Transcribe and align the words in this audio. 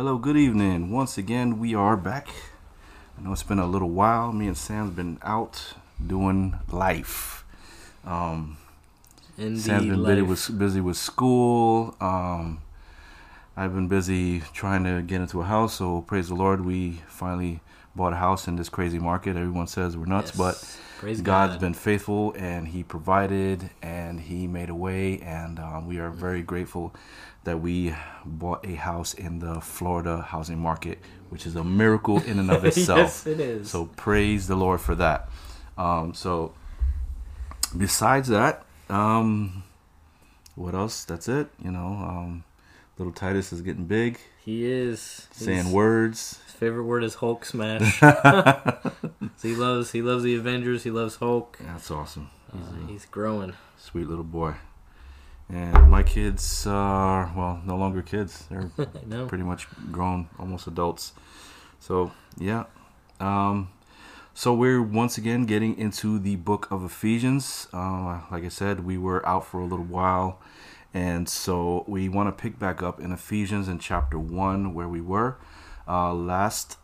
hello, 0.00 0.16
good 0.16 0.34
evening. 0.38 0.90
Once 0.90 1.18
again, 1.18 1.58
we 1.58 1.74
are 1.74 1.94
back. 1.94 2.26
I 3.18 3.22
know 3.22 3.32
it's 3.32 3.42
been 3.42 3.58
a 3.58 3.66
little 3.66 3.90
while. 3.90 4.32
Me 4.32 4.46
and 4.46 4.56
Sam's 4.56 4.94
been 4.96 5.18
out 5.20 5.74
doing 6.04 6.54
life. 6.72 7.44
Um, 8.06 8.56
Indeed, 9.36 9.60
Sam's 9.60 9.84
been 9.88 10.02
life. 10.02 10.06
busy 10.16 10.22
with, 10.22 10.58
busy 10.58 10.80
with 10.80 10.96
school. 10.96 11.94
Um, 12.00 12.62
I've 13.54 13.74
been 13.74 13.88
busy 13.88 14.40
trying 14.54 14.84
to 14.84 15.02
get 15.02 15.20
into 15.20 15.42
a 15.42 15.44
house. 15.44 15.74
So 15.74 16.00
praise 16.00 16.28
the 16.28 16.34
Lord, 16.34 16.64
we 16.64 17.02
finally 17.06 17.60
bought 17.94 18.14
a 18.14 18.16
house 18.16 18.48
in 18.48 18.56
this 18.56 18.70
crazy 18.70 18.98
market. 18.98 19.36
Everyone 19.36 19.66
says 19.66 19.98
we're 19.98 20.06
nuts, 20.06 20.30
Yes. 20.30 20.38
but 20.38 20.76
Praise 20.98 21.20
God's 21.20 21.54
God. 21.56 21.60
been 21.60 21.74
faithful 21.74 22.32
and 22.38 22.68
He 22.68 22.82
provided 22.84 23.68
and 23.82 24.18
He 24.18 24.46
made 24.46 24.70
a 24.70 24.74
way, 24.74 25.18
and 25.20 25.58
um, 25.58 25.86
we 25.86 25.98
are 25.98 26.08
very 26.08 26.40
grateful 26.40 26.94
that 27.44 27.60
we 27.60 27.94
bought 28.24 28.66
a 28.66 28.74
house 28.74 29.14
in 29.14 29.38
the 29.38 29.60
Florida 29.60 30.22
housing 30.22 30.58
market, 30.58 30.98
which 31.30 31.46
is 31.46 31.56
a 31.56 31.64
miracle 31.64 32.20
in 32.22 32.38
and 32.38 32.50
of 32.50 32.64
itself. 32.70 32.98
yes, 32.98 33.26
it 33.26 33.40
is. 33.40 33.70
So 33.70 33.86
praise 33.96 34.46
the 34.46 34.56
Lord 34.56 34.80
for 34.80 34.94
that. 34.96 35.28
Um, 35.78 36.12
so 36.14 36.52
besides 37.76 38.28
that, 38.28 38.64
um, 38.88 39.62
what 40.54 40.74
else? 40.74 41.04
That's 41.04 41.28
it. 41.28 41.48
You 41.62 41.70
know, 41.70 41.86
um, 41.86 42.44
little 42.98 43.12
Titus 43.12 43.52
is 43.52 43.62
getting 43.62 43.84
big, 43.86 44.18
he 44.44 44.64
is 44.70 45.28
saying 45.32 45.70
words. 45.72 46.40
His 46.46 46.54
favorite 46.54 46.84
word 46.84 47.04
is 47.04 47.14
Hulk 47.16 47.44
smash. 47.44 48.00
So 48.00 48.92
he 49.42 49.54
loves 49.54 49.92
he 49.92 50.02
loves 50.02 50.22
the 50.24 50.34
Avengers. 50.34 50.82
He 50.82 50.90
loves 50.90 51.16
Hulk. 51.16 51.58
That's 51.60 51.90
awesome. 51.90 52.30
He's 52.52 52.62
Uh, 52.68 52.86
he's 52.88 53.04
growing. 53.06 53.52
sweet 53.78 54.08
little 54.08 54.24
boy. 54.24 54.54
And 55.52 55.90
my 55.90 56.04
kids 56.04 56.64
are 56.66 57.32
well, 57.36 57.60
no 57.64 57.76
longer 57.76 58.02
kids. 58.02 58.44
They're 58.48 58.70
know. 59.06 59.26
pretty 59.26 59.42
much 59.42 59.66
grown, 59.90 60.28
almost 60.38 60.68
adults. 60.68 61.12
So 61.80 62.12
yeah. 62.38 62.64
Um, 63.18 63.70
so 64.32 64.54
we're 64.54 64.80
once 64.80 65.18
again 65.18 65.46
getting 65.46 65.76
into 65.76 66.20
the 66.20 66.36
book 66.36 66.68
of 66.70 66.84
Ephesians. 66.84 67.66
Uh, 67.72 68.20
like 68.30 68.44
I 68.44 68.48
said, 68.48 68.84
we 68.84 68.96
were 68.96 69.26
out 69.26 69.44
for 69.44 69.60
a 69.60 69.64
little 69.64 69.84
while, 69.84 70.40
and 70.94 71.28
so 71.28 71.84
we 71.88 72.08
want 72.08 72.28
to 72.28 72.42
pick 72.42 72.58
back 72.58 72.80
up 72.80 73.00
in 73.00 73.10
Ephesians 73.10 73.68
in 73.68 73.80
chapter 73.80 74.18
one 74.18 74.72
where 74.72 74.88
we 74.88 75.00
were 75.00 75.36
uh, 75.88 76.14
last. 76.14 76.76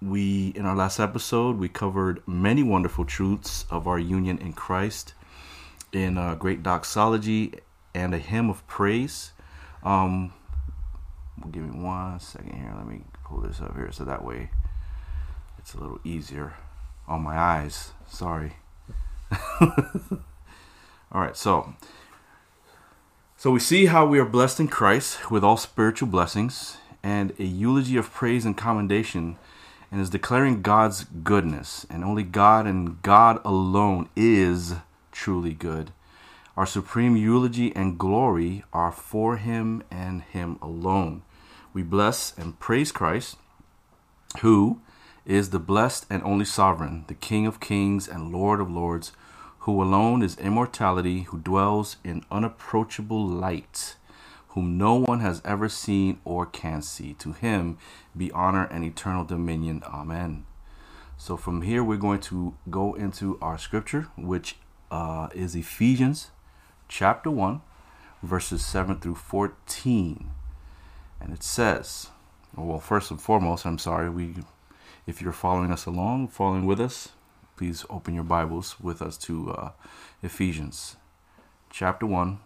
We 0.00 0.48
in 0.56 0.66
our 0.66 0.76
last 0.76 0.98
episode 0.98 1.56
we 1.56 1.68
covered 1.68 2.26
many 2.26 2.62
wonderful 2.62 3.04
truths 3.04 3.64
of 3.70 3.86
our 3.86 3.98
union 3.98 4.38
in 4.38 4.52
Christ 4.52 5.14
in 5.92 6.18
uh, 6.18 6.34
great 6.34 6.62
doxology 6.62 7.54
and 7.94 8.14
a 8.14 8.18
hymn 8.18 8.50
of 8.50 8.66
praise. 8.66 9.32
Um, 9.82 10.32
give 11.50 11.62
me 11.62 11.80
one 11.80 12.18
second 12.20 12.54
here. 12.54 12.72
Let 12.76 12.86
me 12.86 13.02
pull 13.24 13.40
this 13.40 13.60
up 13.60 13.74
here 13.76 13.90
so 13.92 14.04
that 14.04 14.24
way 14.24 14.50
it's 15.58 15.74
a 15.74 15.80
little 15.80 16.00
easier 16.04 16.54
on 17.06 17.22
my 17.22 17.38
eyes. 17.38 17.92
Sorry. 18.08 18.54
all 19.60 19.70
right, 21.12 21.36
so 21.36 21.74
so 23.36 23.50
we 23.50 23.60
see 23.60 23.86
how 23.86 24.06
we 24.06 24.18
are 24.18 24.24
blessed 24.24 24.60
in 24.60 24.68
Christ 24.68 25.30
with 25.30 25.44
all 25.44 25.58
spiritual 25.58 26.08
blessings 26.08 26.78
and 27.02 27.34
a 27.38 27.44
eulogy 27.44 27.96
of 27.98 28.10
praise 28.10 28.46
and 28.46 28.56
commendation 28.56 29.36
and 29.92 30.00
is 30.00 30.08
declaring 30.08 30.62
God's 30.62 31.04
goodness 31.04 31.86
and 31.90 32.02
only 32.02 32.22
God 32.22 32.66
and 32.66 33.02
God 33.02 33.40
alone 33.44 34.08
is 34.16 34.76
truly 35.12 35.52
good. 35.52 35.92
Our 36.56 36.66
supreme 36.66 37.16
eulogy 37.16 37.74
and 37.74 37.98
glory 37.98 38.62
are 38.72 38.92
for 38.92 39.38
him 39.38 39.82
and 39.90 40.22
him 40.22 40.56
alone. 40.62 41.22
We 41.72 41.82
bless 41.82 42.32
and 42.38 42.60
praise 42.60 42.92
Christ, 42.92 43.36
who 44.40 44.80
is 45.26 45.50
the 45.50 45.58
blessed 45.58 46.06
and 46.08 46.22
only 46.22 46.44
sovereign, 46.44 47.06
the 47.08 47.14
King 47.14 47.48
of 47.48 47.58
kings 47.58 48.06
and 48.06 48.30
Lord 48.30 48.60
of 48.60 48.70
lords, 48.70 49.10
who 49.60 49.82
alone 49.82 50.22
is 50.22 50.38
immortality, 50.38 51.22
who 51.22 51.38
dwells 51.40 51.96
in 52.04 52.24
unapproachable 52.30 53.26
light, 53.26 53.96
whom 54.48 54.78
no 54.78 54.94
one 54.94 55.18
has 55.18 55.42
ever 55.44 55.68
seen 55.68 56.20
or 56.24 56.46
can 56.46 56.82
see. 56.82 57.14
To 57.14 57.32
him 57.32 57.78
be 58.16 58.30
honor 58.30 58.66
and 58.66 58.84
eternal 58.84 59.24
dominion. 59.24 59.82
Amen. 59.86 60.44
So 61.16 61.36
from 61.36 61.62
here, 61.62 61.82
we're 61.82 61.96
going 61.96 62.20
to 62.20 62.54
go 62.70 62.94
into 62.94 63.38
our 63.42 63.58
scripture, 63.58 64.08
which 64.16 64.56
uh, 64.92 65.28
is 65.34 65.56
Ephesians 65.56 66.30
chapter 66.88 67.30
1, 67.30 67.60
verses 68.22 68.64
7 68.64 69.00
through 69.00 69.14
14. 69.16 70.30
And 71.20 71.32
it 71.32 71.42
says, 71.42 72.10
well, 72.56 72.78
first 72.78 73.10
and 73.10 73.20
foremost, 73.20 73.66
I'm 73.66 73.78
sorry, 73.78 74.08
we, 74.08 74.36
if 75.06 75.20
you're 75.20 75.32
following 75.32 75.72
us 75.72 75.86
along, 75.86 76.28
following 76.28 76.66
with 76.66 76.80
us, 76.80 77.10
please 77.56 77.84
open 77.90 78.14
your 78.14 78.24
Bibles 78.24 78.78
with 78.80 79.02
us 79.02 79.16
to 79.18 79.50
uh, 79.50 79.70
Ephesians 80.22 80.96
chapter 81.70 82.06
1, 82.06 82.38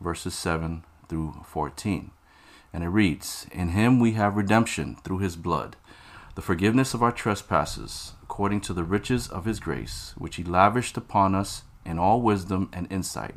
verses 0.00 0.34
7 0.34 0.84
through 1.08 1.34
14. 1.44 2.10
And 2.72 2.82
it 2.82 2.88
reads, 2.88 3.46
In 3.52 3.68
him 3.68 4.00
we 4.00 4.12
have 4.12 4.36
redemption 4.36 4.96
through 5.04 5.18
his 5.18 5.36
blood, 5.36 5.76
the 6.34 6.42
forgiveness 6.42 6.94
of 6.94 7.02
our 7.02 7.12
trespasses, 7.12 8.14
according 8.22 8.62
to 8.62 8.72
the 8.72 8.84
riches 8.84 9.28
of 9.28 9.44
his 9.44 9.60
grace, 9.60 10.14
which 10.16 10.36
he 10.36 10.44
lavished 10.44 10.96
upon 10.96 11.34
us 11.34 11.62
in 11.84 11.98
all 11.98 12.22
wisdom 12.22 12.70
and 12.72 12.90
insight, 12.90 13.36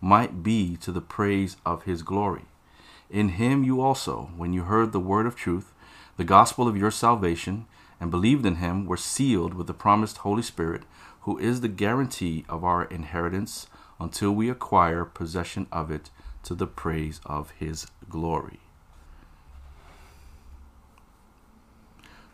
might 0.00 0.42
be 0.42 0.76
to 0.78 0.92
the 0.92 1.00
praise 1.00 1.56
of 1.64 1.84
his 1.84 2.02
glory. 2.02 2.44
In 3.10 3.30
him 3.30 3.64
you 3.64 3.80
also, 3.80 4.30
when 4.36 4.52
you 4.52 4.62
heard 4.64 4.92
the 4.92 5.00
word 5.00 5.26
of 5.26 5.36
truth, 5.36 5.72
the 6.16 6.24
gospel 6.24 6.66
of 6.66 6.76
your 6.76 6.90
salvation, 6.90 7.66
and 8.00 8.10
believed 8.10 8.44
in 8.44 8.56
him, 8.56 8.86
were 8.86 8.96
sealed 8.96 9.54
with 9.54 9.66
the 9.66 9.74
promised 9.74 10.18
Holy 10.18 10.42
Spirit, 10.42 10.82
who 11.22 11.38
is 11.38 11.60
the 11.60 11.68
guarantee 11.68 12.44
of 12.48 12.64
our 12.64 12.84
inheritance 12.84 13.66
until 13.98 14.32
we 14.32 14.50
acquire 14.50 15.04
possession 15.04 15.66
of 15.72 15.90
it 15.90 16.10
to 16.42 16.54
the 16.54 16.66
praise 16.66 17.20
of 17.26 17.50
his 17.58 17.86
glory. 18.08 18.60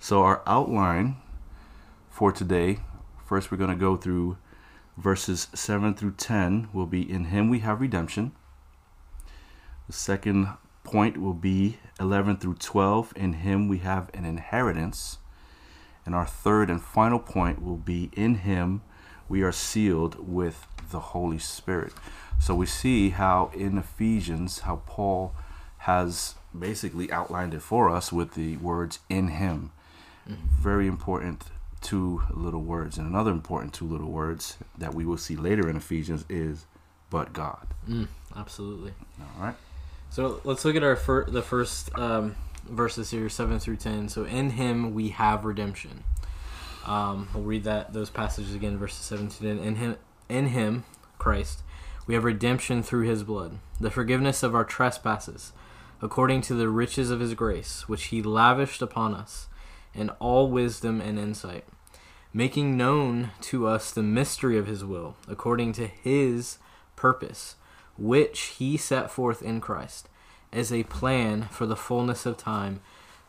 So, 0.01 0.23
our 0.23 0.43
outline 0.47 1.17
for 2.11 2.33
today 2.33 2.81
first, 3.25 3.51
we're 3.51 3.57
going 3.57 3.71
to 3.71 3.77
go 3.77 3.97
through 3.97 4.37
verses 4.97 5.49
7 5.55 5.95
through 5.95 6.13
10, 6.13 6.69
will 6.73 6.87
be 6.87 7.09
In 7.09 7.27
him 7.27 7.49
we 7.49 7.61
have 7.61 7.81
redemption. 7.81 8.33
The 9.87 9.93
second 9.93 10.49
point 10.85 11.19
will 11.19 11.35
be 11.35 11.79
11 12.01 12.39
through 12.39 12.55
12, 12.55 13.13
In 13.17 13.35
him 13.35 13.69
we 13.69 13.79
have 13.79 14.11
an 14.15 14.25
inheritance. 14.25 15.19
And 16.05 16.15
our 16.15 16.27
third 16.27 16.69
and 16.69 16.83
final 16.83 17.19
point 17.19 17.63
will 17.63 17.77
be 17.77 18.11
In 18.13 18.37
him 18.37 18.83
we 19.29 19.43
are 19.43 19.53
sealed 19.53 20.17
with 20.29 20.67
the 20.91 21.01
Holy 21.01 21.39
Spirit. 21.39 21.93
So 22.41 22.55
we 22.55 22.67
see 22.67 23.11
how 23.11 23.51
in 23.55 23.79
Ephesians, 23.79 24.61
how 24.61 24.83
Paul 24.87 25.35
has 25.79 26.35
basically 26.57 27.11
outlined 27.11 27.55
it 27.55 27.63
for 27.63 27.89
us 27.89 28.13
with 28.13 28.35
the 28.35 28.57
words 28.59 28.99
in 29.09 29.29
him. 29.29 29.71
Mm-hmm. 30.29 30.63
Very 30.63 30.87
important 30.87 31.45
two 31.83 32.23
little 32.31 32.63
words. 32.63 32.99
And 32.99 33.07
another 33.07 33.31
important 33.31 33.73
two 33.75 33.87
little 33.87 34.11
words 34.11 34.57
that 34.79 34.95
we 34.95 35.05
will 35.05 35.19
see 35.19 35.37
later 35.37 35.69
in 35.69 35.77
Ephesians 35.77 36.25
is 36.29 36.67
but 37.11 37.33
God. 37.33 37.67
Mm, 37.89 38.09
absolutely. 38.37 38.93
All 39.21 39.45
right. 39.45 39.55
So 40.11 40.41
let's 40.45 40.65
look 40.65 40.77
at 40.77 40.83
our 40.83 40.97
fir- 40.97 41.25
the 41.25 41.43
first 41.43 41.97
um, 41.99 42.37
verses 42.69 43.11
here, 43.11 43.29
seven 43.29 43.59
through 43.59 43.77
ten. 43.77 44.09
So 44.09 44.25
in 44.25 44.51
Him 44.51 44.95
we 44.95 45.11
have 45.11 45.45
redemption. 45.45 46.05
Um, 46.87 47.29
we'll 47.33 47.45
read 47.45 47.65
that 47.65 47.93
those 47.93 48.11
passages 48.11 48.55
again, 48.55 48.77
verses 48.77 48.99
seven 48.99 49.29
to 49.29 49.39
ten. 49.39 49.59
In 49.59 49.77
Him, 49.77 49.97
in 50.29 50.49
Him, 50.49 50.85
Christ, 51.19 51.63
we 52.07 52.15
have 52.15 52.25
redemption 52.25 52.83
through 52.83 53.07
His 53.07 53.23
blood, 53.23 53.59
the 53.81 53.91
forgiveness 53.91 54.43
of 54.43 54.55
our 54.55 54.65
trespasses, 54.65 55.53
according 56.01 56.41
to 56.43 56.55
the 56.55 56.69
riches 56.69 57.11
of 57.11 57.21
His 57.21 57.35
grace, 57.35 57.89
which 57.89 58.05
He 58.05 58.23
lavished 58.23 58.83
upon 58.83 59.15
us, 59.15 59.49
in 59.95 60.11
all 60.19 60.49
wisdom 60.49 61.01
and 61.01 61.19
insight, 61.19 61.65
making 62.33 62.77
known 62.77 63.31
to 63.43 63.67
us 63.67 63.91
the 63.91 64.03
mystery 64.03 64.57
of 64.59 64.67
His 64.67 64.85
will, 64.85 65.17
according 65.29 65.73
to 65.75 65.87
His 65.87 66.59
purpose 66.97 67.57
which 67.97 68.41
he 68.59 68.77
set 68.77 69.11
forth 69.11 69.43
in 69.43 69.61
Christ 69.61 70.09
as 70.53 70.73
a 70.73 70.85
plan 70.85 71.43
for 71.51 71.67
the 71.67 71.77
fullness 71.77 72.27
of 72.27 72.37
time 72.37 72.81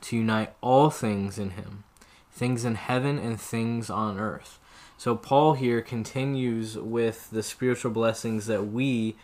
to 0.01 0.17
unite 0.17 0.53
all 0.61 0.89
things 0.89 1.37
in 1.37 1.51
him, 1.51 1.83
things 2.31 2.65
in 2.65 2.75
heaven 2.75 3.17
and 3.17 3.39
things 3.39 3.89
on 3.89 4.19
earth. 4.19 4.59
So 4.97 5.15
Paul 5.15 5.53
here 5.53 5.81
continues 5.81 6.77
with 6.77 7.29
the 7.29 7.43
spiritual 7.43 7.91
blessings 7.91 8.47
that 8.47 8.67
we 8.67 9.15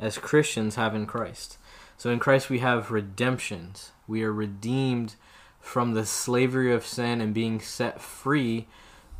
as 0.00 0.18
Christians 0.18 0.76
have 0.76 0.94
in 0.94 1.06
Christ. 1.06 1.58
So 1.96 2.10
in 2.10 2.18
Christ 2.18 2.50
we 2.50 2.60
have 2.60 2.90
redemptions. 2.90 3.92
We 4.06 4.22
are 4.24 4.32
redeemed 4.32 5.14
from 5.62 5.94
the 5.94 6.04
slavery 6.04 6.70
of 6.70 6.84
sin 6.84 7.22
and 7.22 7.32
being 7.32 7.60
set 7.60 8.02
free 8.02 8.66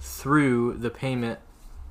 through 0.01 0.75
the 0.75 0.91
payment 0.91 1.39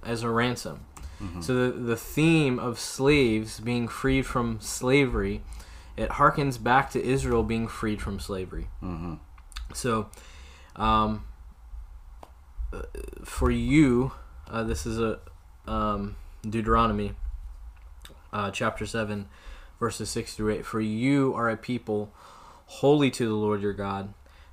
as 0.03 0.21
a 0.21 0.29
ransom. 0.29 0.85
Mm-hmm. 1.19 1.41
So 1.41 1.53
the, 1.53 1.71
the 1.71 1.95
theme 1.95 2.59
of 2.59 2.77
slaves 2.77 3.59
being 3.59 3.87
freed 3.87 4.25
from 4.25 4.59
slavery, 4.59 5.41
it 5.95 6.09
harkens 6.09 6.61
back 6.61 6.91
to 6.91 7.03
Israel 7.03 7.43
being 7.43 7.67
freed 7.67 8.01
from 8.01 8.19
slavery. 8.19 8.67
Mm-hmm. 8.83 9.15
So, 9.73 10.09
um, 10.75 11.25
for 13.23 13.49
you, 13.49 14.11
uh, 14.49 14.63
this 14.63 14.85
is 14.85 14.99
a 14.99 15.19
um, 15.65 16.17
Deuteronomy 16.47 17.13
uh, 18.33 18.51
chapter 18.51 18.85
seven, 18.85 19.27
verses 19.79 20.09
six 20.09 20.33
through 20.33 20.53
eight. 20.53 20.65
For 20.65 20.81
you 20.81 21.33
are 21.35 21.49
a 21.49 21.57
people 21.57 22.11
holy 22.65 23.11
to 23.11 23.27
the 23.27 23.35
Lord 23.35 23.61
your 23.61 23.73
God. 23.73 24.13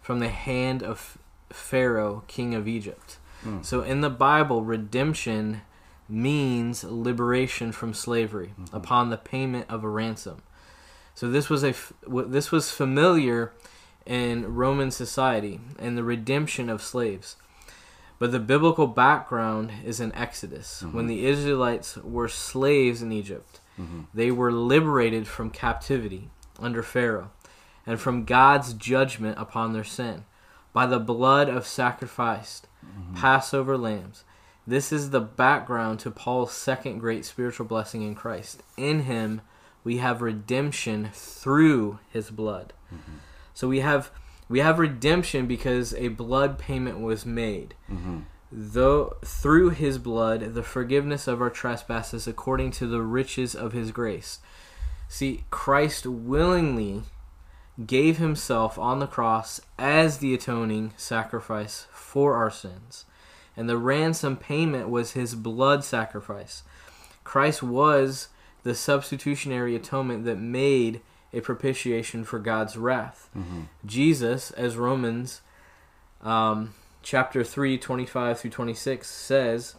from 0.00 0.20
the 0.20 0.28
hand 0.28 0.82
of 0.82 1.18
Pharaoh, 1.50 2.24
king 2.26 2.54
of 2.54 2.66
Egypt. 2.66 3.18
Mm. 3.44 3.64
So 3.64 3.82
in 3.82 4.00
the 4.00 4.10
Bible, 4.10 4.62
redemption 4.62 5.62
means 6.08 6.84
liberation 6.84 7.72
from 7.72 7.94
slavery 7.94 8.52
mm-hmm. 8.58 8.76
upon 8.76 9.10
the 9.10 9.16
payment 9.16 9.66
of 9.68 9.84
a 9.84 9.88
ransom. 9.88 10.42
So 11.14 11.30
this 11.30 11.48
was 11.48 11.64
a 11.64 11.74
this 12.06 12.50
was 12.50 12.70
familiar 12.70 13.52
in 14.06 14.54
Roman 14.54 14.90
society 14.90 15.60
and 15.78 15.96
the 15.96 16.04
redemption 16.04 16.68
of 16.68 16.82
slaves. 16.82 17.36
But 18.18 18.32
the 18.32 18.40
biblical 18.40 18.86
background 18.86 19.72
is 19.84 20.00
in 20.00 20.14
Exodus. 20.14 20.82
Mm-hmm. 20.82 20.96
When 20.96 21.06
the 21.06 21.24
Israelites 21.24 21.96
were 21.96 22.28
slaves 22.28 23.00
in 23.02 23.12
Egypt, 23.12 23.60
mm-hmm. 23.78 24.02
they 24.12 24.30
were 24.30 24.52
liberated 24.52 25.26
from 25.26 25.50
captivity 25.50 26.28
under 26.58 26.82
Pharaoh 26.82 27.30
and 27.86 28.00
from 28.00 28.24
God's 28.24 28.74
judgment 28.74 29.38
upon 29.38 29.72
their 29.72 29.84
sin 29.84 30.24
by 30.72 30.86
the 30.86 31.00
blood 31.00 31.48
of 31.48 31.66
sacrificed 31.66 32.68
mm-hmm. 32.84 33.14
Passover 33.14 33.76
lambs. 33.76 34.24
This 34.66 34.92
is 34.92 35.10
the 35.10 35.20
background 35.20 35.98
to 36.00 36.10
Paul's 36.10 36.52
second 36.52 36.98
great 36.98 37.24
spiritual 37.24 37.66
blessing 37.66 38.02
in 38.02 38.14
Christ. 38.14 38.62
In 38.76 39.00
him 39.00 39.40
we 39.82 39.96
have 39.98 40.22
redemption 40.22 41.10
through 41.12 41.98
his 42.10 42.30
blood. 42.30 42.72
Mm-hmm. 42.94 43.16
So 43.54 43.68
we 43.68 43.80
have 43.80 44.10
we 44.48 44.60
have 44.60 44.78
redemption 44.78 45.46
because 45.46 45.94
a 45.94 46.08
blood 46.08 46.58
payment 46.58 47.00
was 47.00 47.24
made. 47.24 47.74
Mm-hmm. 47.90 48.20
Though 48.52 49.16
through 49.24 49.70
his 49.70 49.98
blood 49.98 50.54
the 50.54 50.62
forgiveness 50.62 51.26
of 51.26 51.40
our 51.40 51.50
trespasses 51.50 52.26
according 52.26 52.72
to 52.72 52.86
the 52.86 53.02
riches 53.02 53.54
of 53.54 53.72
his 53.72 53.90
grace. 53.90 54.40
See, 55.08 55.44
Christ 55.50 56.06
willingly 56.06 57.02
gave 57.86 58.18
himself 58.18 58.78
on 58.78 58.98
the 58.98 59.06
cross 59.06 59.60
as 59.78 60.18
the 60.18 60.34
atoning 60.34 60.92
sacrifice 60.96 61.86
for 61.92 62.34
our 62.36 62.50
sins. 62.50 63.04
And 63.56 63.68
the 63.68 63.78
ransom 63.78 64.36
payment 64.36 64.88
was 64.88 65.12
his 65.12 65.34
blood 65.34 65.84
sacrifice. 65.84 66.62
Christ 67.24 67.62
was 67.62 68.28
the 68.62 68.74
substitutionary 68.74 69.74
atonement 69.74 70.24
that 70.24 70.38
made 70.38 71.00
a 71.32 71.40
propitiation 71.40 72.24
for 72.24 72.38
God's 72.38 72.76
wrath. 72.76 73.28
Mm-hmm. 73.36 73.62
Jesus, 73.86 74.50
as 74.52 74.76
Romans 74.76 75.40
um, 76.22 76.74
chapter 77.02 77.44
3, 77.44 77.78
25 77.78 78.40
through 78.40 78.50
26 78.50 79.08
says, 79.08 79.74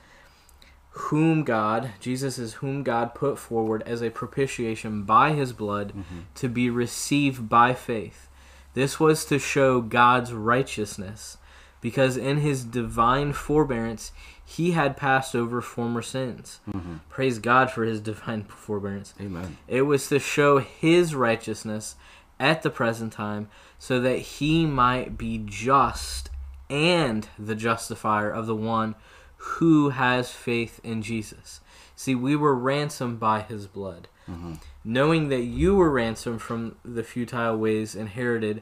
whom 0.92 1.44
God, 1.44 1.92
Jesus 2.00 2.38
is 2.38 2.56
whom 2.56 2.84
God 2.84 3.16
put 3.16 3.40
forward 3.40 3.82
as 3.86 4.02
a 4.02 4.10
propitiation 4.10 5.04
by 5.04 5.32
his 5.32 5.54
blood 5.54 5.90
mm-hmm. 5.90 6.20
to 6.36 6.50
be 6.50 6.70
received 6.70 7.48
by 7.48 7.74
faith. 7.74 8.28
This 8.74 9.00
was 9.00 9.26
to 9.26 9.40
show 9.40 9.82
God's 9.82 10.34
righteousness, 10.34 11.38
because 11.80 12.18
in 12.18 12.38
his 12.38 12.64
divine 12.64 13.34
forbearance 13.34 14.12
he 14.44 14.72
had 14.72 14.98
passed 14.98 15.34
over 15.34 15.62
former 15.62 16.02
sins. 16.02 16.60
Mm-hmm. 16.70 16.96
Praise 17.10 17.40
God 17.40 17.72
for 17.72 17.86
his 17.86 18.02
divine 18.02 18.44
forbearance. 18.44 19.14
Amen. 19.20 19.58
It 19.70 19.84
was 19.84 20.10
to 20.10 20.20
show 20.20 20.60
his 20.60 21.16
righteousness 21.16 21.96
at 22.38 22.64
the 22.64 22.70
present 22.70 23.14
time 23.14 23.48
so 23.80 24.02
that 24.02 24.20
he 24.20 24.66
might 24.66 25.18
be 25.18 25.42
just 25.44 26.30
and 26.70 27.30
the 27.40 27.56
justifier 27.56 28.30
of 28.30 28.46
the 28.46 28.56
one 28.56 28.96
who 29.42 29.90
has 29.90 30.32
faith 30.32 30.80
in 30.84 31.02
Jesus. 31.02 31.62
See, 31.96 32.14
we 32.14 32.36
were 32.36 32.56
ransomed 32.56 33.20
by 33.20 33.42
his 33.42 33.66
blood. 33.66 34.08
Mm-hmm. 34.30 34.54
Knowing 34.84 35.30
that 35.30 35.44
you 35.44 35.76
were 35.76 35.90
ransomed 35.90 36.42
from 36.42 36.76
the 36.86 37.04
futile 37.04 37.58
ways 37.58 37.96
inherited 37.96 38.62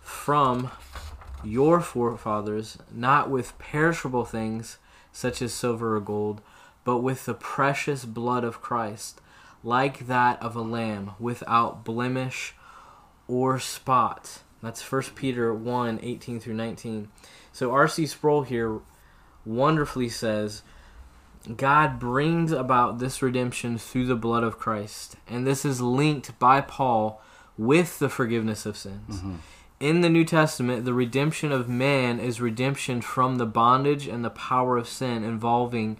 from 0.00 0.70
your 1.44 1.82
forefathers, 1.82 2.78
not 2.90 3.28
with 3.28 3.58
perishable 3.58 4.24
things 4.24 4.78
such 5.12 5.42
as 5.42 5.52
silver 5.52 5.96
or 5.96 6.00
gold, 6.00 6.40
but 6.82 6.98
with 6.98 7.26
the 7.26 7.34
precious 7.34 8.06
blood 8.06 8.42
of 8.42 8.62
Christ, 8.62 9.20
like 9.62 10.06
that 10.06 10.42
of 10.42 10.56
a 10.56 10.62
lamb, 10.62 11.10
without 11.18 11.84
blemish 11.84 12.54
or 13.28 13.58
spot. 13.58 14.40
That's 14.62 14.80
1 14.90 15.02
Peter 15.14 15.52
1 15.52 16.00
18 16.02 16.40
through 16.40 16.54
19. 16.54 17.08
So 17.52 17.72
R.C. 17.72 18.06
Sproul 18.06 18.42
here 18.42 18.80
wonderfully 19.46 20.08
says, 20.08 20.62
God 21.56 21.98
brings 21.98 22.50
about 22.50 22.98
this 22.98 23.22
redemption 23.22 23.78
through 23.78 24.06
the 24.06 24.16
blood 24.16 24.42
of 24.42 24.58
Christ. 24.58 25.16
And 25.28 25.46
this 25.46 25.64
is 25.64 25.80
linked 25.80 26.38
by 26.38 26.60
Paul 26.60 27.22
with 27.56 27.98
the 27.98 28.08
forgiveness 28.08 28.66
of 28.66 28.76
sins. 28.76 29.18
Mm-hmm. 29.18 29.34
In 29.78 30.00
the 30.00 30.08
New 30.08 30.24
Testament, 30.24 30.84
the 30.84 30.94
redemption 30.94 31.52
of 31.52 31.68
man 31.68 32.18
is 32.18 32.40
redemption 32.40 33.00
from 33.00 33.36
the 33.36 33.46
bondage 33.46 34.06
and 34.06 34.24
the 34.24 34.30
power 34.30 34.76
of 34.76 34.88
sin, 34.88 35.22
involving 35.22 35.98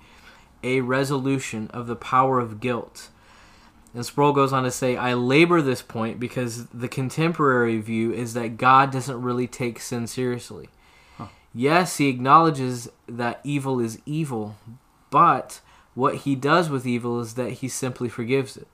a 0.65 0.81
resolution 0.81 1.69
of 1.69 1.87
the 1.87 1.97
power 1.97 2.41
of 2.41 2.59
guilt. 2.59 3.11
And 3.95 4.05
Sproul 4.05 4.33
goes 4.33 4.53
on 4.53 4.65
to 4.65 4.71
say, 4.71 4.97
I 4.97 5.15
labor 5.15 5.63
this 5.63 5.83
point 5.83 6.19
because 6.19 6.67
the 6.67 6.89
contemporary 6.89 7.79
view 7.79 8.13
is 8.13 8.35
that 8.35 8.57
God 8.57 8.91
doesn't 8.91 9.23
really 9.23 9.47
take 9.47 9.79
sin 9.81 10.07
seriously. 10.07 10.69
Yes, 11.59 11.97
he 11.97 12.09
acknowledges 12.09 12.91
that 13.09 13.41
evil 13.43 13.81
is 13.81 13.99
evil, 14.05 14.57
but 15.09 15.63
what 15.95 16.17
he 16.17 16.37
does 16.37 16.69
with 16.69 16.87
evil 16.87 17.19
is 17.19 17.33
that 17.33 17.53
he 17.53 17.69
simply 17.69 18.11
forgives 18.11 18.59
it. 18.59 18.69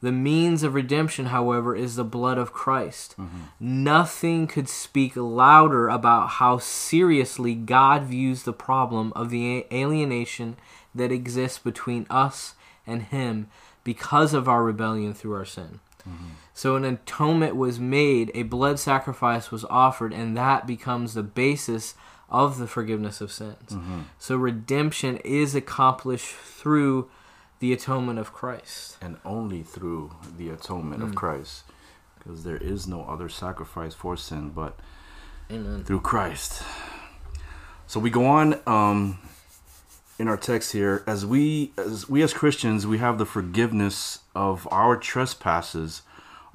The 0.00 0.12
means 0.12 0.62
of 0.62 0.74
redemption, 0.74 1.26
however, 1.26 1.74
is 1.74 1.96
the 1.96 2.04
blood 2.04 2.38
of 2.38 2.52
Christ. 2.52 3.16
Mm-hmm. 3.18 3.40
Nothing 3.58 4.46
could 4.46 4.68
speak 4.68 5.16
louder 5.16 5.88
about 5.88 6.28
how 6.28 6.58
seriously 6.58 7.56
God 7.56 8.04
views 8.04 8.44
the 8.44 8.52
problem 8.52 9.12
of 9.16 9.30
the 9.30 9.66
alienation 9.72 10.56
that 10.94 11.10
exists 11.10 11.58
between 11.58 12.06
us 12.08 12.54
and 12.86 13.02
Him 13.02 13.48
because 13.82 14.32
of 14.32 14.48
our 14.48 14.62
rebellion 14.62 15.12
through 15.12 15.34
our 15.34 15.44
sin. 15.44 15.80
Mm-hmm. 16.08 16.26
So 16.54 16.74
an 16.76 16.84
atonement 16.84 17.54
was 17.54 17.78
made, 17.78 18.32
a 18.34 18.42
blood 18.42 18.78
sacrifice 18.78 19.50
was 19.50 19.64
offered, 19.66 20.12
and 20.12 20.36
that 20.36 20.66
becomes 20.66 21.14
the 21.14 21.22
basis 21.22 21.94
of 22.28 22.58
the 22.58 22.66
forgiveness 22.66 23.20
of 23.20 23.30
sins. 23.30 23.70
Mm-hmm. 23.70 24.00
So 24.18 24.36
redemption 24.36 25.18
is 25.18 25.54
accomplished 25.54 26.34
through 26.34 27.08
the 27.60 27.72
atonement 27.72 28.18
of 28.18 28.32
Christ. 28.32 28.96
And 29.00 29.18
only 29.24 29.62
through 29.62 30.12
the 30.36 30.50
atonement 30.50 31.02
mm. 31.02 31.08
of 31.08 31.14
Christ. 31.14 31.64
Because 32.18 32.44
there 32.44 32.56
is 32.56 32.86
no 32.86 33.04
other 33.04 33.28
sacrifice 33.28 33.94
for 33.94 34.16
sin 34.16 34.50
but 34.50 34.78
Amen. 35.50 35.84
through 35.84 36.00
Christ. 36.00 36.62
So 37.86 37.98
we 38.00 38.10
go 38.10 38.26
on 38.26 38.60
um, 38.66 39.18
in 40.18 40.28
our 40.28 40.36
text 40.36 40.72
here 40.72 41.02
as 41.06 41.24
we 41.24 41.72
as 41.78 42.08
we 42.08 42.22
as 42.22 42.34
Christians 42.34 42.86
we 42.86 42.98
have 42.98 43.18
the 43.18 43.24
forgiveness 43.24 44.20
of 44.38 44.68
our 44.70 44.96
trespasses 44.96 46.02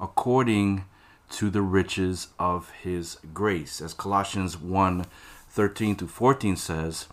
according 0.00 0.86
to 1.28 1.50
the 1.50 1.60
riches 1.60 2.28
of 2.38 2.70
his 2.70 3.18
grace. 3.34 3.82
As 3.82 3.92
Colossians 3.92 4.58
1 4.58 5.04
13 5.50 5.94
to 5.96 6.08
14 6.08 6.56
says, 6.56 7.06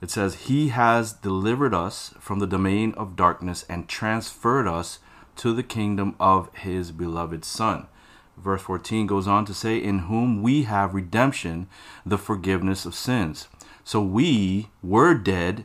it 0.00 0.10
says, 0.10 0.46
He 0.46 0.68
has 0.68 1.12
delivered 1.12 1.74
us 1.74 2.14
from 2.20 2.38
the 2.38 2.46
domain 2.46 2.94
of 2.96 3.16
darkness 3.16 3.66
and 3.68 3.88
transferred 3.88 4.68
us 4.68 5.00
to 5.36 5.52
the 5.52 5.64
kingdom 5.64 6.14
of 6.20 6.48
his 6.54 6.92
beloved 6.92 7.44
Son. 7.44 7.88
Verse 8.36 8.62
14 8.62 9.06
goes 9.06 9.26
on 9.26 9.44
to 9.46 9.52
say, 9.52 9.78
In 9.78 10.00
whom 10.00 10.42
we 10.42 10.62
have 10.62 10.94
redemption, 10.94 11.66
the 12.06 12.18
forgiveness 12.18 12.86
of 12.86 12.94
sins. 12.94 13.48
So 13.82 14.00
we 14.00 14.68
were 14.80 15.14
dead 15.14 15.64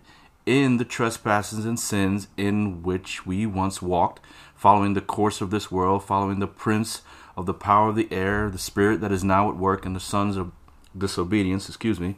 in 0.50 0.78
the 0.78 0.86
trespasses 0.86 1.64
and 1.64 1.80
sins 1.80 2.28
in 2.36 2.82
which 2.82 3.24
we 3.24 3.46
once 3.46 3.84
walked, 3.84 4.20
following 4.56 4.96
the 4.96 5.02
course 5.02 5.42
of 5.42 5.52
this 5.52 5.70
world, 5.70 6.04
following 6.04 6.40
the 6.40 6.48
prince 6.48 7.04
of 7.38 7.46
the 7.46 7.54
power 7.54 7.90
of 7.90 7.96
the 7.96 8.12
air, 8.12 8.50
the 8.50 8.58
spirit 8.58 9.00
that 9.00 9.12
is 9.12 9.24
now 9.24 9.48
at 9.48 9.56
work 9.56 9.86
in 9.86 9.94
the 9.94 10.00
sons 10.00 10.36
of 10.36 10.52
disobedience, 10.98 11.70
excuse 11.70 12.00
me, 12.00 12.16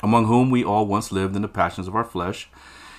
among 0.00 0.26
whom 0.26 0.48
we 0.48 0.62
all 0.62 0.86
once 0.86 1.10
lived 1.10 1.34
in 1.34 1.42
the 1.42 1.48
passions 1.48 1.88
of 1.88 1.96
our 1.96 2.04
flesh, 2.04 2.48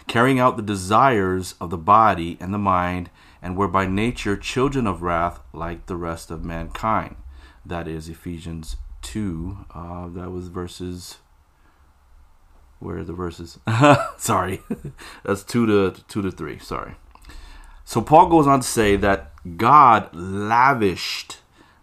carrying 0.10 0.38
out 0.38 0.58
the 0.58 0.64
desires 0.64 1.56
of 1.62 1.70
the 1.70 1.78
body 1.78 2.36
and 2.42 2.54
the 2.54 2.58
mind, 2.58 3.10
and 3.42 3.56
were 3.56 3.70
by 3.70 3.86
nature 3.86 4.36
children 4.36 4.86
of 4.86 5.02
wrath 5.02 5.40
like 5.54 5.86
the 5.86 5.96
rest 5.96 6.30
of 6.30 6.44
mankind. 6.44 7.16
That 7.66 7.88
is 7.88 8.10
Ephesians 8.10 8.76
2. 9.02 9.66
Uh, 9.74 10.10
that 10.10 10.30
was 10.30 10.50
verses 10.50 11.20
where 12.82 12.98
are 12.98 13.04
the 13.04 13.14
verses? 13.14 13.60
sorry. 14.18 14.62
That's 15.24 15.44
2 15.44 15.66
to 15.68 16.02
2 16.08 16.22
to 16.24 16.32
3. 16.32 16.60
Sorry. 16.60 16.96
So 17.86 18.02
Paul 18.02 18.28
goes 18.28 18.48
on 18.48 18.62
to 18.62 18.68
say 18.68 18.96
that 18.98 19.32
God 19.58 20.10
lavished 20.14 21.38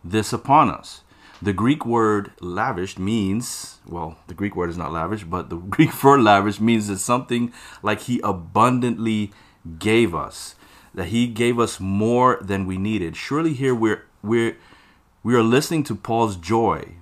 this 0.05 0.33
upon 0.33 0.71
us. 0.71 1.03
The 1.41 1.53
Greek 1.53 1.87
word 1.87 2.33
lavished 2.41 2.99
means, 2.99 3.79
well, 3.87 4.19
the 4.27 4.35
Greek 4.35 4.57
word 4.57 4.71
is 4.71 4.77
not 4.77 4.93
lavish, 4.93 5.23
but 5.23 5.51
the 5.51 5.57
Greek 5.77 5.93
for 5.93 6.21
lavish 6.21 6.61
means 6.61 6.89
that 6.89 6.99
something 6.99 7.53
like 7.83 8.03
he 8.03 8.21
abundantly 8.25 9.33
gave 9.79 10.15
us, 10.15 10.57
that 10.95 11.09
he 11.09 11.29
gave 11.29 11.61
us 11.61 11.79
more 11.79 12.39
than 12.41 12.67
we 12.67 12.77
needed. 12.77 13.15
Surely 13.17 13.53
here 13.53 13.75
we're 13.75 14.05
we're 14.21 14.57
we 15.23 15.35
are 15.35 15.43
listening 15.43 15.85
to 15.85 15.95
Paul's 15.95 16.37
joy 16.37 16.95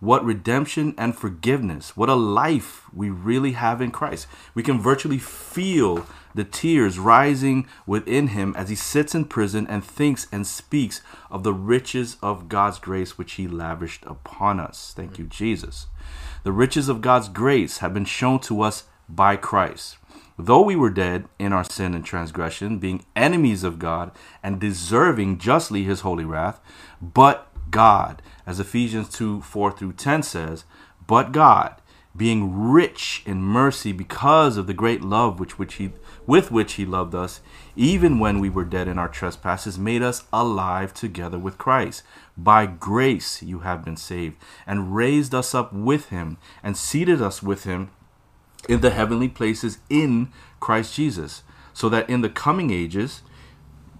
what 0.00 0.24
redemption 0.24 0.94
and 0.96 1.16
forgiveness, 1.16 1.96
what 1.96 2.08
a 2.08 2.14
life 2.14 2.84
we 2.92 3.10
really 3.10 3.52
have 3.52 3.80
in 3.80 3.90
Christ. 3.90 4.26
We 4.54 4.62
can 4.62 4.80
virtually 4.80 5.18
feel 5.18 6.06
the 6.34 6.44
tears 6.44 6.98
rising 6.98 7.66
within 7.86 8.28
him 8.28 8.54
as 8.56 8.68
he 8.68 8.76
sits 8.76 9.14
in 9.14 9.24
prison 9.24 9.66
and 9.66 9.84
thinks 9.84 10.28
and 10.30 10.46
speaks 10.46 11.00
of 11.30 11.42
the 11.42 11.54
riches 11.54 12.16
of 12.22 12.48
God's 12.48 12.78
grace 12.78 13.18
which 13.18 13.32
he 13.32 13.48
lavished 13.48 14.04
upon 14.06 14.60
us. 14.60 14.92
Thank 14.94 15.18
you, 15.18 15.24
Jesus. 15.24 15.86
The 16.44 16.52
riches 16.52 16.88
of 16.88 17.00
God's 17.00 17.28
grace 17.28 17.78
have 17.78 17.92
been 17.92 18.04
shown 18.04 18.38
to 18.40 18.62
us 18.62 18.84
by 19.08 19.36
Christ. 19.36 19.96
Though 20.40 20.62
we 20.62 20.76
were 20.76 20.90
dead 20.90 21.24
in 21.40 21.52
our 21.52 21.64
sin 21.64 21.94
and 21.94 22.04
transgression, 22.04 22.78
being 22.78 23.04
enemies 23.16 23.64
of 23.64 23.80
God 23.80 24.12
and 24.40 24.60
deserving 24.60 25.38
justly 25.38 25.82
his 25.82 26.02
holy 26.02 26.24
wrath, 26.24 26.60
but 27.02 27.47
God, 27.70 28.22
as 28.46 28.60
Ephesians 28.60 29.08
2 29.10 29.42
4 29.42 29.72
through 29.72 29.92
10 29.94 30.22
says, 30.22 30.64
but 31.06 31.32
God, 31.32 31.80
being 32.16 32.70
rich 32.70 33.22
in 33.24 33.42
mercy 33.42 33.92
because 33.92 34.56
of 34.56 34.66
the 34.66 34.74
great 34.74 35.02
love 35.02 35.40
which, 35.40 35.58
which 35.58 35.74
he, 35.74 35.90
with 36.26 36.50
which 36.50 36.74
he 36.74 36.84
loved 36.84 37.14
us, 37.14 37.40
even 37.76 38.18
when 38.18 38.40
we 38.40 38.50
were 38.50 38.64
dead 38.64 38.88
in 38.88 38.98
our 38.98 39.08
trespasses, 39.08 39.78
made 39.78 40.02
us 40.02 40.24
alive 40.32 40.92
together 40.92 41.38
with 41.38 41.56
Christ. 41.56 42.02
By 42.36 42.66
grace 42.66 43.42
you 43.42 43.60
have 43.60 43.84
been 43.84 43.96
saved, 43.96 44.36
and 44.66 44.94
raised 44.94 45.34
us 45.34 45.54
up 45.54 45.72
with 45.72 46.10
him, 46.10 46.36
and 46.62 46.76
seated 46.76 47.22
us 47.22 47.42
with 47.42 47.64
him 47.64 47.90
in 48.68 48.80
the 48.80 48.90
heavenly 48.90 49.28
places 49.28 49.78
in 49.88 50.30
Christ 50.60 50.94
Jesus, 50.94 51.42
so 51.72 51.88
that 51.88 52.10
in 52.10 52.20
the 52.20 52.28
coming 52.28 52.70
ages, 52.70 53.22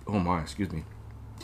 oh 0.06 0.18
my, 0.18 0.42
excuse 0.42 0.72
me, 0.72 0.84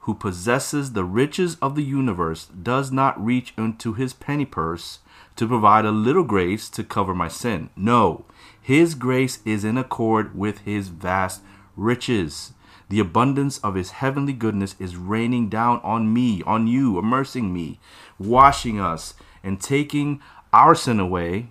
who 0.00 0.14
possesses 0.14 0.92
the 0.92 1.04
riches 1.04 1.56
of 1.56 1.74
the 1.74 1.82
universe 1.82 2.46
does 2.46 2.90
not 2.90 3.22
reach 3.22 3.52
into 3.58 3.92
his 3.92 4.12
penny 4.12 4.46
purse 4.46 5.00
to 5.36 5.46
provide 5.46 5.84
a 5.84 5.90
little 5.90 6.24
grace 6.24 6.68
to 6.70 6.82
cover 6.82 7.14
my 7.14 7.28
sin. 7.28 7.70
No, 7.76 8.24
his 8.60 8.94
grace 8.94 9.40
is 9.44 9.64
in 9.64 9.76
accord 9.76 10.36
with 10.36 10.60
his 10.60 10.88
vast 10.88 11.42
riches. 11.76 12.52
The 12.88 13.00
abundance 13.00 13.58
of 13.58 13.74
his 13.74 13.92
heavenly 13.92 14.32
goodness 14.32 14.74
is 14.78 14.96
raining 14.96 15.48
down 15.48 15.80
on 15.84 16.12
me, 16.12 16.42
on 16.44 16.66
you, 16.66 16.98
immersing 16.98 17.52
me, 17.52 17.78
washing 18.18 18.80
us, 18.80 19.14
and 19.44 19.60
taking 19.60 20.20
our 20.52 20.74
sin 20.74 20.98
away 20.98 21.50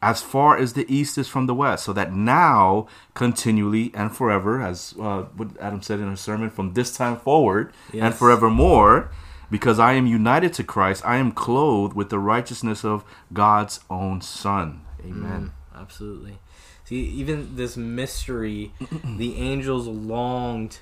as 0.00 0.22
far 0.22 0.56
as 0.56 0.74
the 0.74 0.86
east 0.92 1.18
is 1.18 1.26
from 1.26 1.46
the 1.46 1.54
west, 1.54 1.84
so 1.84 1.92
that 1.92 2.12
now, 2.12 2.86
continually 3.14 3.90
and 3.94 4.14
forever, 4.14 4.62
as 4.62 4.94
uh, 5.00 5.22
what 5.36 5.48
Adam 5.60 5.82
said 5.82 5.98
in 5.98 6.10
his 6.10 6.20
sermon, 6.20 6.50
from 6.50 6.74
this 6.74 6.96
time 6.96 7.16
forward 7.16 7.72
yes. 7.92 8.04
and 8.04 8.14
forevermore, 8.14 9.10
because 9.50 9.78
I 9.78 9.94
am 9.94 10.06
united 10.06 10.52
to 10.54 10.64
Christ, 10.64 11.04
I 11.04 11.16
am 11.16 11.32
clothed 11.32 11.94
with 11.94 12.10
the 12.10 12.18
righteousness 12.18 12.84
of 12.84 13.04
God's 13.32 13.80
own 13.90 14.20
Son. 14.20 14.82
Amen. 15.00 15.52
Mm, 15.74 15.80
absolutely. 15.80 16.38
See, 16.84 17.00
even 17.00 17.56
this 17.56 17.76
mystery, 17.76 18.72
the 19.04 19.36
angels 19.36 19.86
longed 19.86 20.78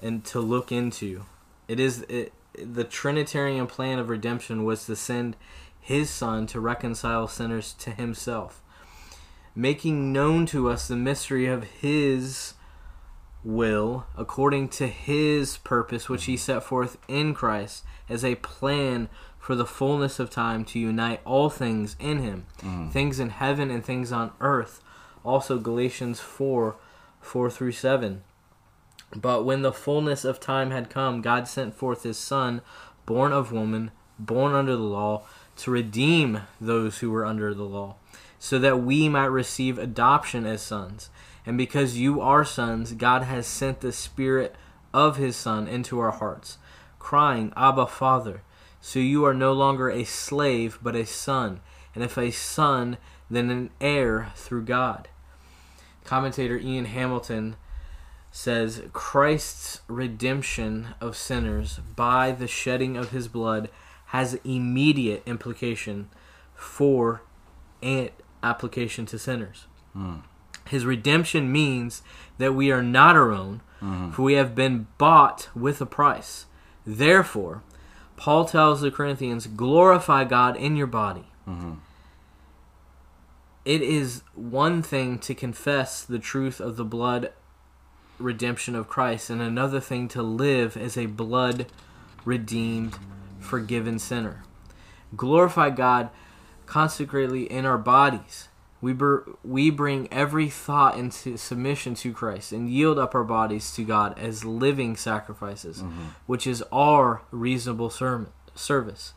and 0.00 0.24
to 0.26 0.40
look 0.40 0.72
into. 0.72 1.24
It 1.68 1.78
is 1.78 2.02
it, 2.02 2.32
the 2.54 2.84
Trinitarian 2.84 3.66
plan 3.66 3.98
of 3.98 4.08
redemption 4.08 4.64
was 4.64 4.86
to 4.86 4.96
send 4.96 5.36
his 5.86 6.10
Son 6.10 6.48
to 6.48 6.58
reconcile 6.58 7.28
sinners 7.28 7.72
to 7.74 7.92
himself, 7.92 8.60
making 9.54 10.12
known 10.12 10.44
to 10.46 10.68
us 10.68 10.88
the 10.88 10.96
mystery 10.96 11.46
of 11.46 11.62
his 11.62 12.54
will 13.44 14.04
according 14.16 14.68
to 14.68 14.88
his 14.88 15.58
purpose, 15.58 16.08
which 16.08 16.24
he 16.24 16.36
set 16.36 16.64
forth 16.64 16.98
in 17.06 17.32
Christ 17.34 17.84
as 18.08 18.24
a 18.24 18.34
plan 18.34 19.08
for 19.38 19.54
the 19.54 19.64
fullness 19.64 20.18
of 20.18 20.28
time 20.28 20.64
to 20.64 20.80
unite 20.80 21.20
all 21.24 21.48
things 21.48 21.94
in 22.00 22.18
him, 22.18 22.46
mm. 22.58 22.90
things 22.90 23.20
in 23.20 23.28
heaven 23.28 23.70
and 23.70 23.84
things 23.84 24.10
on 24.10 24.32
earth. 24.40 24.82
Also, 25.24 25.56
Galatians 25.56 26.18
4 26.18 26.74
4 27.20 27.50
through 27.50 27.72
7. 27.72 28.24
But 29.14 29.44
when 29.44 29.62
the 29.62 29.72
fullness 29.72 30.24
of 30.24 30.40
time 30.40 30.72
had 30.72 30.90
come, 30.90 31.22
God 31.22 31.46
sent 31.46 31.76
forth 31.76 32.02
his 32.02 32.18
Son, 32.18 32.60
born 33.04 33.32
of 33.32 33.52
woman, 33.52 33.92
born 34.18 34.52
under 34.52 34.74
the 34.74 34.82
law 34.82 35.24
to 35.56 35.70
redeem 35.70 36.42
those 36.60 36.98
who 36.98 37.10
were 37.10 37.24
under 37.24 37.54
the 37.54 37.64
law, 37.64 37.96
so 38.38 38.58
that 38.58 38.82
we 38.82 39.08
might 39.08 39.26
receive 39.26 39.78
adoption 39.78 40.46
as 40.46 40.62
sons. 40.62 41.10
And 41.44 41.56
because 41.56 41.96
you 41.96 42.20
are 42.20 42.44
sons, 42.44 42.92
God 42.92 43.22
has 43.22 43.46
sent 43.46 43.80
the 43.80 43.92
Spirit 43.92 44.54
of 44.92 45.16
His 45.16 45.36
Son 45.36 45.66
into 45.68 45.98
our 45.98 46.10
hearts, 46.10 46.58
crying, 46.98 47.52
Abba, 47.56 47.86
Father. 47.86 48.42
So 48.80 48.98
you 48.98 49.24
are 49.24 49.34
no 49.34 49.52
longer 49.52 49.90
a 49.90 50.04
slave, 50.04 50.78
but 50.82 50.94
a 50.94 51.06
son. 51.06 51.60
And 51.94 52.04
if 52.04 52.16
a 52.16 52.30
son, 52.30 52.98
then 53.30 53.50
an 53.50 53.70
heir 53.80 54.32
through 54.36 54.64
God. 54.64 55.08
Commentator 56.04 56.56
Ian 56.56 56.84
Hamilton 56.84 57.56
says 58.30 58.82
Christ's 58.92 59.80
redemption 59.88 60.88
of 61.00 61.16
sinners 61.16 61.80
by 61.96 62.32
the 62.32 62.46
shedding 62.46 62.96
of 62.96 63.10
his 63.10 63.28
blood 63.28 63.70
has 64.06 64.38
immediate 64.44 65.22
implication 65.26 66.08
for 66.54 67.22
and 67.82 68.10
application 68.42 69.06
to 69.06 69.18
sinners. 69.18 69.66
Mm. 69.96 70.22
His 70.68 70.84
redemption 70.84 71.52
means 71.52 72.02
that 72.38 72.54
we 72.54 72.70
are 72.70 72.82
not 72.82 73.16
our 73.16 73.30
own, 73.30 73.62
mm-hmm. 73.80 74.10
for 74.10 74.22
we 74.22 74.34
have 74.34 74.54
been 74.54 74.86
bought 74.98 75.48
with 75.54 75.80
a 75.80 75.86
price. 75.86 76.46
Therefore, 76.84 77.62
Paul 78.16 78.46
tells 78.46 78.80
the 78.80 78.90
Corinthians, 78.90 79.46
glorify 79.46 80.24
God 80.24 80.56
in 80.56 80.76
your 80.76 80.86
body. 80.86 81.26
Mm-hmm. 81.46 81.74
It 83.64 83.82
is 83.82 84.22
one 84.34 84.82
thing 84.82 85.18
to 85.20 85.34
confess 85.34 86.02
the 86.02 86.18
truth 86.18 86.60
of 86.60 86.76
the 86.76 86.84
blood 86.84 87.32
redemption 88.18 88.74
of 88.74 88.88
Christ, 88.88 89.28
and 89.28 89.42
another 89.42 89.80
thing 89.80 90.08
to 90.08 90.22
live 90.22 90.76
as 90.76 90.96
a 90.96 91.06
blood 91.06 91.66
redeemed 92.24 92.96
forgiven 93.46 93.98
sinner. 93.98 94.42
glorify 95.14 95.70
God 95.70 96.10
consecrately 96.66 97.44
in 97.44 97.64
our 97.64 97.78
bodies. 97.78 98.48
We, 98.80 98.92
br- 98.92 99.30
we 99.42 99.70
bring 99.70 100.06
every 100.12 100.48
thought 100.48 100.98
into 100.98 101.36
submission 101.36 101.94
to 101.96 102.12
Christ 102.12 102.52
and 102.52 102.68
yield 102.68 102.98
up 102.98 103.14
our 103.14 103.24
bodies 103.24 103.72
to 103.74 103.84
God 103.84 104.18
as 104.18 104.44
living 104.44 104.96
sacrifices, 104.96 105.78
mm-hmm. 105.78 106.08
which 106.26 106.46
is 106.46 106.62
our 106.70 107.22
reasonable 107.30 107.90
sermon, 107.90 108.28
service. 108.54 109.14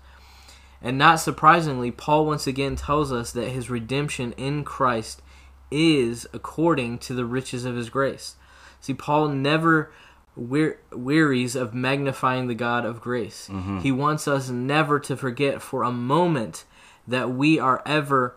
And 0.82 0.98
not 0.98 1.20
surprisingly, 1.20 1.92
Paul 1.92 2.26
once 2.26 2.48
again 2.48 2.78
tells 2.78 3.12
us 3.12 3.32
that 3.34 3.50
his 3.50 3.70
redemption 3.70 4.32
in 4.34 4.64
Christ 4.64 5.22
is 5.70 6.26
according 6.34 7.00
to 7.00 7.14
the 7.14 7.26
riches 7.26 7.66
of 7.66 7.76
his 7.76 7.90
grace. 7.90 8.36
See, 8.80 8.94
Paul 8.94 9.28
never 9.28 9.92
wear- 10.39 10.79
wearies 10.91 11.55
of 11.55 11.74
magnifying 11.74 12.48
the 12.48 12.55
God 12.55 12.86
of 12.86 13.01
grace. 13.01 13.50
Mm-hmm. 13.51 13.79
He 13.79 13.91
wants 13.91 14.27
us 14.27 14.50
never 14.50 15.00
to 15.01 15.17
forget 15.17 15.62
for 15.62 15.84
a 15.84 15.91
moment 15.91 16.65
that 17.08 17.31
we 17.31 17.60
are 17.60 17.81
ever 17.86 18.36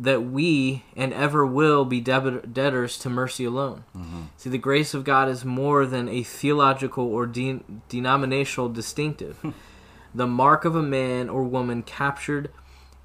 that 0.00 0.22
we 0.22 0.84
and 0.96 1.12
ever 1.12 1.44
will 1.44 1.84
be 1.84 2.00
debit- 2.00 2.54
debtors 2.54 2.98
to 2.98 3.10
mercy 3.10 3.44
alone. 3.44 3.82
Mm-hmm. 3.96 4.22
See, 4.36 4.48
the 4.48 4.56
grace 4.56 4.94
of 4.94 5.02
God 5.02 5.28
is 5.28 5.44
more 5.44 5.86
than 5.86 6.08
a 6.08 6.22
theological 6.22 7.04
or 7.04 7.26
de- 7.26 7.60
denominational 7.88 8.68
distinctive. 8.68 9.38
Hmm. 9.38 9.50
the 10.14 10.26
mark 10.26 10.64
of 10.64 10.74
a 10.76 10.82
man 10.82 11.28
or 11.28 11.42
woman 11.42 11.82
captured 11.82 12.50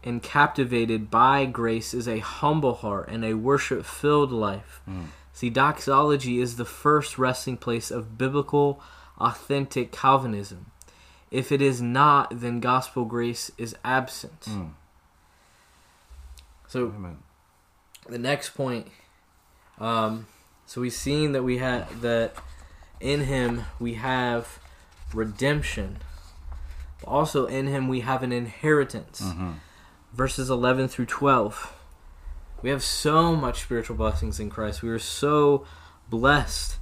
and 0.03 0.21
captivated 0.21 1.09
by 1.09 1.45
grace 1.45 1.93
is 1.95 2.07
a 2.07 2.19
humble 2.19 2.75
heart 2.75 3.09
and 3.09 3.25
a 3.25 3.33
worship 3.33 3.85
filled 3.85 4.31
life. 4.31 4.81
Hmm. 4.85 5.05
See, 5.33 5.49
doxology 5.49 6.39
is 6.39 6.55
the 6.57 6.65
first 6.65 7.17
resting 7.17 7.57
place 7.57 7.89
of 7.89 8.17
biblical, 8.17 8.79
authentic 9.17 9.91
Calvinism. 9.91 10.67
If 11.31 11.51
it 11.51 11.59
is 11.59 11.81
not, 11.81 12.39
then 12.39 12.59
gospel 12.59 13.05
grace 13.05 13.49
is 13.57 13.75
absent. 13.83 14.47
So 16.67 16.93
Amen. 16.95 17.17
the 18.07 18.19
next 18.19 18.51
point, 18.51 18.87
um, 19.79 20.27
so 20.67 20.81
we've 20.81 20.93
seen 20.93 21.31
that 21.31 21.43
we 21.43 21.57
have 21.57 22.01
that 22.01 22.35
in 22.99 23.21
Him 23.21 23.63
we 23.79 23.95
have 23.95 24.59
redemption. 25.13 25.97
But 26.99 27.09
also 27.09 27.47
in 27.47 27.65
Him 27.65 27.87
we 27.87 28.01
have 28.01 28.21
an 28.21 28.31
inheritance. 28.31 29.23
Verses 30.13 30.51
eleven 30.51 30.87
through 30.87 31.07
twelve. 31.07 31.73
We 32.63 32.69
have 32.69 32.81
so 32.83 33.35
much 33.35 33.61
spiritual 33.61 33.95
blessings 33.97 34.39
in 34.39 34.49
Christ. 34.49 34.81
We 34.81 34.89
are 34.89 34.97
so 34.99 35.65
blessed. 36.09 36.77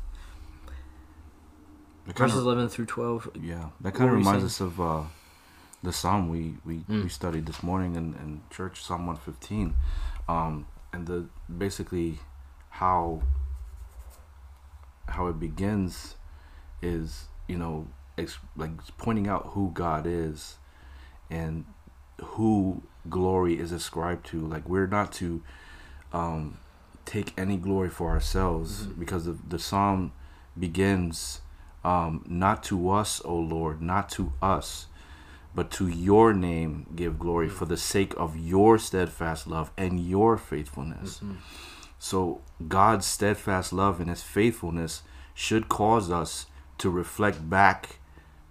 That 2.06 2.18
Verses 2.18 2.38
of, 2.38 2.44
eleven 2.46 2.70
through 2.70 2.86
twelve. 2.86 3.30
yeah, 3.42 3.70
that 3.82 3.94
kind 3.94 4.10
of 4.10 4.16
reminds 4.16 4.44
us 4.44 4.60
of 4.62 4.80
uh, 4.80 5.04
the 5.84 5.92
psalm 5.92 6.30
we 6.30 6.56
we, 6.66 6.78
Mm. 6.82 7.04
we 7.04 7.10
studied 7.10 7.46
this 7.48 7.62
morning 7.64 7.96
in, 7.96 8.14
in 8.16 8.42
church, 8.50 8.84
Psalm 8.84 9.08
one 9.08 9.18
fifteen, 9.18 9.76
um, 10.30 10.66
and 10.94 11.08
the 11.08 11.26
basically 11.56 12.20
how 12.70 13.22
how 15.10 15.28
it 15.28 15.40
begins 15.40 16.16
is 16.82 17.26
you 17.48 17.58
know 17.58 17.88
ex- 18.18 18.40
like 18.56 18.72
pointing 18.98 19.28
out 19.28 19.48
who 19.54 19.72
God 19.74 20.06
is 20.08 20.58
and 21.30 21.66
who 22.20 22.82
glory 23.10 23.60
is 23.60 23.72
ascribed 23.72 24.26
to. 24.28 24.40
Like 24.40 24.68
we're 24.68 24.88
not 24.88 25.12
to 25.14 25.42
um, 26.14 26.58
take 27.06 27.34
any 27.38 27.58
glory 27.58 27.90
for 27.90 28.10
ourselves 28.12 28.86
Mhm. 28.88 29.00
because 29.00 29.26
the, 29.26 29.38
the 29.48 29.60
psalm 29.60 30.12
begins 30.58 31.42
um, 31.84 32.24
not 32.28 32.62
to 32.64 32.90
us, 32.92 33.22
O 33.26 33.36
Lord, 33.36 33.82
not 33.82 34.08
to 34.12 34.32
us, 34.42 34.86
but 35.56 35.72
to 35.72 35.88
your 35.88 36.32
name 36.34 36.86
give 36.96 37.18
glory 37.18 37.50
for 37.50 37.66
the 37.66 37.78
sake 37.78 38.14
of 38.18 38.38
your 38.38 38.78
steadfast 38.78 39.48
love 39.48 39.72
and 39.78 40.00
your 40.00 40.38
faithfulness. 40.38 41.20
Mhm. 41.24 41.38
So 41.98 42.42
God's 42.68 43.06
steadfast 43.06 43.74
love 43.74 44.00
and 44.00 44.10
his 44.10 44.22
faithfulness 44.24 45.02
should 45.34 45.70
cause 45.70 46.12
us 46.12 46.46
to 46.78 46.90
reflect 46.90 47.50
back 47.50 47.98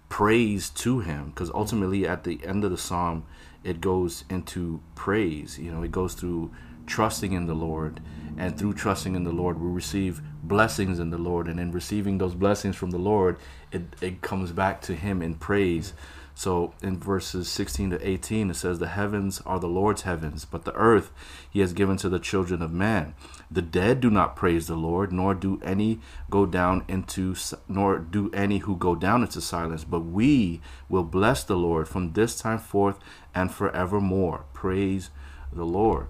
praise 0.09 0.69
to 0.69 0.99
him 0.99 1.27
because 1.29 1.49
ultimately 1.51 2.05
at 2.05 2.23
the 2.25 2.45
end 2.45 2.63
of 2.65 2.71
the 2.71 2.77
psalm 2.77 3.23
it 3.63 3.79
goes 3.79 4.25
into 4.29 4.81
praise 4.95 5.57
you 5.57 5.71
know 5.71 5.83
it 5.83 5.91
goes 5.91 6.13
through 6.15 6.51
trusting 6.85 7.33
in 7.33 7.45
the 7.47 7.53
lord 7.53 8.01
and 8.37 8.57
through 8.57 8.73
trusting 8.73 9.15
in 9.15 9.23
the 9.23 9.31
lord 9.31 9.59
we 9.59 9.69
receive 9.69 10.21
blessings 10.43 10.99
in 10.99 11.09
the 11.09 11.17
lord 11.17 11.47
and 11.47 11.59
in 11.59 11.71
receiving 11.71 12.17
those 12.17 12.35
blessings 12.35 12.75
from 12.75 12.91
the 12.91 12.97
lord 12.97 13.37
it, 13.71 13.83
it 14.01 14.21
comes 14.21 14.51
back 14.51 14.81
to 14.81 14.95
him 14.95 15.21
in 15.21 15.35
praise. 15.35 15.93
So 16.33 16.73
in 16.81 16.97
verses 16.97 17.49
16 17.49 17.91
to 17.91 18.07
18 18.07 18.49
it 18.49 18.55
says 18.55 18.79
the 18.79 18.87
heavens 18.87 19.41
are 19.45 19.59
the 19.59 19.67
lord's 19.67 20.03
heavens 20.03 20.45
but 20.45 20.65
the 20.65 20.73
earth 20.73 21.11
he 21.49 21.59
has 21.59 21.73
given 21.73 21.97
to 21.97 22.09
the 22.09 22.19
children 22.19 22.61
of 22.61 22.71
man. 22.71 23.13
The 23.49 23.61
dead 23.61 23.99
do 23.99 24.09
not 24.09 24.35
praise 24.35 24.67
the 24.67 24.75
lord 24.75 25.11
nor 25.11 25.35
do 25.35 25.61
any 25.63 25.99
go 26.29 26.45
down 26.45 26.83
into 26.87 27.35
nor 27.67 27.99
do 27.99 28.31
any 28.33 28.59
who 28.59 28.75
go 28.75 28.95
down 28.95 29.21
into 29.21 29.41
silence 29.41 29.83
but 29.83 29.99
we 29.99 30.61
will 30.89 31.03
bless 31.03 31.43
the 31.43 31.57
lord 31.57 31.87
from 31.87 32.13
this 32.13 32.39
time 32.39 32.59
forth 32.59 32.97
and 33.35 33.51
forevermore. 33.51 34.45
Praise 34.53 35.11
the 35.53 35.65
lord 35.65 36.07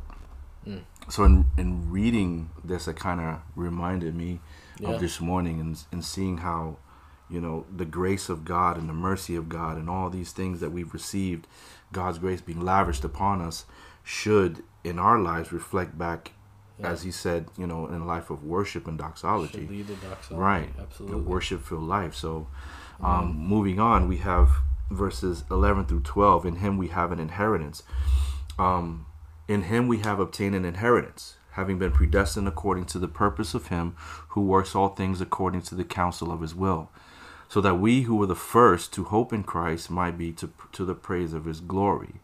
Mm. 0.68 0.82
so 1.10 1.24
in, 1.24 1.46
in 1.58 1.90
reading 1.90 2.50
this 2.64 2.88
it 2.88 2.96
kind 2.96 3.20
of 3.20 3.40
reminded 3.56 4.16
me 4.16 4.40
Yeah. 4.80 4.90
of 4.92 5.00
this 5.02 5.20
morning 5.20 5.60
and, 5.60 5.82
and 5.92 6.06
seeing 6.06 6.38
how 6.38 6.78
you 7.30 7.42
know 7.42 7.66
the 7.76 7.86
grace 7.86 8.30
of 8.30 8.46
god 8.46 8.78
and 8.78 8.88
the 8.88 8.94
mercy 8.94 9.36
of 9.36 9.50
god 9.50 9.78
and 9.78 9.90
all 9.90 10.10
these 10.12 10.32
things 10.32 10.60
that 10.60 10.72
we've 10.72 10.94
received 10.94 11.48
god's 11.92 12.20
grace 12.20 12.42
being 12.42 12.62
lavished 12.62 13.04
upon 13.04 13.42
us 13.42 13.66
should 14.04 14.64
in 14.84 15.00
our 15.00 15.18
lives 15.20 15.52
reflect 15.52 15.98
back 15.98 16.34
Yeah. 16.80 16.90
as 16.92 17.02
he 17.04 17.12
said 17.12 17.48
you 17.58 17.66
know 17.66 17.88
in 17.88 18.02
a 18.02 18.06
life 18.06 18.30
of 18.30 18.44
worship 18.44 18.88
and 18.88 18.98
doxology 19.00 19.62
Should 19.62 19.70
lead 19.72 19.88
the 19.88 19.96
doxology. 19.96 20.42
right 20.44 20.70
Absolutely. 20.80 21.18
a 21.18 21.22
worship 21.24 21.64
filled 21.66 21.88
life 21.88 22.14
so 22.16 22.48
um, 23.02 23.36
moving 23.36 23.80
on 23.80 24.08
we 24.08 24.18
have 24.18 24.50
verses 24.92 25.44
11 25.50 25.86
through 25.86 26.02
12 26.02 26.46
in 26.46 26.56
him 26.58 26.78
we 26.78 26.90
have 26.90 27.12
an 27.12 27.20
inheritance 27.20 27.82
um, 28.60 29.06
in 29.52 29.64
him 29.64 29.88
we 29.88 30.00
have 30.00 30.20
obtained 30.20 30.56
an 30.56 30.66
inheritance 30.66 31.38
having 31.52 31.78
been 31.78 31.92
predestined 31.92 32.48
according 32.48 32.86
to 32.86 32.98
the 32.98 33.08
purpose 33.08 33.54
of 33.54 33.68
him 33.68 33.94
who 34.30 34.42
works 34.42 34.76
all 34.76 34.90
things 34.90 35.20
according 35.20 35.62
to 35.62 35.76
the 35.76 35.84
counsel 35.84 36.32
of 36.32 36.42
his 36.42 36.56
will 36.56 36.90
so 37.50 37.60
that 37.60 37.76
we 37.76 38.04
who 38.04 38.16
were 38.16 38.28
the 38.28 38.36
first 38.36 38.94
to 38.94 39.04
hope 39.06 39.34
in 39.34 39.44
christ 39.44 39.90
might 39.90 40.18
be 40.18 40.32
to, 40.32 40.52
to 40.72 40.86
the 40.86 40.96
praise 40.96 41.34
of 41.34 41.46
his 41.46 41.60
glory 41.60 42.22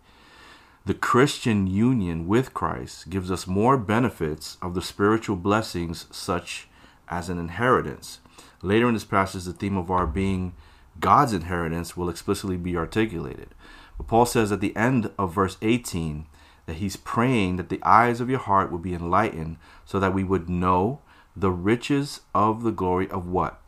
the 0.88 0.94
Christian 0.94 1.68
union 1.68 2.30
with 2.30 2.54
Christ 2.54 3.10
gives 3.10 3.30
us 3.30 3.46
more 3.46 3.76
benefits 3.76 4.56
of 4.62 4.74
the 4.74 4.82
spiritual 4.82 5.36
blessings, 5.36 6.06
such 6.12 6.70
as 7.10 7.28
an 7.28 7.38
inheritance. 7.38 8.22
Later 8.62 8.88
in 8.88 8.94
this 8.94 9.04
passage, 9.04 9.44
the 9.44 9.52
theme 9.52 9.76
of 9.76 9.92
our 9.92 10.08
being 10.08 10.54
God's 10.98 11.34
inheritance 11.34 11.98
will 11.98 12.08
explicitly 12.08 12.56
be 12.56 12.78
articulated. 12.78 13.50
But 13.98 14.08
Paul 14.08 14.26
says 14.26 14.50
at 14.50 14.62
the 14.62 14.74
end 14.78 15.12
of 15.20 15.34
verse 15.34 15.58
18 15.62 16.26
that 16.68 16.76
he's 16.76 16.96
praying 16.96 17.56
that 17.56 17.70
the 17.70 17.82
eyes 17.82 18.22
of 18.22 18.30
your 18.30 18.40
heart 18.40 18.72
would 18.72 18.84
be 18.84 18.94
enlightened 18.94 19.58
so 19.86 20.00
that 20.00 20.14
we 20.14 20.24
would 20.24 20.48
know 20.48 21.02
the 21.36 21.50
riches 21.50 22.22
of 22.36 22.62
the 22.62 22.72
glory 22.72 23.10
of 23.10 23.28
what? 23.28 23.60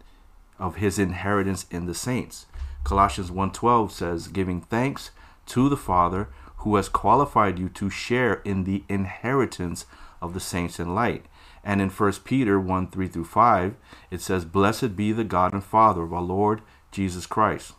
Of 0.60 0.76
his 0.76 1.00
inheritance 1.00 1.66
in 1.72 1.88
the 1.88 1.96
saints. 1.96 2.46
Colossians 2.84 3.32
1:12 3.32 3.92
says, 3.92 4.28
"Giving 4.28 4.62
thanks 4.62 5.12
to 5.48 5.70
the 5.70 5.78
Father 5.78 6.30
who 6.58 6.76
has 6.76 6.90
qualified 6.90 7.58
you 7.58 7.70
to 7.70 7.90
share 7.90 8.36
in 8.46 8.66
the 8.66 8.84
inheritance 8.90 9.86
of 10.22 10.34
the 10.34 10.40
saints 10.40 10.80
in 10.80 10.94
light." 10.94 11.26
And 11.64 11.82
in 11.82 11.90
1 11.90 12.24
Peter 12.24 12.60
1 12.60 12.88
3 12.88 13.08
through 13.08 13.26
5, 13.26 13.76
it 14.12 14.22
says, 14.22 14.46
Blessed 14.46 14.96
be 14.96 15.12
the 15.12 15.24
God 15.24 15.54
and 15.54 15.64
Father 15.64 16.04
of 16.04 16.14
our 16.14 16.22
Lord 16.22 16.62
Jesus 16.92 17.26
Christ. 17.26 17.74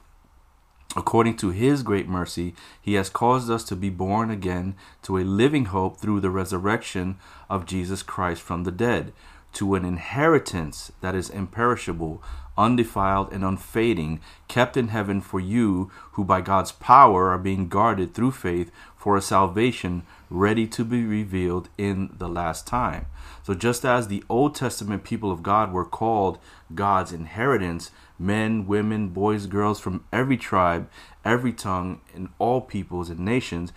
According 0.97 1.37
to 1.37 1.51
his 1.51 1.85
great 1.85 2.09
mercy, 2.09 2.55
he 2.81 2.95
has 2.95 3.09
caused 3.09 3.49
us 3.49 3.63
to 3.65 3.77
be 3.77 3.91
born 3.91 4.29
again 4.31 4.75
to 5.03 5.19
a 5.19 5.25
living 5.25 5.67
hope 5.67 5.99
through 5.99 6.21
the 6.21 6.31
resurrection 6.31 7.17
of 7.49 7.65
Jesus 7.65 8.03
Christ 8.03 8.43
from 8.43 8.65
the 8.65 8.73
dead, 8.73 9.13
to 9.53 9.77
an 9.77 9.85
inheritance 9.85 10.91
that 11.01 11.15
is 11.15 11.31
imperishable, 11.31 12.23
undefiled, 12.59 13.33
and 13.33 13.45
unfading, 13.45 14.21
kept 14.49 14.77
in 14.77 14.89
heaven 14.89 15.21
for 15.21 15.39
you, 15.39 15.93
who 16.13 16.25
by 16.25 16.41
God's 16.41 16.73
power 16.73 17.31
are 17.31 17.39
being 17.39 17.69
guarded 17.69 18.13
through 18.13 18.33
faith 18.33 18.73
for 18.97 19.17
a 19.17 19.23
salvation 19.23 20.03
ready 20.29 20.67
to 20.67 20.85
be 20.85 21.05
revealed 21.05 21.69
in 21.79 22.15
the 22.19 22.29
last 22.29 22.67
time. 22.67 23.07
So, 23.45 23.55
just 23.55 23.85
as 23.85 24.09
the 24.09 24.23
Old 24.29 24.55
Testament 24.55 25.05
people 25.05 25.31
of 25.31 25.43
God 25.43 25.73
were 25.73 25.85
called 25.85 26.39
God's 26.75 27.13
inheritance, 27.13 27.91
men, 28.21 28.67
women, 28.67 29.09
boys, 29.09 29.47
girls 29.47 29.81
from 29.81 30.05
every 30.13 30.37
tribe, 30.37 30.89
every 31.25 31.53
tongue, 31.53 32.01
and 32.15 32.29
all 32.39 32.61
peoples 32.61 33.11
and 33.11 33.21
nations 33.21 33.73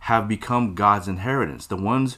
have 0.00 0.28
become 0.28 0.74
God's 0.74 1.08
inheritance, 1.08 1.66
the 1.66 1.76
ones 1.76 2.16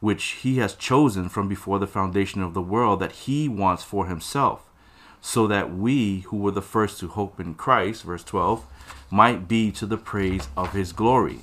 which 0.00 0.24
He 0.42 0.58
has 0.58 0.74
chosen 0.74 1.28
from 1.30 1.48
before 1.48 1.78
the 1.78 1.86
foundation 1.86 2.42
of 2.42 2.52
the 2.52 2.60
world 2.60 3.00
that 3.00 3.12
He 3.12 3.48
wants 3.48 3.82
for 3.82 4.06
Himself. 4.06 4.68
so 5.26 5.46
that 5.46 5.74
we 5.74 6.20
who 6.28 6.36
were 6.36 6.50
the 6.50 6.60
first 6.60 7.00
to 7.00 7.08
hope 7.08 7.40
in 7.40 7.54
Christ, 7.54 8.02
verse 8.02 8.22
12, 8.22 8.66
might 9.10 9.48
be 9.48 9.72
to 9.72 9.86
the 9.86 9.96
praise 9.96 10.48
of 10.54 10.74
his 10.74 10.92
glory. 10.92 11.38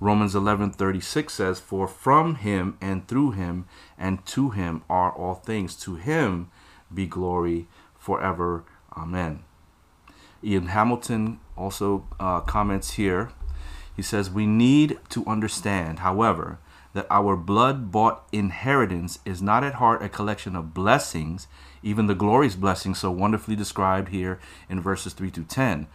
Romans 0.00 0.34
11:36 0.34 1.34
says, 1.34 1.60
"For 1.60 1.86
from 1.86 2.36
him 2.36 2.78
and 2.80 3.06
through 3.06 3.32
him 3.32 3.66
and 3.98 4.24
to 4.26 4.48
him 4.50 4.82
are 4.88 5.12
all 5.12 5.34
things. 5.34 5.76
To 5.80 5.96
him 5.96 6.48
be 6.92 7.06
glory 7.06 7.68
forever. 7.98 8.64
Amen." 8.96 9.44
Ian 10.44 10.66
Hamilton 10.66 11.40
also 11.56 12.06
uh, 12.18 12.40
comments 12.40 12.92
here. 12.92 13.30
He 13.94 14.02
says, 14.02 14.30
"We 14.30 14.46
need 14.46 14.98
to 15.10 15.24
understand, 15.26 16.00
however, 16.00 16.58
that 16.94 17.06
our 17.10 17.36
blood-bought 17.36 18.26
inheritance 18.32 19.18
is 19.24 19.40
not 19.40 19.64
at 19.64 19.74
heart 19.74 20.02
a 20.02 20.08
collection 20.08 20.54
of 20.54 20.74
blessings, 20.74 21.46
even 21.82 22.06
the 22.06 22.14
glorious 22.14 22.54
blessings 22.54 22.98
so 22.98 23.10
wonderfully 23.10 23.56
described 23.56 24.08
here 24.08 24.38
in 24.68 24.80
verses 24.80 25.14
3 25.14 25.30
to 25.30 25.44
10. 25.44 25.86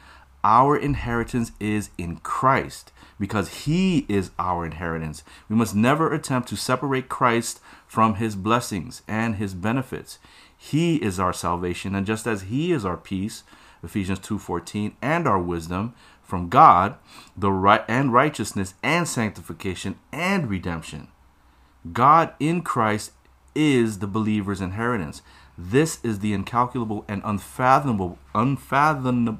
Our 0.44 0.76
inheritance 0.78 1.52
is 1.60 1.90
in 1.98 2.18
Christ." 2.18 2.92
because 3.20 3.66
he 3.66 4.06
is 4.08 4.32
our 4.38 4.66
inheritance. 4.66 5.24
We 5.50 5.56
must 5.56 5.76
never 5.76 6.14
attempt 6.14 6.50
to 6.50 6.56
separate 6.56 7.10
Christ 7.10 7.60
from 7.88 8.16
his 8.16 8.36
blessings 8.36 9.02
and 9.08 9.36
his 9.36 9.54
benefits. 9.54 10.20
He 10.58 10.96
is 10.98 11.20
our 11.20 11.34
salvation, 11.34 11.96
and 11.96 12.06
just 12.06 12.28
as 12.28 12.44
he 12.44 12.72
is 12.72 12.84
our 12.84 12.98
peace, 12.98 13.44
Ephesians 13.84 14.20
2:14, 14.20 14.96
and 15.02 15.28
our 15.28 15.40
wisdom 15.40 15.94
from 16.24 16.50
God, 16.50 16.96
the 17.38 17.52
right 17.52 17.86
and 17.88 18.12
righteousness 18.12 18.74
and 18.84 19.08
sanctification 19.08 19.98
and 20.12 20.50
redemption. 20.50 21.08
God 21.94 22.34
in 22.40 22.64
Christ 22.64 23.14
is 23.56 24.00
the 24.00 24.08
believer's 24.08 24.60
inheritance. 24.60 25.22
This 25.58 26.04
is 26.04 26.20
the 26.20 26.34
incalculable 26.34 27.06
and 27.08 27.22
unfathomable 27.24 28.20
unfathomable 28.36 29.40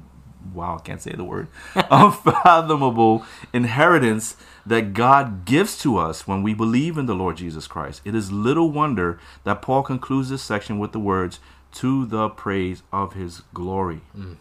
wow, 0.54 0.76
I 0.76 0.82
can't 0.82 1.02
say 1.02 1.12
the 1.12 1.24
word, 1.24 1.48
unfathomable 1.74 3.24
inheritance 3.52 4.36
that 4.66 4.92
God 4.92 5.44
gives 5.44 5.78
to 5.78 5.96
us 5.96 6.26
when 6.26 6.42
we 6.42 6.54
believe 6.54 6.98
in 6.98 7.06
the 7.06 7.14
Lord 7.14 7.36
Jesus 7.36 7.66
Christ. 7.66 8.02
It 8.04 8.14
is 8.14 8.30
little 8.32 8.70
wonder 8.70 9.18
that 9.44 9.62
Paul 9.62 9.82
concludes 9.82 10.28
this 10.30 10.42
section 10.42 10.78
with 10.78 10.92
the 10.92 10.98
words, 10.98 11.40
to 11.72 12.06
the 12.06 12.28
praise 12.28 12.82
of 12.92 13.12
his 13.12 13.42
glory. 13.52 14.00
Mm. 14.16 14.36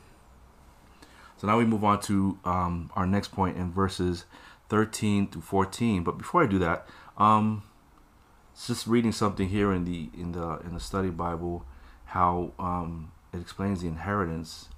So 1.38 1.48
now 1.48 1.58
we 1.58 1.66
move 1.66 1.84
on 1.84 2.02
to 2.02 2.40
um, 2.46 2.90
our 2.96 3.06
next 3.06 3.30
point 3.32 3.58
in 3.58 3.72
verses 3.72 4.26
13 4.70 5.28
to 5.28 5.42
14. 5.42 6.04
But 6.04 6.18
before 6.18 6.44
I 6.44 6.48
do 6.48 6.60
that, 6.60 6.88
um, 7.18 7.64
just 8.66 8.88
reading 8.88 9.12
something 9.12 9.50
here 9.50 9.72
in 9.72 9.86
the 9.86 10.10
in 10.18 10.32
the 10.32 10.60
in 10.66 10.74
the 10.74 10.80
study 10.80 11.10
Bible, 11.10 11.64
how 12.06 12.54
um, 12.58 13.12
it 13.34 13.40
explains 13.40 13.82
the 13.82 13.88
inheritance 13.88 14.70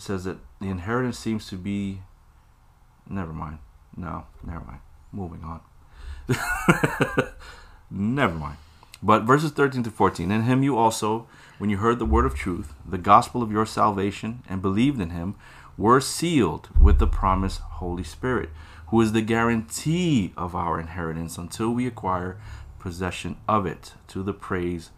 it 0.00 0.04
says 0.04 0.24
that 0.24 0.38
the 0.62 0.70
inheritance 0.70 1.18
seems 1.18 1.46
to 1.50 1.56
be. 1.56 2.00
Never 3.06 3.34
mind. 3.34 3.58
No, 3.94 4.24
never 4.42 4.64
mind. 4.64 4.80
Moving 5.12 5.44
on. 5.44 5.60
never 7.90 8.32
mind. 8.32 8.56
But 9.02 9.24
verses 9.24 9.50
13 9.50 9.82
to 9.82 9.90
14 9.90 10.30
In 10.30 10.44
him 10.44 10.62
you 10.62 10.78
also, 10.78 11.26
when 11.58 11.68
you 11.68 11.76
heard 11.76 11.98
the 11.98 12.06
word 12.06 12.24
of 12.24 12.34
truth, 12.34 12.72
the 12.88 12.96
gospel 12.96 13.42
of 13.42 13.52
your 13.52 13.66
salvation, 13.66 14.42
and 14.48 14.62
believed 14.62 15.02
in 15.02 15.10
him, 15.10 15.34
were 15.76 16.00
sealed 16.00 16.70
with 16.80 16.98
the 16.98 17.06
promised 17.06 17.60
Holy 17.60 18.04
Spirit, 18.04 18.48
who 18.86 19.02
is 19.02 19.12
the 19.12 19.20
guarantee 19.20 20.32
of 20.34 20.54
our 20.54 20.80
inheritance 20.80 21.36
until 21.36 21.72
we 21.72 21.86
acquire 21.86 22.38
possession 22.78 23.36
of 23.46 23.66
it 23.66 23.92
to 24.08 24.22
the 24.22 24.32
praise 24.32 24.92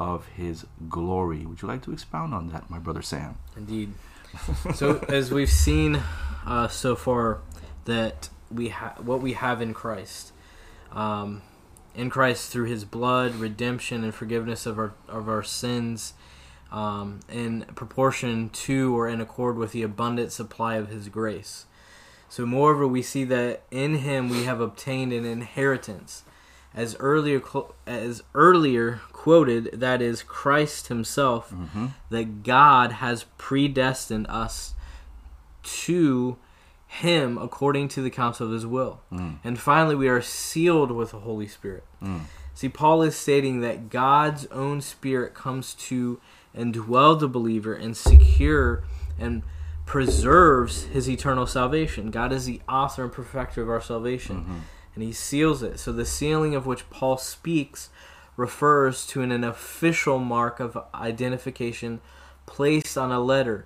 of 0.00 0.26
his 0.36 0.66
glory. 0.88 1.46
Would 1.46 1.62
you 1.62 1.68
like 1.68 1.82
to 1.82 1.92
expound 1.92 2.34
on 2.34 2.48
that, 2.48 2.68
my 2.68 2.80
brother 2.80 3.02
Sam? 3.02 3.38
Indeed 3.56 3.92
so 4.74 4.98
as 5.08 5.30
we've 5.30 5.50
seen 5.50 6.02
uh, 6.46 6.68
so 6.68 6.96
far 6.96 7.40
that 7.84 8.28
we 8.50 8.68
have 8.68 9.06
what 9.06 9.20
we 9.20 9.34
have 9.34 9.60
in 9.60 9.74
Christ, 9.74 10.32
um, 10.92 11.42
in 11.94 12.10
Christ 12.10 12.50
through 12.50 12.66
His 12.66 12.84
blood, 12.84 13.34
redemption, 13.34 14.04
and 14.04 14.14
forgiveness 14.14 14.66
of 14.66 14.78
our 14.78 14.94
of 15.08 15.28
our 15.28 15.42
sins, 15.42 16.14
um, 16.70 17.20
in 17.30 17.62
proportion 17.74 18.50
to 18.50 18.96
or 18.96 19.08
in 19.08 19.20
accord 19.20 19.56
with 19.56 19.72
the 19.72 19.82
abundant 19.82 20.32
supply 20.32 20.76
of 20.76 20.88
His 20.88 21.08
grace. 21.08 21.66
So, 22.28 22.44
moreover, 22.44 22.86
we 22.86 23.02
see 23.02 23.24
that 23.24 23.62
in 23.70 23.96
Him 23.96 24.28
we 24.28 24.44
have 24.44 24.60
obtained 24.60 25.12
an 25.12 25.24
inheritance, 25.24 26.24
as 26.74 26.96
earlier 27.00 27.42
as 27.86 28.22
earlier 28.34 29.00
quoted 29.12 29.70
that 29.72 30.02
is 30.02 30.22
Christ 30.22 30.88
himself 30.88 31.50
mm-hmm. 31.50 31.86
that 32.10 32.42
God 32.42 32.92
has 32.92 33.24
predestined 33.36 34.26
us 34.28 34.74
to 35.62 36.36
him 36.86 37.36
according 37.36 37.88
to 37.88 38.02
the 38.02 38.10
counsel 38.10 38.46
of 38.46 38.52
his 38.52 38.66
will. 38.66 39.00
Mm. 39.12 39.38
And 39.44 39.58
finally 39.58 39.94
we 39.94 40.08
are 40.08 40.22
sealed 40.22 40.90
with 40.90 41.10
the 41.10 41.20
Holy 41.20 41.46
Spirit. 41.46 41.84
Mm. 42.02 42.22
See 42.54 42.68
Paul 42.68 43.02
is 43.02 43.16
stating 43.16 43.60
that 43.60 43.90
God's 43.90 44.46
own 44.46 44.80
spirit 44.80 45.34
comes 45.34 45.74
to 45.74 46.20
indwell 46.56 47.18
the 47.18 47.28
believer 47.28 47.74
and 47.74 47.96
secure 47.96 48.84
and 49.18 49.42
preserves 49.84 50.84
his 50.84 51.08
eternal 51.08 51.46
salvation. 51.46 52.10
God 52.10 52.32
is 52.32 52.46
the 52.46 52.60
author 52.68 53.04
and 53.04 53.12
perfecter 53.12 53.62
of 53.62 53.68
our 53.68 53.80
salvation. 53.80 54.36
Mm-hmm 54.36 54.58
and 54.98 55.06
he 55.06 55.12
seals 55.12 55.62
it. 55.62 55.78
So 55.78 55.92
the 55.92 56.04
sealing 56.04 56.56
of 56.56 56.66
which 56.66 56.90
Paul 56.90 57.18
speaks 57.18 57.88
refers 58.36 59.06
to 59.06 59.22
an, 59.22 59.30
an 59.30 59.44
official 59.44 60.18
mark 60.18 60.58
of 60.58 60.76
identification 60.92 62.00
placed 62.46 62.98
on 62.98 63.12
a 63.12 63.20
letter 63.20 63.64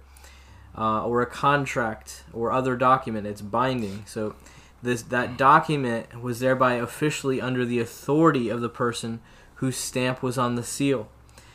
uh, 0.76 1.06
or 1.06 1.22
a 1.22 1.26
contract 1.26 2.24
or 2.34 2.52
other 2.52 2.76
document. 2.76 3.26
It's 3.26 3.40
binding. 3.40 4.04
So 4.04 4.34
this 4.82 5.00
that 5.04 5.38
document 5.38 6.20
was 6.20 6.40
thereby 6.40 6.74
officially 6.74 7.40
under 7.40 7.64
the 7.64 7.80
authority 7.80 8.50
of 8.50 8.60
the 8.60 8.68
person 8.68 9.20
whose 9.54 9.78
stamp 9.78 10.22
was 10.22 10.36
on 10.36 10.56
the 10.56 10.62
seal. 10.62 11.08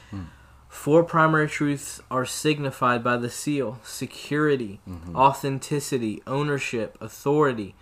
Hmm. 0.09 0.23
Four 0.69 1.03
primary 1.03 1.47
truths 1.47 2.01
are 2.09 2.25
signified 2.25 3.03
by 3.03 3.17
the 3.17 3.29
seal 3.29 3.79
security, 3.83 4.79
mm-hmm. 4.89 5.15
authenticity, 5.15 6.23
ownership, 6.25 6.97
authority, 6.99 7.75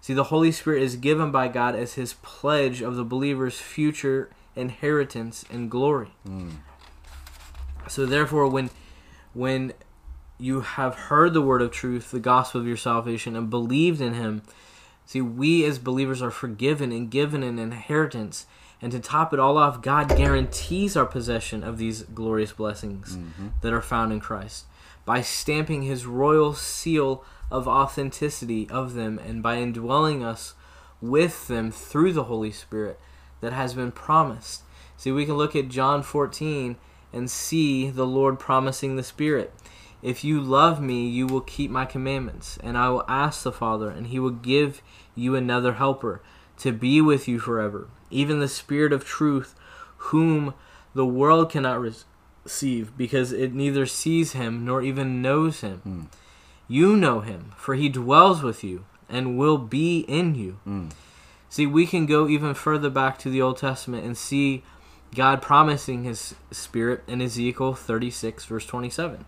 See, 0.00 0.14
the 0.14 0.24
Holy 0.24 0.52
Spirit 0.52 0.82
is 0.82 0.96
given 0.96 1.30
by 1.30 1.48
God 1.48 1.74
as 1.74 1.94
his 1.94 2.14
pledge 2.22 2.80
of 2.80 2.96
the 2.96 3.04
believer's 3.04 3.58
future 3.58 4.30
inheritance 4.56 5.44
and 5.50 5.70
glory. 5.70 6.10
Mm. 6.26 6.56
So 7.88 8.04
therefore 8.04 8.48
when 8.48 8.70
when 9.32 9.72
you 10.38 10.60
have 10.60 10.94
heard 10.94 11.34
the 11.34 11.42
word 11.42 11.62
of 11.62 11.70
truth, 11.70 12.10
the 12.10 12.20
gospel 12.20 12.60
of 12.60 12.66
your 12.66 12.76
salvation 12.76 13.36
and 13.36 13.50
believed 13.50 14.00
in 14.00 14.14
him, 14.14 14.42
see 15.06 15.20
we 15.20 15.64
as 15.64 15.78
believers 15.78 16.22
are 16.22 16.30
forgiven 16.30 16.92
and 16.92 17.10
given 17.10 17.42
an 17.42 17.58
inheritance. 17.58 18.46
And 18.80 18.92
to 18.92 19.00
top 19.00 19.32
it 19.32 19.40
all 19.40 19.58
off, 19.58 19.82
God 19.82 20.08
guarantees 20.16 20.96
our 20.96 21.06
possession 21.06 21.64
of 21.64 21.78
these 21.78 22.02
glorious 22.02 22.52
blessings 22.52 23.16
mm-hmm. 23.16 23.48
that 23.62 23.72
are 23.72 23.82
found 23.82 24.12
in 24.12 24.20
Christ 24.20 24.66
by 25.04 25.20
stamping 25.20 25.82
his 25.82 26.06
royal 26.06 26.54
seal 26.54 27.24
of 27.50 27.66
authenticity 27.66 28.68
of 28.70 28.94
them 28.94 29.18
and 29.18 29.42
by 29.42 29.56
indwelling 29.56 30.22
us 30.24 30.54
with 31.00 31.48
them 31.48 31.70
through 31.70 32.12
the 32.12 32.24
Holy 32.24 32.50
Spirit 32.50 32.98
that 33.40 33.52
has 33.52 33.74
been 33.74 33.92
promised. 33.92 34.62
See, 34.96 35.12
we 35.12 35.26
can 35.26 35.36
look 35.36 35.54
at 35.54 35.68
John 35.68 36.02
14 36.02 36.76
and 37.12 37.30
see 37.30 37.88
the 37.90 38.06
Lord 38.06 38.38
promising 38.38 38.96
the 38.96 39.02
Spirit. 39.02 39.52
If 40.02 40.22
you 40.22 40.40
love 40.40 40.80
me, 40.80 41.08
you 41.08 41.26
will 41.26 41.40
keep 41.40 41.70
my 41.70 41.84
commandments, 41.84 42.58
and 42.62 42.78
I 42.78 42.88
will 42.90 43.04
ask 43.08 43.42
the 43.42 43.52
Father, 43.52 43.90
and 43.90 44.08
he 44.08 44.18
will 44.18 44.30
give 44.30 44.80
you 45.14 45.34
another 45.34 45.74
helper 45.74 46.20
to 46.58 46.72
be 46.72 47.00
with 47.00 47.26
you 47.26 47.40
forever, 47.40 47.88
even 48.10 48.38
the 48.38 48.48
Spirit 48.48 48.92
of 48.92 49.04
truth, 49.04 49.54
whom 49.96 50.54
the 50.94 51.06
world 51.06 51.50
cannot 51.50 51.80
receive, 51.80 52.96
because 52.96 53.32
it 53.32 53.54
neither 53.54 53.86
sees 53.86 54.32
him 54.32 54.64
nor 54.64 54.82
even 54.82 55.20
knows 55.20 55.62
him. 55.62 55.82
Mm. 55.86 56.06
You 56.68 56.96
know 56.96 57.20
him, 57.20 57.52
for 57.56 57.74
he 57.74 57.88
dwells 57.88 58.42
with 58.42 58.62
you 58.62 58.84
and 59.08 59.38
will 59.38 59.58
be 59.58 60.00
in 60.00 60.34
you. 60.34 60.60
Mm. 60.66 60.92
See, 61.48 61.66
we 61.66 61.86
can 61.86 62.04
go 62.04 62.28
even 62.28 62.52
further 62.52 62.90
back 62.90 63.18
to 63.20 63.30
the 63.30 63.40
Old 63.40 63.56
Testament 63.56 64.04
and 64.04 64.16
see 64.16 64.62
God 65.14 65.40
promising 65.40 66.04
his 66.04 66.34
spirit 66.50 67.02
in 67.06 67.22
Ezekiel 67.22 67.74
36, 67.74 68.44
verse 68.44 68.66
27. 68.66 69.24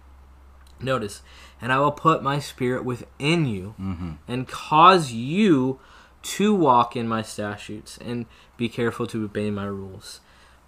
Notice, 0.83 1.23
and 1.61 1.73
I 1.73 1.79
will 1.79 1.93
put 1.93 2.23
my 2.23 2.39
spirit 2.39 2.85
within 2.85 3.47
you 3.47 3.75
mm-hmm. 3.81 4.13
and 4.29 4.47
cause 4.47 5.13
you 5.13 5.81
to 6.23 6.55
walk 6.55 6.97
in 6.97 7.09
my 7.09 7.23
statutes 7.23 7.99
and 7.99 8.27
be 8.57 8.69
careful 8.69 9.07
to 9.07 9.25
obey 9.25 9.51
my 9.51 9.65
rules. 9.65 10.21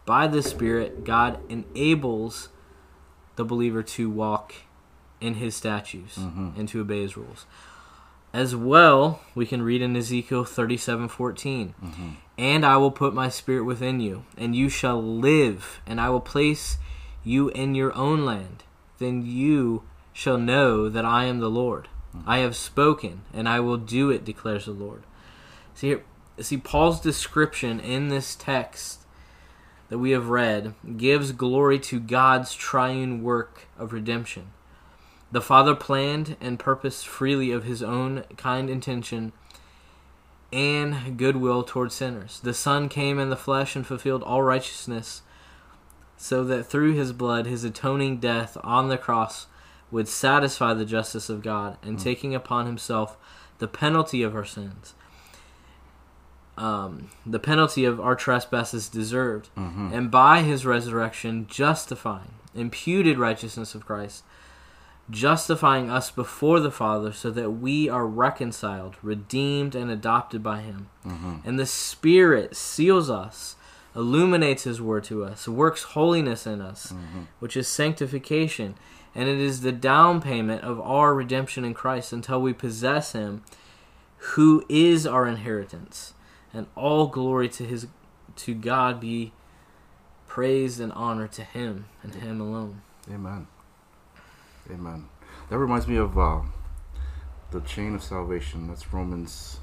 By 0.04 0.26
the 0.26 0.42
Spirit, 0.42 1.04
God 1.04 1.38
enables 1.48 2.48
the 3.36 3.44
believer 3.44 3.82
to 3.82 4.10
walk 4.10 4.54
in 5.22 5.34
his 5.34 5.54
statutes 5.54 6.18
mm-hmm. 6.18 6.50
and 6.58 6.68
to 6.68 6.80
obey 6.80 7.02
his 7.02 7.16
rules. 7.16 7.46
As 8.34 8.56
well, 8.56 9.20
we 9.34 9.46
can 9.46 9.62
read 9.62 9.82
in 9.82 9.96
Ezekiel 9.96 10.44
37 10.44 11.08
14, 11.08 11.74
mm-hmm. 11.82 12.08
and 12.38 12.66
I 12.66 12.76
will 12.78 12.90
put 12.90 13.14
my 13.14 13.28
spirit 13.28 13.64
within 13.64 14.00
you, 14.00 14.24
and 14.36 14.56
you 14.56 14.68
shall 14.68 15.02
live, 15.02 15.80
and 15.86 16.00
I 16.00 16.08
will 16.08 16.20
place 16.20 16.78
you 17.22 17.50
in 17.50 17.74
your 17.74 17.94
own 17.94 18.24
land, 18.24 18.64
then 18.98 19.24
you 19.24 19.84
shall 20.12 20.38
know 20.38 20.88
that 20.88 21.04
I 21.04 21.24
am 21.24 21.40
the 21.40 21.50
Lord. 21.50 21.88
I 22.26 22.38
have 22.38 22.56
spoken, 22.56 23.22
and 23.32 23.48
I 23.48 23.60
will 23.60 23.78
do 23.78 24.10
it, 24.10 24.24
declares 24.24 24.66
the 24.66 24.72
Lord. 24.72 25.04
See 25.74 25.88
here, 25.88 26.04
see 26.40 26.58
Paul's 26.58 27.00
description 27.00 27.80
in 27.80 28.08
this 28.08 28.36
text 28.36 29.00
that 29.88 29.98
we 29.98 30.10
have 30.12 30.28
read 30.28 30.74
gives 30.96 31.32
glory 31.32 31.78
to 31.78 32.00
God's 32.00 32.54
triune 32.54 33.22
work 33.22 33.66
of 33.78 33.92
redemption. 33.92 34.52
The 35.32 35.40
Father 35.40 35.74
planned 35.74 36.36
and 36.40 36.58
purposed 36.58 37.08
freely 37.08 37.50
of 37.52 37.64
his 37.64 37.82
own 37.82 38.24
kind 38.36 38.68
intention 38.68 39.32
and 40.52 41.16
goodwill 41.16 41.62
toward 41.62 41.90
sinners. 41.90 42.38
The 42.40 42.52
Son 42.52 42.90
came 42.90 43.18
in 43.18 43.30
the 43.30 43.36
flesh 43.36 43.74
and 43.74 43.86
fulfilled 43.86 44.22
all 44.22 44.42
righteousness, 44.42 45.22
so 46.18 46.44
that 46.44 46.64
through 46.64 46.92
his 46.92 47.12
blood, 47.12 47.46
his 47.46 47.64
atoning 47.64 48.18
death 48.18 48.58
on 48.62 48.88
the 48.88 48.98
cross 48.98 49.46
would 49.90 50.06
satisfy 50.06 50.74
the 50.74 50.84
justice 50.84 51.30
of 51.30 51.42
God, 51.42 51.78
and 51.82 51.98
mm. 51.98 52.02
taking 52.02 52.34
upon 52.34 52.66
himself 52.66 53.16
the 53.58 53.68
penalty 53.68 54.22
of 54.22 54.34
our 54.34 54.44
sins. 54.44 54.94
Um, 56.58 57.10
the 57.24 57.38
penalty 57.38 57.86
of 57.86 57.98
our 57.98 58.14
trespasses 58.14 58.90
deserved, 58.90 59.48
mm-hmm. 59.56 59.92
and 59.92 60.10
by 60.10 60.42
his 60.42 60.66
resurrection, 60.66 61.46
justifying, 61.48 62.34
imputed 62.54 63.18
righteousness 63.18 63.74
of 63.74 63.86
Christ 63.86 64.24
justifying 65.10 65.90
us 65.90 66.10
before 66.10 66.60
the 66.60 66.70
Father 66.70 67.12
so 67.12 67.30
that 67.30 67.50
we 67.50 67.88
are 67.88 68.06
reconciled, 68.06 68.96
redeemed, 69.02 69.74
and 69.74 69.90
adopted 69.90 70.42
by 70.42 70.60
Him. 70.60 70.88
Mm-hmm. 71.06 71.36
And 71.44 71.58
the 71.58 71.66
Spirit 71.66 72.56
seals 72.56 73.10
us, 73.10 73.56
illuminates 73.94 74.64
His 74.64 74.80
Word 74.80 75.04
to 75.04 75.24
us, 75.24 75.48
works 75.48 75.82
holiness 75.82 76.46
in 76.46 76.60
us, 76.60 76.92
mm-hmm. 76.92 77.22
which 77.40 77.56
is 77.56 77.68
sanctification. 77.68 78.74
And 79.14 79.28
it 79.28 79.38
is 79.38 79.60
the 79.60 79.72
down 79.72 80.22
payment 80.22 80.62
of 80.62 80.80
our 80.80 81.14
redemption 81.14 81.64
in 81.64 81.74
Christ 81.74 82.12
until 82.12 82.40
we 82.40 82.52
possess 82.52 83.12
Him, 83.12 83.42
who 84.16 84.64
is 84.68 85.06
our 85.06 85.26
inheritance. 85.26 86.14
And 86.54 86.66
all 86.74 87.06
glory 87.08 87.48
to 87.50 87.64
His 87.64 87.86
to 88.36 88.54
God 88.54 89.00
be 89.00 89.32
praise 90.26 90.80
and 90.80 90.92
honor 90.92 91.28
to 91.28 91.42
Him 91.42 91.86
and 92.02 92.14
Him 92.14 92.40
alone. 92.40 92.82
Amen. 93.12 93.46
Amen. 94.70 95.08
That 95.50 95.58
reminds 95.58 95.86
me 95.86 95.96
of 95.96 96.18
uh, 96.18 96.40
the 97.50 97.60
chain 97.60 97.94
of 97.94 98.02
salvation. 98.02 98.68
That's 98.68 98.92
Romans 98.92 99.58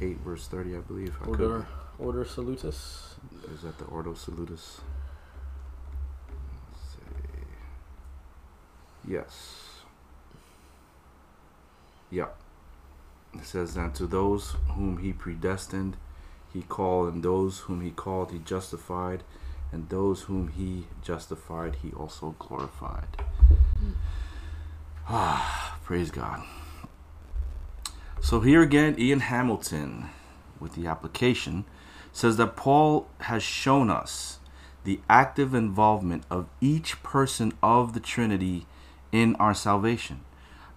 8, 0.00 0.18
verse 0.18 0.46
30, 0.46 0.76
I 0.76 0.80
believe. 0.80 1.16
I 1.22 1.26
order, 1.26 1.66
order 1.98 2.24
salutis. 2.24 3.14
Is 3.54 3.62
that 3.62 3.78
the 3.78 3.84
Ordo 3.84 4.14
Salutis? 4.14 4.80
See 6.92 6.98
yes. 9.08 9.80
Yeah. 12.10 12.28
It 13.34 13.44
says, 13.44 13.76
And 13.76 13.94
to 13.94 14.06
those 14.06 14.56
whom 14.74 14.98
he 14.98 15.12
predestined, 15.12 15.96
he 16.52 16.62
called, 16.62 17.12
and 17.12 17.22
those 17.22 17.60
whom 17.60 17.80
he 17.80 17.90
called, 17.90 18.30
he 18.30 18.38
justified, 18.38 19.24
and 19.74 19.88
those 19.88 20.22
whom 20.22 20.48
he 20.48 20.86
justified, 21.02 21.78
he 21.82 21.90
also 21.90 22.36
glorified. 22.38 23.08
Ah, 25.08 25.76
praise 25.82 26.12
God. 26.12 26.44
So 28.22 28.38
here 28.38 28.62
again, 28.62 28.94
Ian 28.96 29.18
Hamilton, 29.18 30.10
with 30.60 30.76
the 30.76 30.86
application, 30.86 31.64
says 32.12 32.36
that 32.36 32.54
Paul 32.54 33.08
has 33.22 33.42
shown 33.42 33.90
us 33.90 34.38
the 34.84 35.00
active 35.10 35.52
involvement 35.54 36.22
of 36.30 36.46
each 36.60 37.02
person 37.02 37.52
of 37.60 37.94
the 37.94 38.00
Trinity 38.00 38.66
in 39.10 39.34
our 39.36 39.54
salvation. 39.54 40.20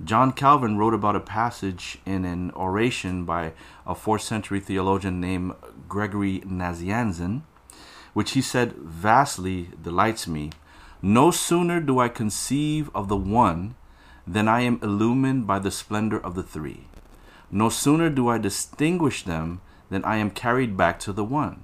John 0.03 0.31
Calvin 0.31 0.75
wrote 0.75 0.95
about 0.95 1.15
a 1.15 1.19
passage 1.19 1.99
in 2.03 2.25
an 2.25 2.49
oration 2.55 3.25
by 3.25 3.53
a 3.85 3.93
4th 3.93 4.21
century 4.21 4.59
theologian 4.59 5.21
named 5.21 5.53
Gregory 5.87 6.39
Nazianzen, 6.39 7.43
which 8.17 8.31
he 8.31 8.41
said 8.41 8.73
vastly 8.73 9.69
delights 9.83 10.27
me 10.27 10.49
no 11.01 11.29
sooner 11.29 11.79
do 11.79 11.99
I 11.99 12.09
conceive 12.09 12.89
of 12.95 13.09
the 13.09 13.15
one 13.15 13.75
than 14.25 14.47
I 14.47 14.61
am 14.61 14.79
illumined 14.81 15.45
by 15.45 15.59
the 15.59 15.69
splendor 15.69 16.19
of 16.19 16.33
the 16.33 16.41
three. 16.41 16.87
No 17.51 17.69
sooner 17.69 18.09
do 18.09 18.27
I 18.27 18.39
distinguish 18.39 19.23
them 19.23 19.61
than 19.91 20.03
I 20.03 20.17
am 20.17 20.31
carried 20.31 20.75
back 20.75 20.99
to 21.01 21.13
the 21.13 21.23
one. 21.23 21.63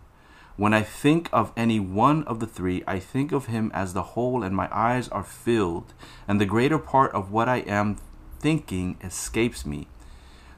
When 0.55 0.73
I 0.73 0.83
think 0.83 1.27
of 1.33 1.51
any 1.57 1.79
one 1.79 2.23
of 2.25 2.39
the 2.39 2.45
three, 2.45 2.83
I 2.85 2.99
think 2.99 3.31
of 3.31 3.47
him 3.47 3.71
as 3.73 3.93
the 3.93 4.09
whole, 4.13 4.43
and 4.43 4.55
my 4.55 4.69
eyes 4.71 5.09
are 5.09 5.23
filled, 5.23 5.95
and 6.27 6.39
the 6.39 6.45
greater 6.45 6.77
part 6.77 7.11
of 7.13 7.31
what 7.31 7.49
I 7.49 7.61
am 7.61 7.97
thinking 8.39 8.97
escapes 9.01 9.65
me. 9.65 9.87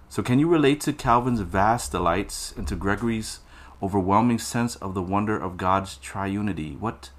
So, 0.09 0.21
can 0.21 0.39
you 0.39 0.49
relate 0.49 0.81
to 0.81 0.93
Calvin's 0.93 1.39
vast 1.39 1.93
delights 1.93 2.53
and 2.57 2.67
to 2.67 2.75
Gregory's 2.75 3.39
overwhelming 3.85 4.39
sense 4.39 4.75
of 4.77 4.95
the 4.95 5.01
wonder 5.01 5.37
of 5.37 5.57
God's 5.57 5.99
triunity? 5.99 6.75
What 6.79 7.11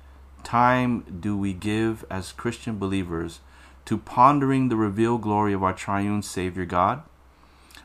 time 0.43 1.19
do 1.21 1.39
we 1.39 1.53
give 1.53 2.05
as 2.11 2.33
Christian 2.33 2.77
believers 2.77 3.39
to 3.85 3.97
pondering 3.97 4.69
the 4.69 4.75
revealed 4.75 5.23
glory 5.23 5.53
of 5.53 5.63
our 5.63 5.73
triune 5.73 6.23
Savior 6.23 6.65
God? 6.65 7.03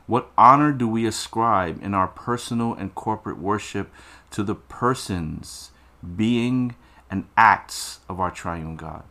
What 0.08 0.32
honor 0.36 0.72
do 0.72 0.88
we 0.88 1.06
ascribe 1.06 1.80
in 1.84 1.94
our 1.94 2.08
personal 2.08 2.74
and 2.74 2.96
corporate 2.96 3.38
worship 3.38 3.94
to 4.32 4.42
the 4.42 4.56
persons, 4.56 5.70
being, 6.16 6.74
and 7.08 7.28
acts 7.38 8.00
of 8.10 8.20
our 8.20 8.32
triune 8.32 8.78
God? 8.78 9.04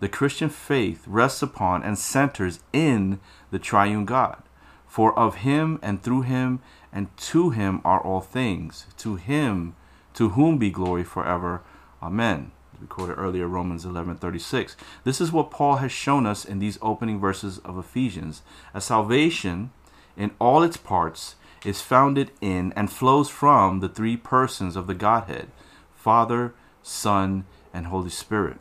The 0.00 0.10
Christian 0.10 0.50
faith 0.50 1.04
rests 1.06 1.40
upon 1.40 1.82
and 1.82 1.98
centers 1.98 2.60
in 2.70 3.18
the 3.50 3.58
triune 3.58 4.04
God. 4.04 4.42
For 4.86 5.18
of 5.18 5.36
him 5.36 5.78
and 5.82 6.02
through 6.02 6.22
him 6.22 6.60
and 6.96 7.16
to 7.16 7.50
him 7.50 7.80
are 7.84 8.00
all 8.00 8.20
things. 8.20 8.86
To 8.96 9.14
him, 9.14 9.76
to 10.14 10.30
whom 10.30 10.58
be 10.58 10.70
glory 10.70 11.04
forever. 11.04 11.62
Amen 12.02 12.50
we 12.80 12.86
quoted 12.86 13.14
earlier 13.14 13.46
Romans 13.46 13.84
11:36. 13.84 14.76
This 15.04 15.20
is 15.20 15.32
what 15.32 15.50
Paul 15.50 15.76
has 15.76 15.92
shown 15.92 16.26
us 16.26 16.44
in 16.44 16.58
these 16.58 16.78
opening 16.82 17.18
verses 17.18 17.58
of 17.58 17.78
Ephesians. 17.78 18.42
A 18.74 18.80
salvation 18.80 19.70
in 20.16 20.32
all 20.38 20.62
its 20.62 20.76
parts 20.76 21.36
is 21.64 21.80
founded 21.80 22.30
in 22.40 22.72
and 22.76 22.90
flows 22.90 23.28
from 23.28 23.80
the 23.80 23.88
three 23.88 24.16
persons 24.16 24.76
of 24.76 24.86
the 24.86 24.94
Godhead, 24.94 25.48
Father, 25.94 26.54
Son, 26.82 27.44
and 27.72 27.86
Holy 27.86 28.10
Spirit. 28.10 28.58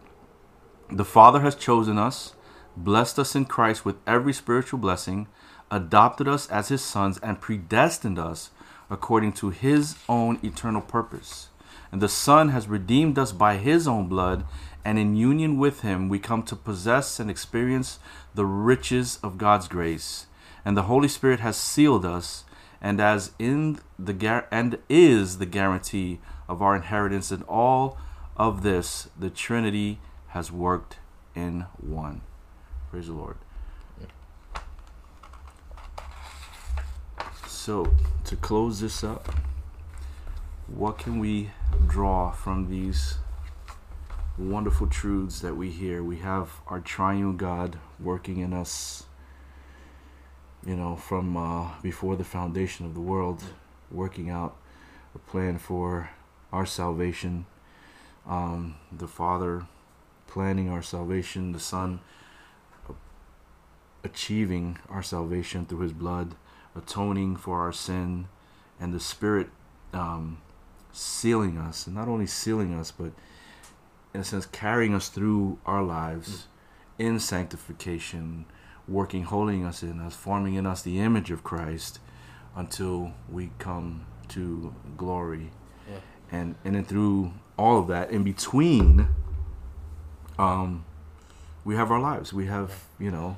The 0.89 1.06
Father 1.06 1.41
has 1.41 1.56
chosen 1.56 1.98
us, 1.98 2.36
blessed 2.76 3.19
us 3.19 3.36
in 3.36 3.45
Christ 3.45 3.86
with 3.86 3.98
every 4.08 4.34
spiritual 4.34 4.80
blessing, 4.80 5.28
adopted 5.76 6.28
us 6.28 6.48
as 6.50 6.70
his 6.70 6.82
sons, 6.82 7.20
and 7.20 7.42
predestined 7.42 8.18
us 8.18 8.50
according 8.90 9.34
to 9.34 9.50
his 9.50 9.98
own 10.08 10.40
eternal 10.42 10.82
purpose. 10.82 11.50
And 11.92 12.02
the 12.02 12.10
Son 12.10 12.50
has 12.50 12.68
redeemed 12.68 13.20
us 13.20 13.32
by 13.32 13.58
his 13.58 13.88
own 13.88 14.08
blood, 14.08 14.46
and 14.84 14.98
in 14.98 15.16
union 15.16 15.58
with 15.58 15.82
him 15.82 16.10
we 16.10 16.20
come 16.20 16.44
to 16.44 16.56
possess 16.56 17.20
and 17.20 17.30
experience 17.30 18.00
the 18.34 18.46
riches 18.46 19.20
of 19.22 19.38
God's 19.38 19.68
grace. 19.68 20.28
And 20.64 20.78
the 20.78 20.84
Holy 20.84 21.08
Spirit 21.08 21.42
has 21.42 21.58
sealed 21.58 22.06
us, 22.06 22.46
and 22.82 23.02
as 23.02 23.32
in 23.38 23.80
the 23.98 24.46
and 24.52 24.78
is 24.90 25.38
the 25.38 25.46
guarantee 25.46 26.20
of 26.48 26.62
our 26.62 26.76
inheritance 26.76 27.32
in 27.32 27.42
all 27.44 27.98
of 28.38 28.62
this 28.64 29.10
the 29.18 29.30
Trinity 29.30 30.00
has 30.30 30.52
worked 30.52 30.98
in 31.34 31.66
one. 31.78 32.22
Praise 32.92 33.08
the 33.08 33.14
Lord. 33.14 33.38
So, 37.65 37.91
to 38.25 38.36
close 38.36 38.80
this 38.80 39.04
up, 39.04 39.28
what 40.67 40.99
can 40.99 41.17
we 41.17 41.49
draw 41.88 42.30
from 42.30 42.69
these 42.69 43.17
wonderful 44.38 44.86
truths 44.86 45.39
that 45.39 45.58
we 45.58 45.71
hear? 45.71 46.04
We 46.04 46.17
have 46.17 46.51
our 46.67 46.80
triune 46.80 47.38
God 47.38 47.80
working 47.99 48.38
in 48.38 48.54
us, 48.54 49.06
you 50.63 50.75
know, 50.75 50.95
from 50.95 51.36
uh, 51.36 51.71
before 51.82 52.15
the 52.15 52.23
foundation 52.23 52.86
of 52.86 52.93
the 52.93 53.01
world, 53.01 53.41
working 53.89 54.30
out 54.30 54.56
a 55.15 55.17
plan 55.17 55.58
for 55.58 56.12
our 56.54 56.67
salvation. 56.67 57.47
Um, 58.28 58.75
the 58.95 59.08
Father 59.08 59.65
planning 60.28 60.69
our 60.69 60.84
salvation, 60.84 61.51
the 61.51 61.60
Son 61.60 62.01
achieving 64.04 64.78
our 64.88 65.01
salvation 65.01 65.65
through 65.65 65.80
His 65.80 65.93
blood, 65.93 66.36
atoning 66.76 67.36
for 67.36 67.62
our 67.62 67.72
sin, 67.72 68.28
and 68.80 68.94
the 68.94 69.00
Spirit 69.00 69.48
um, 69.94 70.40
sealing 70.92 71.58
us, 71.58 71.88
and 71.88 71.96
not 71.96 72.08
only 72.08 72.28
sealing 72.28 72.74
us, 72.74 72.92
but 72.92 73.12
in 74.14 74.22
a 74.22 74.24
sense 74.24 74.46
carrying 74.46 74.94
us 74.94 75.10
through 75.10 75.60
our 75.66 75.84
lives 75.84 76.48
mm. 77.00 77.06
in 77.06 77.20
sanctification, 77.20 78.46
working, 78.88 79.24
holding 79.24 79.66
us 79.66 79.84
in 79.84 80.00
us, 80.00 80.16
forming 80.16 80.56
in 80.56 80.66
us 80.66 80.82
the 80.82 81.00
image 81.00 81.32
of 81.32 81.44
Christ 81.44 82.00
until 82.56 83.14
we 83.30 83.52
come 83.60 84.06
to 84.30 84.74
glory. 84.98 85.52
Yeah. 85.90 86.00
And 86.32 86.56
and 86.64 86.76
then 86.76 86.86
through 86.86 87.34
all 87.58 87.80
of 87.80 87.88
that, 87.88 88.12
in 88.12 88.24
between 88.24 89.08
um, 90.38 90.86
we 91.64 91.76
have 91.76 91.92
our 91.92 92.00
lives. 92.00 92.34
We 92.34 92.46
have, 92.48 92.86
you 93.00 93.12
know, 93.12 93.38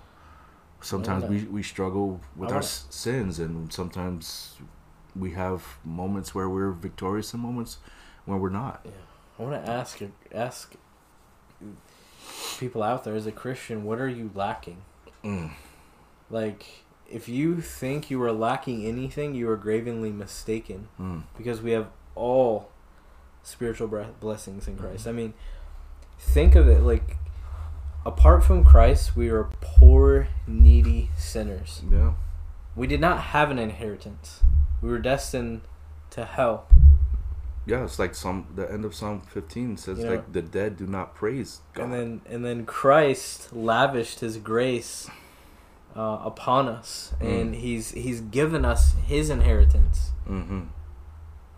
sometimes 0.82 1.26
we, 1.26 1.44
we 1.46 1.64
struggle 1.64 2.22
with 2.36 2.52
our 2.52 2.60
s- 2.60 2.86
sins, 2.90 3.40
and 3.40 3.72
sometimes 3.74 4.56
we 5.16 5.32
have 5.32 5.78
moments 5.84 6.36
where 6.36 6.48
we're 6.50 6.72
victorious 6.72 7.34
and 7.34 7.42
moments 7.42 7.78
when 8.26 8.40
we're 8.40 8.50
not. 8.50 8.82
yeah. 8.86 8.92
I 9.40 9.44
want 9.44 9.66
to 9.66 9.72
ask 9.72 10.00
ask 10.34 10.76
people 12.60 12.84
out 12.84 13.04
there 13.04 13.16
as 13.16 13.26
a 13.28 13.32
Christian, 13.32 13.84
what 13.84 14.00
are 14.00 14.08
you 14.10 14.32
lacking? 14.34 14.82
Mm. 15.24 15.52
Like, 16.30 16.66
if 17.10 17.30
you 17.30 17.62
think 17.62 18.10
you 18.10 18.22
are 18.24 18.32
lacking 18.32 18.86
anything, 18.86 19.36
you 19.36 19.50
are 19.50 19.56
gravely 19.58 20.12
mistaken. 20.12 20.88
Mm. 21.00 21.24
because 21.38 21.62
we 21.62 21.72
have 21.72 21.88
all 22.16 22.70
spiritual 23.44 23.88
bre- 23.88 24.04
blessings 24.20 24.68
in 24.68 24.78
Christ. 24.78 25.08
I 25.08 25.12
mean, 25.12 25.34
think 26.20 26.56
of 26.56 26.68
it 26.68 26.82
like 26.82 27.18
apart 28.08 28.44
from 28.44 28.64
Christ, 28.64 29.16
we 29.16 29.30
are 29.30 29.50
poor, 29.62 30.28
needy 30.48 31.10
sinners. 31.18 31.82
Yeah. 31.92 32.14
We 32.76 32.88
did 32.88 33.02
not 33.02 33.20
have 33.36 33.52
an 33.52 33.60
inheritance. 33.60 34.42
We 34.82 34.90
were 34.90 35.00
destined 35.00 35.62
to 36.12 36.26
hell. 36.26 36.68
Yeah, 37.66 37.84
it's 37.84 38.00
like 38.00 38.16
some 38.16 38.48
the 38.56 38.72
end 38.72 38.86
of 38.86 38.96
Psalm 38.96 39.20
15 39.20 39.76
says 39.78 40.00
Yeah. 40.00 40.10
like 40.12 40.32
the 40.32 40.42
dead 40.42 40.78
do 40.78 40.88
not 40.88 41.16
praise 41.16 41.60
God. 41.74 41.84
And 41.86 41.94
then 41.94 42.22
and 42.30 42.46
then 42.46 42.66
Christ 42.66 43.52
lavished 43.54 44.22
his 44.22 44.38
grace 44.38 45.10
uh, 45.96 46.20
upon 46.24 46.70
us 46.70 47.14
and 47.20 47.54
Mm. 47.54 47.58
he's 47.60 47.92
he's 47.92 48.22
given 48.22 48.64
us 48.64 48.94
his 49.06 49.30
inheritance. 49.30 50.12
mm-hmm. 50.30 50.62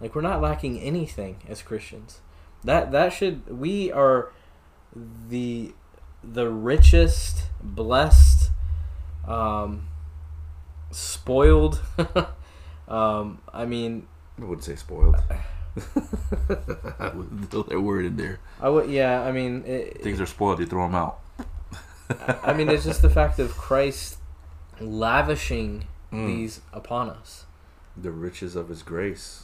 Like 0.02 0.16
we're 0.16 0.22
not 0.22 0.42
lacking 0.42 0.80
anything 0.80 1.44
as 1.48 1.62
Christians. 1.62 2.22
That 2.64 2.92
that 2.92 3.14
should 3.14 3.60
we 3.60 3.92
are 3.92 4.32
the 5.30 5.74
the 6.24 6.50
richest, 6.50 7.44
blessed, 7.62 8.52
um, 9.28 9.88
spoiled. 10.92 11.82
um, 12.88 13.40
I 13.54 13.66
mean, 13.66 14.08
I 14.40 14.46
wouldn't 14.46 14.64
say 14.64 14.76
spoiled. 14.76 15.16
I 17.00 17.12
would 17.14 17.50
throw 17.52 17.64
that 17.64 17.80
word 17.82 18.06
in 18.06 18.18
there. 18.18 18.40
I 18.60 18.70
would 18.70 18.90
yeah. 18.90 19.22
I 19.22 19.32
mean, 19.32 19.64
it, 19.66 20.02
Things 20.02 20.20
are 20.20 20.26
spoiled, 20.26 20.60
you 20.60 20.66
throw 20.66 20.84
them 20.84 20.96
out. 20.96 21.20
I 22.44 22.54
mean, 22.54 22.70
it's 22.70 22.84
just 22.86 23.02
the 23.02 23.10
fact 23.10 23.40
of 23.40 23.56
Christ 23.56 24.18
lavishing 24.80 25.86
Mm. 26.12 26.26
these 26.26 26.62
upon 26.74 27.08
us. 27.12 27.46
The 27.96 28.10
riches 28.10 28.56
of 28.56 28.70
His 28.70 28.82
grace. 28.82 29.44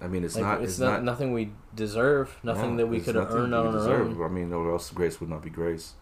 I 0.00 0.08
mean, 0.08 0.24
it's 0.24 0.34
Like, 0.36 0.44
not. 0.44 0.60
it's, 0.62 0.72
It's, 0.72 0.78
not, 0.80 0.92
not. 0.92 1.04
nothing 1.04 1.32
we 1.32 1.52
deserve. 1.74 2.36
Nothing 2.42 2.72
no, 2.72 2.82
that 2.82 2.86
we 2.88 3.00
could 3.00 3.16
earn 3.16 3.24
nothing 3.24 3.36
earned 3.38 3.52
we 3.52 3.56
on 3.58 3.66
our 3.66 3.72
deserve. 3.72 4.20
own. 4.20 4.26
I 4.26 4.28
mean, 4.28 4.52
or 4.52 4.70
else 4.72 4.90
grace 4.90 5.20
would 5.20 5.30
not 5.30 5.42
be 5.42 5.50
grace. 5.50 5.94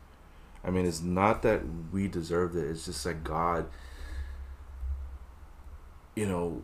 I 0.64 0.70
mean, 0.70 0.84
it's 0.86 1.00
not 1.02 1.42
that 1.42 1.62
we 1.92 2.08
deserved 2.08 2.56
it. 2.56 2.64
It's 2.68 2.86
just 2.86 3.04
that 3.04 3.22
God. 3.22 3.66
You 6.16 6.26
know, 6.26 6.62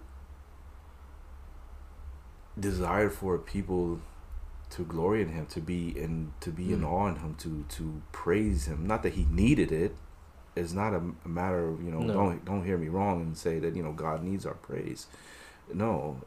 desired 2.58 3.12
for 3.12 3.38
people 3.38 4.00
to 4.70 4.84
glory 4.84 5.22
in 5.22 5.28
Him, 5.30 5.46
to 5.46 5.60
be 5.60 5.88
in, 5.96 6.32
to 6.40 6.50
be 6.50 6.72
in 6.72 6.80
Mm. 6.82 6.86
awe 6.90 7.08
in 7.08 7.16
Him, 7.16 7.34
to 7.36 7.64
to 7.68 8.02
praise 8.12 8.66
Him. 8.66 8.86
Not 8.86 9.02
that 9.02 9.14
He 9.14 9.24
needed 9.30 9.72
it. 9.72 9.96
It's 10.56 10.72
not 10.72 10.92
a, 10.94 11.02
a 11.24 11.28
matter 11.28 11.68
of 11.68 11.82
you 11.82 11.90
know. 11.90 12.00
No. 12.00 12.12
Don't 12.12 12.44
don't 12.44 12.64
hear 12.64 12.78
me 12.78 12.88
wrong 12.88 13.20
and 13.22 13.36
say 13.36 13.58
that 13.58 13.74
you 13.76 13.82
know 13.82 13.92
God 13.92 14.22
needs 14.22 14.46
our 14.46 14.54
praise. 14.54 15.06
No, 15.72 16.20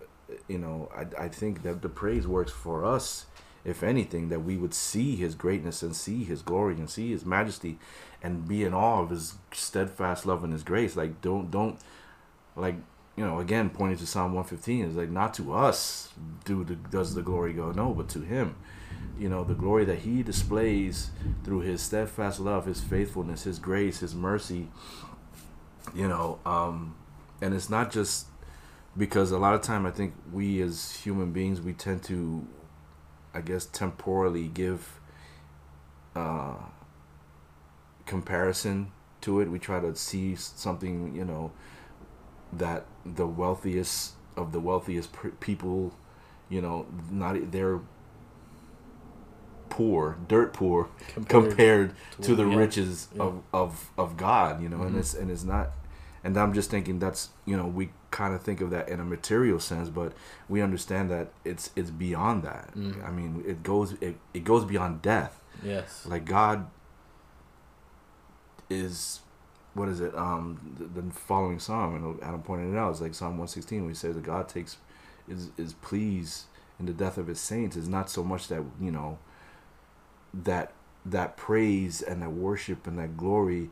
you 0.47 0.57
know 0.57 0.89
I 0.95 1.25
I 1.25 1.27
think 1.27 1.63
that 1.63 1.81
the 1.81 1.89
praise 1.89 2.27
works 2.27 2.51
for 2.51 2.85
us 2.85 3.25
if 3.65 3.81
anything, 3.81 4.29
that 4.29 4.41
we 4.41 4.57
would 4.57 4.73
see 4.73 5.15
his 5.15 5.35
greatness 5.35 5.81
and 5.81 5.95
see 5.95 6.23
his 6.23 6.41
glory 6.41 6.75
and 6.75 6.89
see 6.89 7.11
his 7.11 7.25
majesty 7.25 7.79
and 8.21 8.47
be 8.47 8.63
in 8.63 8.73
awe 8.73 9.01
of 9.01 9.09
his 9.09 9.35
steadfast 9.51 10.25
love 10.25 10.43
and 10.43 10.53
his 10.53 10.63
grace. 10.63 10.95
Like 10.95 11.21
don't 11.21 11.49
don't 11.49 11.79
like 12.55 12.75
you 13.15 13.25
know, 13.25 13.39
again 13.39 13.69
pointing 13.69 13.97
to 13.99 14.07
Psalm 14.07 14.33
one 14.33 14.43
fifteen 14.43 14.85
is 14.85 14.95
like 14.95 15.09
not 15.09 15.33
to 15.35 15.53
us 15.53 16.13
do 16.45 16.63
the, 16.63 16.75
does 16.75 17.15
the 17.15 17.21
glory 17.21 17.53
go, 17.53 17.71
no, 17.71 17.93
but 17.93 18.09
to 18.09 18.19
him. 18.19 18.55
You 19.17 19.29
know, 19.29 19.43
the 19.43 19.53
glory 19.53 19.85
that 19.85 19.99
he 19.99 20.23
displays 20.23 21.11
through 21.43 21.61
his 21.61 21.81
steadfast 21.81 22.39
love, 22.39 22.65
his 22.65 22.81
faithfulness, 22.81 23.43
his 23.43 23.59
grace, 23.59 23.99
his 23.99 24.15
mercy, 24.15 24.69
you 25.93 26.07
know, 26.07 26.39
um 26.45 26.95
and 27.41 27.53
it's 27.53 27.69
not 27.69 27.91
just 27.91 28.27
because 28.97 29.31
a 29.31 29.37
lot 29.37 29.53
of 29.53 29.61
time 29.61 29.85
I 29.85 29.91
think 29.91 30.13
we 30.31 30.61
as 30.61 30.91
human 30.97 31.31
beings 31.31 31.61
we 31.61 31.73
tend 31.73 32.03
to 32.03 32.47
I 33.33 33.41
guess 33.41 33.65
temporally 33.65 34.47
give 34.47 34.99
uh, 36.15 36.55
comparison 38.05 38.91
to 39.21 39.39
it. 39.39 39.49
We 39.49 39.57
try 39.59 39.79
to 39.79 39.95
see 39.95 40.35
something, 40.35 41.15
you 41.15 41.25
know, 41.25 41.51
that 42.51 42.85
the 43.05 43.25
wealthiest 43.25 44.13
of 44.37 44.51
the 44.51 44.59
wealthiest 44.59 45.09
people, 45.39 45.93
you 46.49 46.61
know, 46.61 46.85
not 47.09 47.51
they're 47.51 47.79
poor, 49.69 50.17
dirt 50.27 50.53
poor 50.53 50.89
compared, 51.27 51.95
to, 52.21 52.35
the 52.35 52.45
yeah, 52.47 52.55
riches 52.55 53.07
yeah. 53.15 53.23
of, 53.23 53.43
of 53.51 53.91
of 53.97 54.17
God, 54.17 54.61
you 54.61 54.69
know, 54.69 54.81
and 54.83 54.95
Mhm. 54.95 54.99
it's 54.99 55.13
and 55.13 55.31
it's 55.31 55.43
not 55.43 55.71
and 56.23 56.37
I'm 56.37 56.53
just 56.53 56.69
thinking 56.69 56.99
that's 56.99 57.29
you 57.45 57.57
know 57.57 57.67
we 57.67 57.89
kind 58.11 58.33
of 58.33 58.41
think 58.41 58.61
of 58.61 58.69
that 58.69 58.89
in 58.89 58.99
a 58.99 59.05
material 59.05 59.59
sense, 59.59 59.89
but 59.89 60.13
we 60.47 60.61
understand 60.61 61.09
that 61.11 61.31
it's 61.43 61.71
it's 61.75 61.89
beyond 61.91 62.43
that. 62.43 62.71
Mm. 62.75 63.05
I 63.05 63.11
mean, 63.11 63.43
it 63.45 63.63
goes 63.63 63.93
it, 64.01 64.17
it 64.33 64.43
goes 64.43 64.65
beyond 64.65 65.01
death. 65.01 65.41
Yes. 65.63 66.05
Like 66.05 66.25
God 66.25 66.67
is 68.69 69.19
what 69.73 69.89
is 69.89 69.99
it? 69.99 70.15
Um, 70.15 70.75
the, 70.77 71.01
the 71.01 71.11
following 71.11 71.59
psalm, 71.59 71.95
and 71.95 72.23
Adam 72.23 72.41
pointed 72.43 72.73
it 72.73 72.77
out, 72.77 72.91
it's 72.91 73.01
like 73.01 73.15
Psalm 73.15 73.37
one 73.37 73.47
sixteen, 73.47 73.81
where 73.81 73.89
he 73.89 73.95
says 73.95 74.15
that 74.15 74.23
God 74.23 74.47
takes 74.47 74.77
is 75.27 75.49
is 75.57 75.73
pleased 75.73 76.43
in 76.79 76.85
the 76.85 76.93
death 76.93 77.17
of 77.17 77.27
his 77.27 77.39
saints. 77.39 77.75
Is 77.75 77.89
not 77.89 78.09
so 78.09 78.23
much 78.23 78.47
that 78.47 78.63
you 78.79 78.91
know 78.91 79.17
that 80.33 80.73
that 81.05 81.35
praise 81.37 82.01
and 82.01 82.21
that 82.21 82.31
worship 82.31 82.87
and 82.87 82.97
that 82.97 83.17
glory 83.17 83.69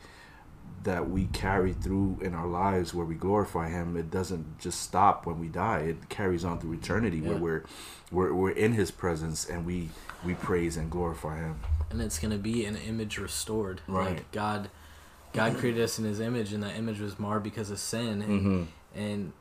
that 0.83 1.09
we 1.09 1.25
carry 1.25 1.73
through 1.73 2.17
in 2.21 2.33
our 2.33 2.47
lives 2.47 2.91
where 2.93 3.05
we 3.05 3.13
glorify 3.15 3.69
him 3.69 3.95
it 3.95 4.09
doesn't 4.09 4.57
just 4.59 4.81
stop 4.81 5.25
when 5.27 5.39
we 5.39 5.47
die 5.47 5.79
it 5.79 6.09
carries 6.09 6.43
on 6.43 6.59
through 6.59 6.73
eternity 6.73 7.17
Yeah. 7.17 7.29
where 7.29 7.37
we're, 7.37 7.63
we're 8.11 8.33
we're 8.33 8.51
in 8.51 8.73
his 8.73 8.89
presence 8.89 9.47
and 9.47 9.65
we 9.65 9.89
we 10.25 10.33
praise 10.33 10.77
and 10.77 10.89
glorify 10.89 11.37
him 11.37 11.59
and 11.91 12.01
it's 12.01 12.19
going 12.19 12.31
to 12.31 12.37
be 12.37 12.65
an 12.65 12.77
image 12.77 13.17
restored. 13.17 13.81
Right. 13.87 14.15
Like 14.15 14.31
God, 14.31 14.69
God 15.33 15.57
created 15.57 15.83
us 15.83 15.99
in 15.99 16.05
His 16.05 16.19
image, 16.19 16.53
and 16.53 16.63
that 16.63 16.75
image 16.77 16.99
was 16.99 17.19
marred 17.19 17.43
because 17.43 17.69
of 17.69 17.79
sin. 17.79 18.21
And, 18.21 18.41
mm-hmm. 18.41 18.63
and 18.99 19.33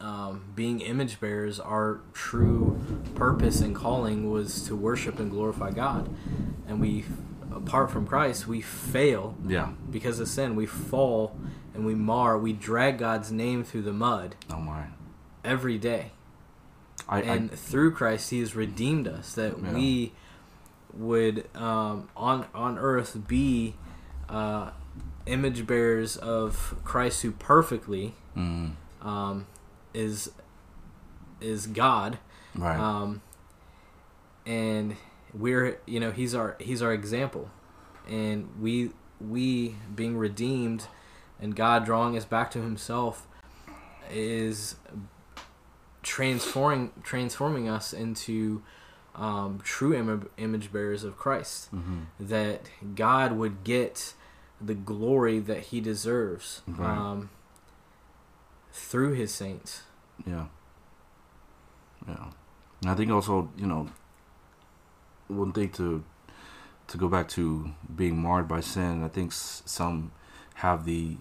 um, 0.00 0.44
being 0.54 0.80
image 0.80 1.20
bearers, 1.20 1.60
our 1.60 2.00
true 2.12 2.80
purpose 3.14 3.60
and 3.60 3.74
calling 3.74 4.30
was 4.30 4.62
to 4.66 4.76
worship 4.76 5.18
and 5.18 5.30
glorify 5.30 5.70
God. 5.70 6.08
And 6.66 6.80
we, 6.80 7.04
apart 7.54 7.90
from 7.90 8.06
Christ, 8.06 8.46
we 8.46 8.60
fail 8.60 9.36
yeah 9.46 9.70
because 9.90 10.20
of 10.20 10.28
sin. 10.28 10.56
We 10.56 10.66
fall 10.66 11.36
and 11.74 11.84
we 11.86 11.94
mar. 11.94 12.38
We 12.38 12.52
drag 12.52 12.98
God's 12.98 13.30
name 13.32 13.64
through 13.64 13.82
the 13.82 13.92
mud 13.92 14.34
oh 14.50 14.58
my 14.60 14.86
every 15.44 15.78
day. 15.78 16.12
I, 17.08 17.20
and 17.22 17.50
through 17.50 17.92
Christ 17.92 18.30
He 18.30 18.40
has 18.40 18.54
redeemed 18.54 19.08
us 19.08 19.34
that 19.34 19.58
Yeah. 19.58 19.72
we 19.72 20.12
would 20.94 21.48
um, 21.56 22.08
on 22.16 22.46
on 22.54 22.78
earth 22.78 23.26
be 23.26 23.74
uh, 24.28 24.70
image 25.26 25.66
bearers 25.66 26.16
of 26.16 26.74
Christ 26.84 27.22
who 27.22 27.32
perfectly 27.32 28.14
mm, 28.36 28.72
um, 29.02 29.46
is 29.94 30.30
is 31.40 31.66
God 31.66 32.18
right 32.54 32.78
um, 32.78 33.20
and 34.46 34.96
we're 35.34 35.78
you 35.86 35.98
know 36.00 36.10
he's 36.10 36.34
our 36.34 36.56
he's 36.60 36.82
our 36.82 36.92
example 36.92 37.50
and 38.08 38.48
we 38.60 38.90
we 39.20 39.76
being 39.94 40.16
redeemed 40.16 40.86
and 41.40 41.56
God 41.56 41.84
drawing 41.84 42.16
us 42.16 42.24
back 42.24 42.50
to 42.52 42.60
himself 42.60 43.26
is 44.10 44.76
transforming 46.02 46.90
transforming 47.02 47.68
us 47.68 47.92
into 47.92 48.62
um, 49.14 49.60
true 49.62 49.94
Im- 49.94 50.28
image 50.38 50.72
bearers 50.72 51.04
of 51.04 51.16
Christ 51.16 51.74
mm-hmm. 51.74 52.00
that 52.18 52.62
God 52.94 53.32
would 53.32 53.62
get 53.62 54.14
the 54.60 54.74
glory 54.74 55.38
that 55.38 55.60
he 55.64 55.80
deserves 55.80 56.62
Right. 56.66 56.88
um, 56.88 57.30
through 58.72 59.12
his 59.14 59.32
saints 59.32 59.82
Yeah. 60.26 60.46
Yeah. 62.08 62.30
And 62.80 62.90
I 62.90 62.94
think 62.96 63.10
also, 63.12 63.50
you 63.56 63.66
know, 63.66 63.88
one 65.28 65.52
thing 65.52 65.70
to 65.70 66.04
to 66.88 66.98
go 66.98 67.08
back 67.08 67.28
to 67.28 67.70
being 67.94 68.18
marred 68.18 68.48
by 68.48 68.60
sin, 68.60 69.02
I 69.02 69.08
think 69.08 69.32
some 69.32 70.12
have 70.56 70.84
the 70.84 71.16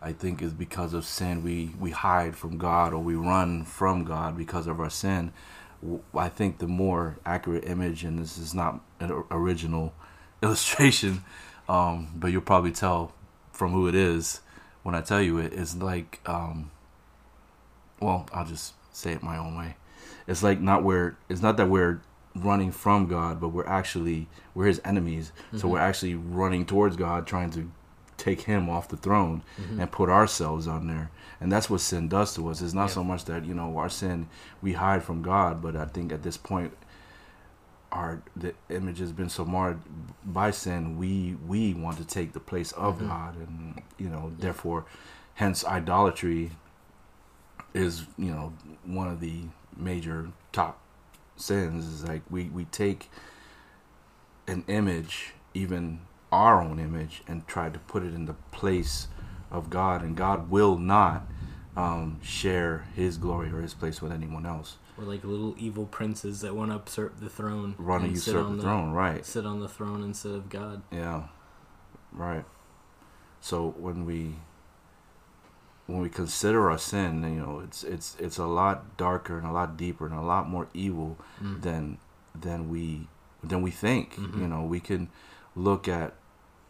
I 0.00 0.12
think 0.12 0.42
is 0.42 0.52
because 0.52 0.94
of 0.94 1.04
sin 1.04 1.42
we 1.42 1.74
we 1.78 1.90
hide 1.90 2.36
from 2.36 2.58
God 2.58 2.92
or 2.92 3.02
we 3.02 3.14
run 3.14 3.64
from 3.64 4.04
God 4.04 4.36
because 4.36 4.66
of 4.66 4.80
our 4.80 4.90
sin. 4.90 5.32
I 6.14 6.28
think 6.28 6.58
the 6.58 6.66
more 6.66 7.18
accurate 7.24 7.64
image, 7.64 8.02
and 8.02 8.18
this 8.18 8.36
is 8.36 8.52
not 8.52 8.80
an 8.98 9.12
original 9.30 9.92
illustration, 10.42 11.22
um, 11.68 12.08
but 12.16 12.32
you'll 12.32 12.40
probably 12.42 12.72
tell 12.72 13.12
from 13.52 13.72
who 13.72 13.86
it 13.88 13.94
is 13.94 14.40
when 14.82 14.94
I 14.94 15.00
tell 15.00 15.20
you 15.20 15.38
it, 15.38 15.52
is 15.52 15.76
like, 15.76 16.20
um, 16.26 16.70
well, 18.00 18.28
I'll 18.32 18.46
just 18.46 18.74
say 18.92 19.12
it 19.12 19.22
my 19.22 19.36
own 19.36 19.56
way. 19.56 19.76
It's 20.26 20.42
like 20.42 20.60
not 20.60 20.82
where 20.82 21.16
it's 21.28 21.42
not 21.42 21.56
that 21.56 21.68
we're 21.68 22.00
running 22.44 22.72
from 22.72 23.06
God, 23.06 23.40
but 23.40 23.48
we're 23.48 23.66
actually 23.66 24.28
we're 24.54 24.66
His 24.66 24.80
enemies. 24.84 25.32
So 25.52 25.56
Mm-hmm. 25.58 25.68
we're 25.68 25.78
actually 25.80 26.14
running 26.14 26.64
towards 26.66 26.96
God, 26.96 27.26
trying 27.26 27.50
to 27.50 27.70
take 28.16 28.42
Him 28.42 28.68
off 28.68 28.88
the 28.88 28.96
throne 28.96 29.42
Mm-hmm. 29.60 29.80
and 29.80 29.90
put 29.92 30.08
ourselves 30.08 30.66
on 30.66 30.86
there. 30.88 31.10
And 31.40 31.52
that's 31.52 31.70
what 31.70 31.80
sin 31.80 32.08
does 32.08 32.34
to 32.34 32.48
us. 32.48 32.60
It's 32.62 32.74
not 32.74 32.88
Yeah. 32.88 32.94
so 32.94 33.04
much 33.04 33.24
that 33.26 33.44
you 33.44 33.54
know 33.54 33.76
our 33.78 33.88
sin 33.88 34.28
we 34.62 34.72
hide 34.72 35.02
from 35.04 35.22
God, 35.22 35.62
but 35.62 35.76
I 35.76 35.84
think 35.86 36.12
at 36.12 36.22
this 36.22 36.36
point 36.36 36.72
our 37.90 38.20
the 38.36 38.52
image 38.68 38.98
has 38.98 39.12
been 39.12 39.30
so 39.30 39.44
marred 39.46 39.78
by 40.22 40.50
sin 40.50 40.98
we 40.98 41.36
we 41.46 41.72
want 41.72 41.96
to 41.96 42.04
take 42.04 42.32
the 42.34 42.40
place 42.40 42.70
of 42.72 42.98
Mhm. 42.98 43.08
god 43.08 43.34
and 43.36 43.82
you 43.96 44.10
know 44.10 44.30
therefore 44.38 44.84
hence 45.36 45.64
idolatry 45.64 46.50
is 47.72 48.04
you 48.18 48.30
know 48.30 48.52
one 48.84 49.08
of 49.08 49.20
the 49.20 49.44
major 49.74 50.28
top 50.52 50.78
sins 51.40 51.86
is 51.86 52.04
like 52.04 52.22
we 52.30 52.44
we 52.44 52.64
take 52.66 53.10
an 54.46 54.64
image 54.68 55.34
even 55.54 56.00
our 56.32 56.60
own 56.60 56.78
image 56.78 57.22
and 57.26 57.46
try 57.46 57.68
to 57.68 57.78
put 57.80 58.02
it 58.02 58.14
in 58.14 58.26
the 58.26 58.34
place 58.50 59.08
of 59.50 59.70
god 59.70 60.02
and 60.02 60.16
god 60.16 60.50
will 60.50 60.76
not 60.78 61.26
um, 61.76 62.18
share 62.22 62.86
his 62.96 63.16
glory 63.18 63.50
or 63.52 63.60
his 63.60 63.72
place 63.72 64.02
with 64.02 64.10
anyone 64.10 64.44
else 64.44 64.76
We're 64.96 65.04
like 65.04 65.22
little 65.22 65.54
evil 65.58 65.86
princes 65.86 66.40
that 66.40 66.54
want 66.56 66.70
to 66.72 66.78
usurp 66.90 67.20
the 67.20 67.28
throne. 67.28 67.76
run 67.78 68.02
and 68.02 68.10
usurp 68.12 68.46
on 68.46 68.56
the 68.56 68.62
throne 68.64 68.90
right 68.90 69.24
Sit 69.24 69.46
on 69.46 69.60
the 69.60 69.68
throne 69.68 70.02
instead 70.02 70.32
of 70.32 70.48
God. 70.48 70.82
Yeah. 70.90 71.28
Right. 72.12 72.44
So 73.40 73.74
when 73.78 74.04
we 74.04 74.34
when 75.88 76.00
we 76.00 76.08
consider 76.10 76.70
our 76.70 76.78
sin, 76.78 77.22
you 77.24 77.40
know, 77.44 77.60
it's 77.66 77.82
it's 77.82 78.14
it's 78.20 78.38
a 78.38 78.44
lot 78.46 78.96
darker 78.96 79.36
and 79.38 79.46
a 79.46 79.52
lot 79.52 79.76
deeper 79.76 80.04
and 80.06 80.14
a 80.14 80.22
lot 80.34 80.48
more 80.48 80.68
evil 80.74 81.16
Mm. 81.42 81.62
than 81.62 81.98
than 82.40 82.68
we 82.70 83.08
than 83.42 83.60
we 83.62 83.70
think. 83.70 84.14
Mhm. 84.16 84.38
You 84.40 84.48
know, 84.52 84.62
we 84.74 84.80
can 84.80 85.08
look 85.56 85.88
at 85.88 86.14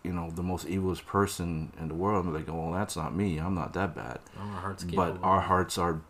you 0.05 0.12
know 0.12 0.31
the 0.31 0.43
most 0.53 0.66
evilest 0.69 1.05
person 1.05 1.73
in 1.81 1.89
the 1.89 1.95
world 1.95 2.25
and 2.25 2.33
be 2.33 2.39
like, 2.41 2.49
"Oh, 2.49 2.73
that's 2.73 2.97
not 2.97 3.12
me. 3.14 3.39
I'm 3.39 3.55
not 3.55 3.73
that 3.75 3.95
bad." 3.95 4.21
Our 4.39 4.75
But 4.95 5.19
our 5.23 5.41
hearts 5.51 5.77
are 5.79 6.01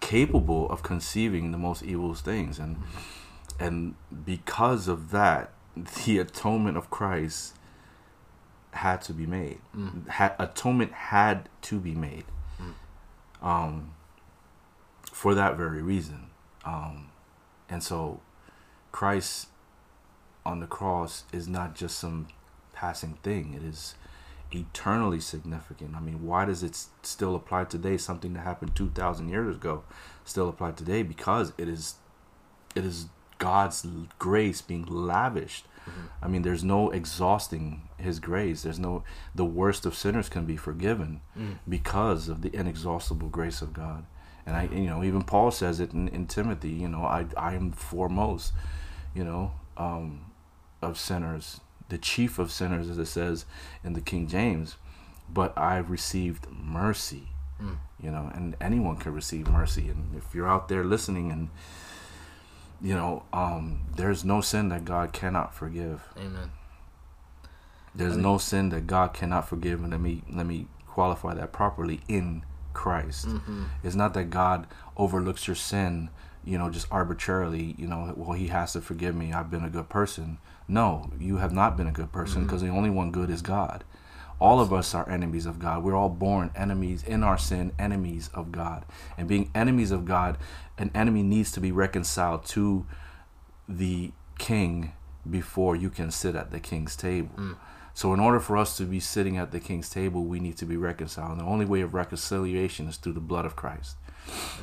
capable 0.00 0.68
of 0.68 0.82
conceiving 0.82 1.52
the 1.52 1.58
most 1.58 1.82
evil 1.82 2.12
things 2.14 2.58
and 2.58 2.76
Mm-hmm. 2.76 3.64
and 3.64 3.94
because 4.26 4.88
of 4.88 5.10
that 5.10 5.52
the 6.04 6.18
atonement 6.18 6.76
of 6.76 6.90
christ 6.90 7.54
had 8.72 9.02
to 9.02 9.12
be 9.12 9.26
made. 9.26 9.58
Mm. 9.76 10.08
ha- 10.08 10.34
atonement 10.38 10.92
had 10.92 11.48
to 11.62 11.78
be 11.80 11.94
made 11.94 12.24
Mm. 12.60 12.74
um 13.46 13.90
for 15.12 15.34
that 15.34 15.56
very 15.56 15.82
reason. 15.82 16.26
Um 16.64 17.08
and 17.68 17.82
so 17.82 18.20
christ 18.92 19.48
on 20.44 20.60
the 20.60 20.66
cross 20.66 21.24
is 21.32 21.46
not 21.48 21.74
just 21.74 21.98
some 21.98 22.28
passing 22.72 23.14
thing. 23.22 23.54
It 23.54 23.62
is 23.62 23.94
eternally 24.52 25.20
significant. 25.20 25.94
I 25.94 26.00
mean 26.00 26.26
why 26.26 26.44
does 26.44 26.62
it 26.62 26.76
still 27.02 27.34
apply 27.36 27.64
today? 27.64 27.96
Something 27.96 28.32
that 28.34 28.40
happened 28.40 28.74
2000 28.74 29.28
years 29.28 29.56
ago 29.56 29.84
still 30.24 30.48
apply 30.48 30.72
today 30.72 31.02
because 31.02 31.52
it 31.58 31.68
is 31.68 31.94
it 32.74 32.84
is 32.84 33.06
god's 33.38 33.86
grace 34.18 34.60
being 34.60 34.84
lavished 34.86 35.66
Mhm. 35.90 36.08
i 36.22 36.28
mean 36.28 36.42
there's 36.42 36.64
no 36.64 36.90
exhausting 36.90 37.82
his 37.98 38.18
grace 38.20 38.62
there's 38.62 38.78
no 38.78 39.02
the 39.34 39.44
worst 39.44 39.84
of 39.86 39.94
sinners 39.94 40.28
can 40.28 40.44
be 40.46 40.56
forgiven 40.56 41.20
Mm. 41.36 41.58
because 41.68 42.28
of 42.28 42.42
the 42.42 42.54
inexhaustible 42.54 43.28
grace 43.28 43.60
of 43.62 43.72
god 43.72 44.04
and 44.46 44.56
i 44.56 44.62
you 44.64 44.86
know 44.90 45.02
even 45.04 45.22
paul 45.22 45.50
says 45.50 45.80
it 45.80 45.92
in, 45.92 46.08
in 46.08 46.26
timothy 46.26 46.70
you 46.70 46.88
know 46.88 47.04
i 47.04 47.26
i 47.36 47.54
am 47.54 47.72
foremost 47.72 48.52
you 49.14 49.24
know 49.24 49.52
um 49.76 50.20
of 50.82 50.96
sinners 50.98 51.60
the 51.88 51.98
chief 51.98 52.38
of 52.38 52.50
sinners 52.52 52.88
as 52.88 52.98
it 52.98 53.06
says 53.06 53.44
in 53.84 53.92
the 53.94 54.00
king 54.00 54.26
james 54.26 54.76
but 55.32 55.56
i've 55.58 55.90
received 55.90 56.46
mercy 56.50 57.26
Mm. 57.62 57.76
you 58.00 58.10
know 58.10 58.30
and 58.34 58.56
anyone 58.58 58.96
can 58.96 59.12
receive 59.12 59.46
mercy 59.50 59.90
and 59.90 60.16
if 60.16 60.34
you're 60.34 60.48
out 60.48 60.68
there 60.68 60.82
listening 60.82 61.30
and 61.30 61.50
you 62.82 62.94
know 62.94 63.22
um 63.32 63.80
there's 63.96 64.24
no 64.24 64.40
sin 64.40 64.68
that 64.70 64.84
god 64.84 65.12
cannot 65.12 65.54
forgive 65.54 66.02
Amen. 66.16 66.50
there's 67.94 68.12
I 68.12 68.16
mean- 68.16 68.22
no 68.24 68.38
sin 68.38 68.68
that 68.70 68.86
god 68.86 69.12
cannot 69.12 69.48
forgive 69.48 69.80
and 69.82 69.90
let 69.90 70.00
me 70.00 70.22
let 70.32 70.46
me 70.46 70.66
qualify 70.86 71.34
that 71.34 71.52
properly 71.52 72.00
in 72.08 72.42
christ 72.72 73.26
hmm 73.26 73.64
it's 73.82 73.94
not 73.96 74.14
that 74.14 74.30
God 74.30 74.66
overlooks 74.96 75.46
your 75.46 75.56
sin, 75.56 76.10
you 76.44 76.58
know, 76.58 76.68
just 76.68 76.86
arbitrarily, 76.90 77.74
you 77.78 77.86
know, 77.86 78.12
well, 78.16 78.32
he 78.32 78.48
has 78.48 78.74
to 78.74 78.80
forgive 78.82 79.14
me. 79.14 79.32
I've 79.32 79.50
been 79.50 79.64
a 79.64 79.70
good 79.70 79.88
person. 79.88 80.36
No, 80.68 81.10
you 81.18 81.38
have 81.38 81.52
not 81.52 81.76
been 81.78 81.86
a 81.86 81.92
good 81.92 82.12
person 82.12 82.42
Mhm. 82.42 82.46
because 82.46 82.60
the 82.60 82.68
only 82.68 82.90
one 82.90 83.10
good 83.10 83.30
is 83.30 83.40
God. 83.40 83.82
All 84.40 84.58
of 84.58 84.72
us 84.72 84.94
are 84.94 85.08
enemies 85.08 85.44
of 85.44 85.58
God. 85.58 85.84
We're 85.84 85.94
all 85.94 86.08
born 86.08 86.50
enemies 86.56 87.04
in 87.04 87.22
our 87.22 87.36
sin, 87.36 87.72
enemies 87.78 88.30
of 88.32 88.50
God. 88.50 88.86
And 89.18 89.28
being 89.28 89.50
enemies 89.54 89.90
of 89.90 90.06
God, 90.06 90.38
an 90.78 90.90
enemy 90.94 91.22
needs 91.22 91.52
to 91.52 91.60
be 91.60 91.70
reconciled 91.70 92.46
to 92.46 92.86
the 93.68 94.12
king 94.38 94.92
before 95.28 95.76
you 95.76 95.90
can 95.90 96.10
sit 96.10 96.34
at 96.34 96.50
the 96.50 96.58
king's 96.58 96.96
table. 96.96 97.34
Mm. 97.36 97.56
So, 97.92 98.14
in 98.14 98.20
order 98.20 98.40
for 98.40 98.56
us 98.56 98.78
to 98.78 98.84
be 98.84 98.98
sitting 98.98 99.36
at 99.36 99.50
the 99.50 99.60
king's 99.60 99.90
table, 99.90 100.24
we 100.24 100.40
need 100.40 100.56
to 100.56 100.64
be 100.64 100.76
reconciled. 100.76 101.32
And 101.32 101.40
the 101.40 101.44
only 101.44 101.66
way 101.66 101.82
of 101.82 101.92
reconciliation 101.92 102.88
is 102.88 102.96
through 102.96 103.12
the 103.12 103.20
blood 103.20 103.44
of 103.44 103.56
Christ 103.56 103.96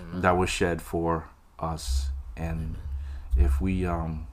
Amen. 0.09 0.21
that 0.21 0.37
was 0.37 0.49
shed 0.49 0.81
for 0.81 1.29
us. 1.59 2.07
And 2.35 2.77
if 3.35 3.61
we, 3.61 3.85
um, 3.85 4.27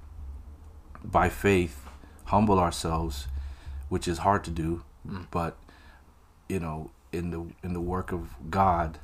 by 1.05 1.28
faith, 1.28 1.86
humble 2.26 2.59
ourselves, 2.59 3.26
which 3.90 4.09
is 4.09 4.18
hard 4.18 4.42
to 4.45 4.51
do, 4.51 4.84
Mm. 5.09 5.27
but 5.31 5.57
you 6.49 6.61
know, 6.61 6.91
in 7.13 7.31
the 7.31 7.47
in 7.63 7.73
the 7.73 7.81
work 7.81 8.13
of 8.13 8.35
God, 8.51 8.99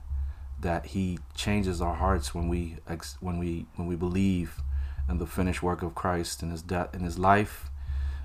that 0.60 0.86
He 0.86 1.18
changes 1.34 1.80
our 1.80 1.94
hearts 1.94 2.34
when 2.34 2.48
we 2.48 2.76
ex- 2.88 3.16
when 3.20 3.38
we 3.38 3.66
when 3.76 3.86
we 3.86 3.96
believe 3.96 4.60
in 5.08 5.18
the 5.18 5.26
finished 5.26 5.62
work 5.62 5.82
of 5.82 5.94
Christ 5.94 6.42
and 6.42 6.52
His 6.52 6.62
death, 6.62 6.94
in 6.94 7.00
His 7.00 7.18
life, 7.18 7.70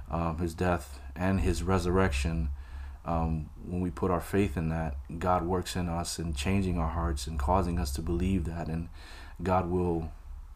um, 0.10 0.38
His 0.40 0.54
death, 0.54 1.00
and 1.16 1.42
His 1.42 1.64
resurrection. 1.64 2.50
Um, 3.06 3.52
when 3.64 3.82
we 3.82 3.92
put 3.92 4.10
our 4.10 4.20
faith 4.20 4.58
in 4.58 4.70
that, 4.70 4.96
God 5.20 5.44
works 5.44 5.76
in 5.76 5.88
us 5.88 6.18
and 6.18 6.36
changing 6.36 6.80
our 6.80 6.90
hearts 6.90 7.28
and 7.28 7.38
causing 7.38 7.78
us 7.78 7.92
to 7.92 8.02
believe 8.02 8.46
that, 8.46 8.68
and 8.68 8.90
God 9.44 9.70
will 9.70 10.12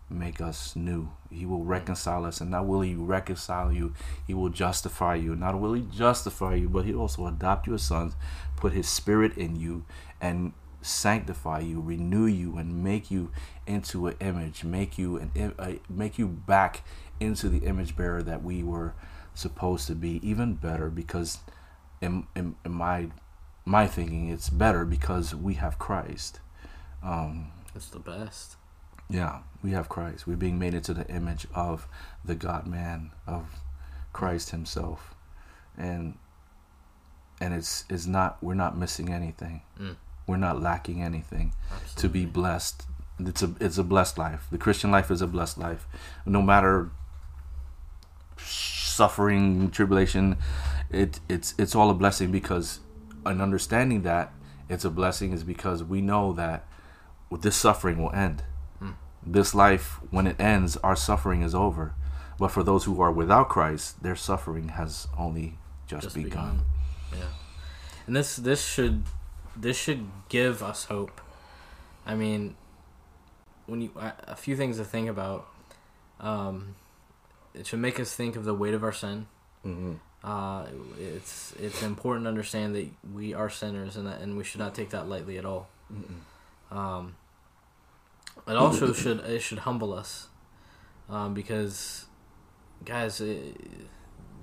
make 0.10 0.42
us 0.42 0.76
new. 0.76 1.10
He 1.30 1.46
will 1.46 1.64
reconcile 1.64 2.26
us, 2.26 2.42
and 2.42 2.52
not 2.52 2.66
will 2.66 2.82
He 2.82 2.96
reconcile 2.96 3.72
you, 3.72 3.94
He 4.26 4.34
will 4.34 4.50
justify 4.50 5.16
you. 5.16 5.36
Not 5.36 5.60
will 5.60 5.74
He 5.74 5.84
justify 5.84 6.56
you, 6.56 6.70
but 6.70 6.86
He 6.86 6.94
also 6.94 7.28
adopt 7.28 7.68
you 7.68 7.76
as 7.76 7.84
sons, 7.84 8.16
put 8.56 8.74
His 8.74 8.88
Spirit 8.88 9.38
in 9.38 9.56
you, 9.56 9.86
and 10.20 10.54
sanctify 10.82 11.60
you, 11.60 11.82
renew 11.82 12.26
you, 12.26 12.58
and 12.58 12.84
make 12.84 13.12
you 13.12 13.32
into 13.68 14.08
an 14.08 14.16
image, 14.20 14.64
make 14.64 14.98
you 14.98 15.18
an 15.18 15.54
uh, 15.60 15.74
make 15.90 16.18
you 16.18 16.28
back 16.28 16.84
into 17.20 17.50
the 17.50 17.60
image 17.60 17.96
bearer 17.96 18.24
that 18.24 18.44
we 18.44 18.64
were 18.64 18.94
supposed 19.34 19.88
to 19.88 19.96
be. 19.96 20.20
Even 20.28 20.56
better, 20.56 20.90
because 20.90 21.40
in, 22.02 22.26
in, 22.36 22.56
in 22.66 22.72
my 22.72 23.10
my 23.66 23.86
thinking, 23.86 24.30
it's 24.30 24.50
better 24.50 24.86
because 24.86 25.36
we 25.36 25.56
have 25.56 25.78
Christ. 25.78 26.40
Um, 27.04 27.52
It's 27.76 27.90
the 27.90 28.00
best. 28.00 28.56
Yeah, 29.10 29.40
we 29.64 29.72
have 29.72 29.90
Christ. 29.90 30.28
We're 30.28 30.36
being 30.36 30.60
made 30.60 30.74
into 30.74 30.94
the 30.94 31.08
image 31.08 31.48
of 31.54 31.88
the 32.24 32.36
God 32.36 32.68
Man 32.68 33.12
of 33.26 33.46
Christ 34.14 34.52
Himself, 34.52 35.16
and 35.78 36.18
and 37.42 37.54
it's 37.54 37.86
it's 37.90 38.06
not 38.06 38.42
we're 38.44 38.54
not 38.54 38.78
missing 38.78 39.12
anything. 39.12 39.62
Mm. 39.80 39.96
We're 40.28 40.38
not 40.38 40.62
lacking 40.62 41.02
anything 41.02 41.54
to 41.96 42.08
be 42.08 42.26
blessed. 42.26 42.84
It's 43.20 43.42
a 43.42 43.54
it's 43.60 43.78
a 43.78 43.84
blessed 43.84 44.18
life. 44.18 44.48
The 44.52 44.58
Christian 44.58 44.92
life 44.92 45.10
is 45.10 45.22
a 45.22 45.28
blessed 45.28 45.58
life, 45.58 45.88
no 46.26 46.42
matter 46.42 46.92
suffering, 48.38 49.72
tribulation. 49.72 50.38
It 50.92 51.20
it's 51.28 51.56
it's 51.58 51.76
all 51.76 51.90
a 51.90 51.94
blessing 51.94 52.32
because, 52.32 52.80
an 53.26 53.42
understanding 53.42 54.04
that 54.04 54.34
it's 54.70 54.86
a 54.86 54.90
blessing 54.90 55.34
is 55.34 55.44
because 55.44 55.84
we 55.84 56.02
know 56.02 56.32
that 56.34 56.68
this 57.42 57.56
suffering 57.56 58.02
will 58.02 58.12
end. 58.12 58.44
This 59.26 59.54
life, 59.54 60.00
when 60.12 60.28
it 60.28 60.40
ends, 60.40 60.78
our 60.78 60.96
suffering 60.96 61.42
is 61.42 61.54
over. 61.54 61.94
But 62.40 62.50
for 62.50 62.64
those 62.64 62.86
who 62.86 63.02
are 63.02 63.12
without 63.12 63.50
Christ, 63.50 64.02
their 64.02 64.16
suffering 64.16 64.70
has 64.70 65.08
only 65.18 65.58
just, 65.88 66.04
Just 66.04 66.16
begun. 66.16 66.30
begun. 66.32 66.62
Yeah. 67.18 67.26
And 68.08 68.16
this 68.16 68.36
this 68.38 68.66
should 68.66 69.04
this 69.56 69.78
should 69.78 70.08
give 70.30 70.64
us 70.64 70.86
hope. 70.86 71.20
I 72.06 72.16
mean, 72.16 72.56
when 73.66 73.82
you 73.82 73.92
a 73.98 74.36
few 74.36 74.56
things 74.56 74.78
to 74.78 74.86
think 74.86 75.10
about. 75.10 75.48
Um, 76.20 76.76
it 77.54 77.68
should 77.68 77.80
make 77.80 78.00
us 78.00 78.14
think 78.14 78.36
of 78.36 78.46
the 78.46 78.54
weight 78.54 78.74
of 78.74 78.84
our 78.84 78.94
sin. 78.94 79.28
Mm-hmm. 79.66 79.94
Uh, 80.24 80.66
it's 81.00 81.54
it's 81.60 81.82
important 81.82 82.26
to 82.26 82.30
understand 82.30 82.76
that 82.76 82.88
we 83.14 83.34
are 83.34 83.50
sinners 83.50 83.96
and 83.96 84.08
that, 84.08 84.22
and 84.22 84.38
we 84.38 84.44
should 84.44 84.60
not 84.60 84.76
take 84.76 84.90
that 84.90 85.08
lightly 85.08 85.38
at 85.38 85.46
all. 85.46 85.70
Um, 86.72 87.16
it 88.50 88.56
also 88.58 88.92
should 88.94 89.20
it 89.22 89.40
should 89.42 89.60
humble 89.60 89.94
us, 89.94 90.28
um, 91.10 91.34
because, 91.34 92.06
guys, 92.84 93.22
it, 93.22 93.56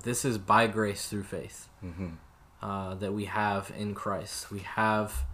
this 0.03 0.25
is 0.25 0.39
by 0.39 0.67
grace 0.67 1.09
through 1.09 1.25
faith 1.25 1.69
Mm-hmm. 1.85 2.09
uh, 2.63 2.95
that 2.97 3.13
we 3.13 3.27
have 3.27 3.73
in 3.77 3.95
Christ. 3.95 4.51
We 4.51 4.61
have 4.61 5.25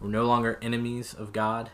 we're 0.00 0.08
no 0.08 0.24
longer 0.24 0.58
enemies 0.62 1.12
of 1.14 1.32
God. 1.32 1.70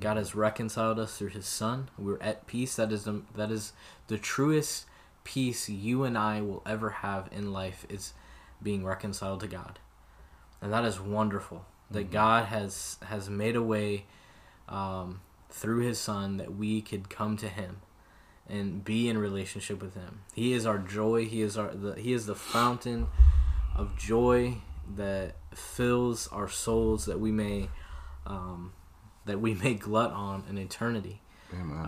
God 0.00 0.16
has 0.16 0.34
reconciled 0.34 0.98
us 0.98 1.16
through 1.18 1.28
His 1.28 1.46
Son. 1.46 1.88
We're 1.98 2.20
at 2.20 2.46
peace. 2.46 2.76
That 2.76 2.90
is 2.92 3.04
the, 3.04 3.22
that 3.36 3.50
is 3.50 3.72
the 4.08 4.18
truest 4.18 4.86
peace 5.24 5.68
you 5.68 6.04
and 6.04 6.16
I 6.16 6.40
will 6.40 6.62
ever 6.66 6.90
have 6.90 7.28
in 7.32 7.52
life 7.52 7.86
is 7.88 8.14
being 8.62 8.84
reconciled 8.84 9.40
to 9.40 9.46
God, 9.46 9.78
and 10.60 10.72
that 10.72 10.84
is 10.84 11.00
wonderful. 11.00 11.64
That 11.90 12.10
God 12.10 12.46
has 12.46 12.98
has 13.06 13.28
made 13.28 13.56
a 13.56 13.62
way 13.62 14.06
um, 14.68 15.20
through 15.50 15.80
His 15.80 15.98
Son 15.98 16.36
that 16.36 16.54
we 16.54 16.80
could 16.80 17.10
come 17.10 17.36
to 17.38 17.48
Him 17.48 17.80
and 18.48 18.84
be 18.84 19.08
in 19.08 19.18
relationship 19.18 19.82
with 19.82 19.94
Him. 19.94 20.22
He 20.34 20.52
is 20.52 20.66
our 20.66 20.78
joy. 20.78 21.26
He 21.26 21.42
is 21.42 21.56
our 21.56 21.72
the, 21.74 21.94
He 21.94 22.12
is 22.12 22.26
the 22.26 22.34
fountain 22.34 23.08
of 23.76 23.96
joy 23.98 24.56
that 24.96 25.36
fills 25.54 26.26
our 26.28 26.48
souls 26.48 27.06
that 27.06 27.20
we 27.20 27.30
may 27.30 27.68
um, 28.26 28.72
that 29.26 29.40
we 29.40 29.54
may 29.54 29.74
glut 29.74 30.12
on 30.12 30.44
in 30.48 30.58
eternity. 30.58 31.20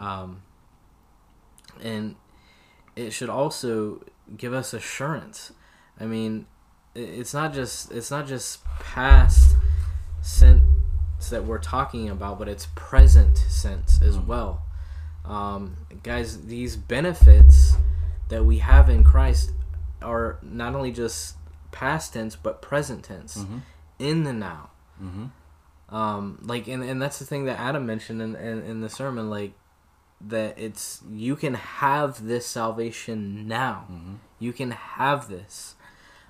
Um, 0.01 0.43
and 1.81 2.17
it 2.97 3.11
should 3.11 3.31
also 3.31 4.05
give 4.37 4.53
us 4.53 4.73
assurance. 4.75 5.53
I 5.99 6.07
mean, 6.07 6.47
it's 6.95 7.35
not 7.35 7.53
just 7.53 7.91
it's 7.93 8.11
not 8.11 8.27
just 8.27 8.65
past 8.65 9.57
sense 10.21 10.62
that 11.33 11.45
we're 11.45 11.59
talking 11.59 12.09
about, 12.09 12.39
but 12.39 12.49
it's 12.49 12.68
present 12.74 13.37
sense 13.37 14.01
as 14.01 14.16
well. 14.18 14.62
Um, 15.24 15.76
guys, 16.03 16.47
these 16.47 16.76
benefits 16.76 17.74
that 18.28 18.45
we 18.45 18.59
have 18.59 18.89
in 18.89 19.05
Christ 19.05 19.51
are 20.01 20.39
not 20.43 20.74
only 20.74 20.91
just 20.93 21.37
past 21.70 22.12
tense 22.14 22.37
but 22.37 22.61
present 22.62 23.05
tense 23.05 23.39
Mm-hmm. 23.39 23.59
in 23.99 24.24
the 24.24 24.33
now 24.33 24.70
Mm-hmm. 25.03 25.95
um 25.95 26.39
like 26.43 26.68
and, 26.68 26.83
and 26.83 27.01
that's 27.01 27.18
the 27.18 27.24
thing 27.24 27.47
that 27.47 27.59
adam 27.59 27.87
mentioned 27.87 28.20
in, 28.20 28.37
in 28.37 28.62
in 28.62 28.80
the 28.83 28.89
sermon 28.91 29.30
like 29.30 29.53
that 30.20 30.59
it's 30.59 31.03
you 31.11 31.35
can 31.35 31.55
have 31.55 32.24
this 32.26 32.47
salvation 32.47 33.49
now 33.49 33.87
Mm-hmm. 33.91 34.14
you 34.39 34.53
can 34.53 34.70
have 34.72 35.28
this 35.28 35.76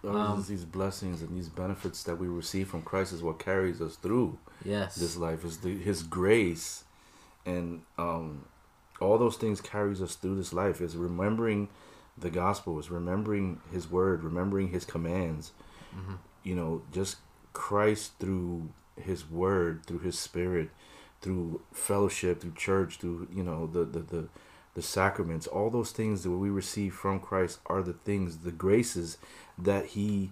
Um, 0.05 0.44
these 0.48 0.64
blessings 0.64 1.22
and 1.22 1.36
these 1.36 1.48
benefits 1.48 2.03
that 2.05 2.18
we 2.18 2.26
receive 2.26 2.68
from 2.68 2.82
Christ 2.82 3.12
is 3.12 3.22
what 3.22 3.38
carries 3.38 3.80
us 3.80 3.96
through 3.96 4.38
yes 4.64 4.96
this 4.96 5.16
life. 5.16 5.44
Is 5.44 5.59
the, 5.59 5.76
His 5.76 6.03
grace, 6.03 6.84
and 7.46 7.82
um, 7.98 8.44
all 9.00 9.16
those 9.18 9.36
things 9.36 9.61
carries 9.61 10.03
us 10.03 10.16
through 10.16 10.36
this 10.36 10.53
life. 10.53 10.80
Is 10.80 10.96
remembering 10.96 11.68
the 12.18 12.30
gospel, 12.30 12.78
is 12.78 12.90
remembering 12.90 13.61
His 13.72 13.90
word, 13.90 14.22
remembering 14.24 14.68
His 14.68 14.84
commands. 14.84 15.53
Mhm. 15.94 16.18
You 16.42 16.57
know, 16.57 16.82
just 16.92 17.18
Christ 17.53 18.12
through 18.18 18.70
His 18.96 19.30
word, 19.30 19.86
through 19.86 20.00
His 20.00 20.18
Spirit, 20.18 20.70
through 21.20 21.61
fellowship, 21.72 22.40
through 22.40 22.55
church, 22.57 22.98
through 22.98 23.28
you 23.32 23.44
know 23.44 23.66
the 23.68 23.84
the 23.84 24.00
the, 24.00 24.28
the 24.75 24.83
sacraments. 24.83 25.47
All 25.47 25.70
those 25.70 25.93
things 25.93 26.23
that 26.23 26.31
we 26.31 26.49
receive 26.51 26.95
from 26.95 27.20
Christ 27.20 27.59
are 27.66 27.83
the 27.83 27.93
things, 27.93 28.39
the 28.39 28.53
graces 28.53 29.18
that 29.59 29.87
He 29.87 30.31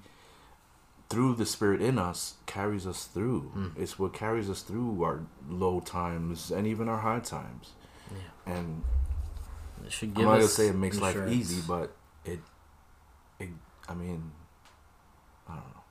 through 1.08 1.34
the 1.34 1.44
spirit 1.46 1.82
in 1.82 1.98
us 1.98 2.34
carries 2.46 2.86
us 2.86 3.04
through 3.06 3.50
Mm. 3.56 3.72
it's 3.76 3.98
what 3.98 4.12
carries 4.14 4.48
us 4.48 4.62
through 4.62 5.02
our 5.02 5.20
low 5.48 5.80
times 5.80 6.52
and 6.52 6.68
even 6.68 6.88
our 6.88 6.98
high 6.98 7.18
times 7.18 7.72
Yeah. 8.12 8.54
and 8.54 8.84
it 9.84 9.90
should 9.90 10.10
i'm 10.10 10.14
give 10.14 10.24
not 10.26 10.34
gonna 10.36 10.46
say 10.46 10.68
it 10.68 10.76
makes 10.76 11.00
life 11.00 11.16
easy 11.28 11.62
but 11.66 11.96
it 12.24 12.38
it 13.40 13.48
i 13.88 13.94
mean 13.94 14.30
i 15.48 15.54
don't 15.54 15.64
know 15.74 15.82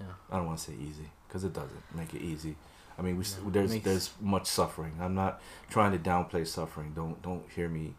Yeah. 0.00 0.14
i 0.30 0.36
don't 0.38 0.46
want 0.46 0.58
to 0.60 0.64
say 0.64 0.72
easy 0.80 1.10
because 1.26 1.44
it 1.44 1.52
doesn't 1.52 1.94
make 1.94 2.14
it 2.14 2.22
easy 2.22 2.56
i 2.98 3.02
mean 3.02 3.16
we 3.16 3.22
it 3.24 3.52
there's 3.52 3.70
makes- 3.70 3.84
there's 3.84 4.10
much 4.20 4.46
suffering 4.46 4.92
i'm 5.00 5.14
not 5.14 5.40
trying 5.70 5.92
to 5.92 5.98
downplay 5.98 6.46
suffering 6.46 6.92
don't 6.94 7.20
don't 7.22 7.44
hear 7.54 7.68
me 7.68 7.94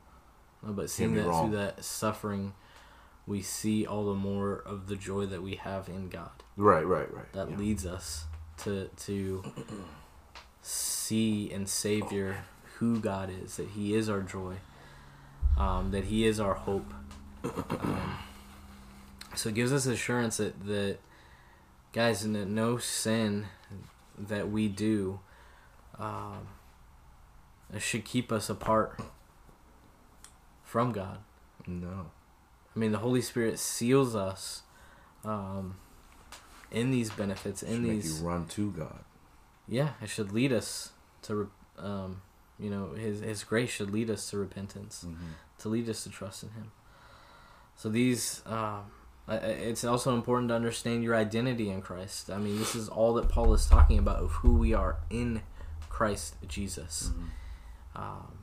No, 0.63 0.73
but 0.73 0.89
seeing 0.89 1.15
that 1.15 1.25
wrong. 1.25 1.49
through 1.49 1.57
that 1.57 1.83
suffering 1.83 2.53
we 3.25 3.41
see 3.41 3.85
all 3.85 4.05
the 4.05 4.15
more 4.15 4.55
of 4.65 4.87
the 4.87 4.95
joy 4.95 5.25
that 5.27 5.41
we 5.41 5.55
have 5.55 5.87
in 5.87 6.09
god 6.09 6.31
right 6.57 6.85
right 6.85 7.13
right 7.13 7.31
that 7.33 7.49
yeah. 7.51 7.57
leads 7.57 7.85
us 7.85 8.25
to 8.57 8.89
to 8.97 9.43
see 10.61 11.49
and 11.51 11.67
savor 11.69 12.37
who 12.79 12.99
God 12.99 13.29
is, 13.43 13.57
that 13.57 13.69
He 13.69 13.93
is 13.93 14.07
our 14.07 14.21
joy, 14.21 14.55
um, 15.57 15.91
that 15.91 16.05
He 16.05 16.25
is 16.25 16.39
our 16.39 16.53
hope. 16.53 16.93
Um, 17.43 18.17
so 19.35 19.49
it 19.49 19.55
gives 19.55 19.71
us 19.73 19.85
assurance 19.85 20.37
that 20.37 20.65
that 20.65 20.97
guys, 21.93 22.23
and 22.23 22.35
that 22.35 22.47
no 22.47 22.77
sin 22.77 23.47
that 24.19 24.51
we 24.51 24.67
do 24.67 25.19
um, 25.97 26.47
should 27.77 28.05
keep 28.05 28.31
us 28.31 28.49
apart 28.49 28.99
from 30.63 30.91
God. 30.91 31.19
no 31.65 32.11
I 32.75 32.79
mean, 32.79 32.91
the 32.91 32.99
Holy 32.99 33.21
Spirit 33.21 33.57
seals 33.57 34.15
us 34.15 34.61
um, 35.25 35.77
in 36.71 36.91
these 36.91 37.09
benefits, 37.09 37.63
in 37.63 37.81
make 37.81 37.91
these 37.91 38.21
you 38.21 38.27
run 38.27 38.45
to 38.47 38.71
god 38.71 39.03
yeah, 39.69 39.89
it 40.01 40.09
should 40.09 40.31
lead 40.31 40.51
us 40.51 40.91
to, 41.23 41.49
um, 41.77 42.21
you 42.59 42.69
know, 42.69 42.93
his 42.93 43.21
his 43.21 43.43
grace 43.43 43.69
should 43.69 43.91
lead 43.91 44.09
us 44.09 44.29
to 44.31 44.37
repentance, 44.37 45.05
mm-hmm. 45.07 45.33
to 45.59 45.69
lead 45.69 45.87
us 45.87 46.03
to 46.03 46.09
trust 46.09 46.43
in 46.43 46.49
Him. 46.49 46.71
So 47.75 47.87
these, 47.87 48.41
um, 48.45 48.91
it's 49.29 49.83
also 49.83 50.13
important 50.13 50.49
to 50.49 50.55
understand 50.55 51.03
your 51.03 51.15
identity 51.15 51.69
in 51.69 51.81
Christ. 51.81 52.29
I 52.31 52.37
mean, 52.37 52.57
this 52.57 52.75
is 52.75 52.89
all 52.89 53.13
that 53.15 53.29
Paul 53.29 53.53
is 53.53 53.65
talking 53.65 53.99
about 53.99 54.17
of 54.17 54.31
who 54.31 54.55
we 54.55 54.73
are 54.73 54.97
in 55.09 55.41
Christ 55.87 56.35
Jesus. 56.47 57.11
Mm-hmm. 57.13 58.01
Um, 58.01 58.39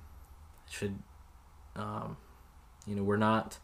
should, 0.70 0.98
um, 1.74 2.16
you 2.86 2.94
know, 2.94 3.02
we're 3.02 3.16
not 3.16 3.58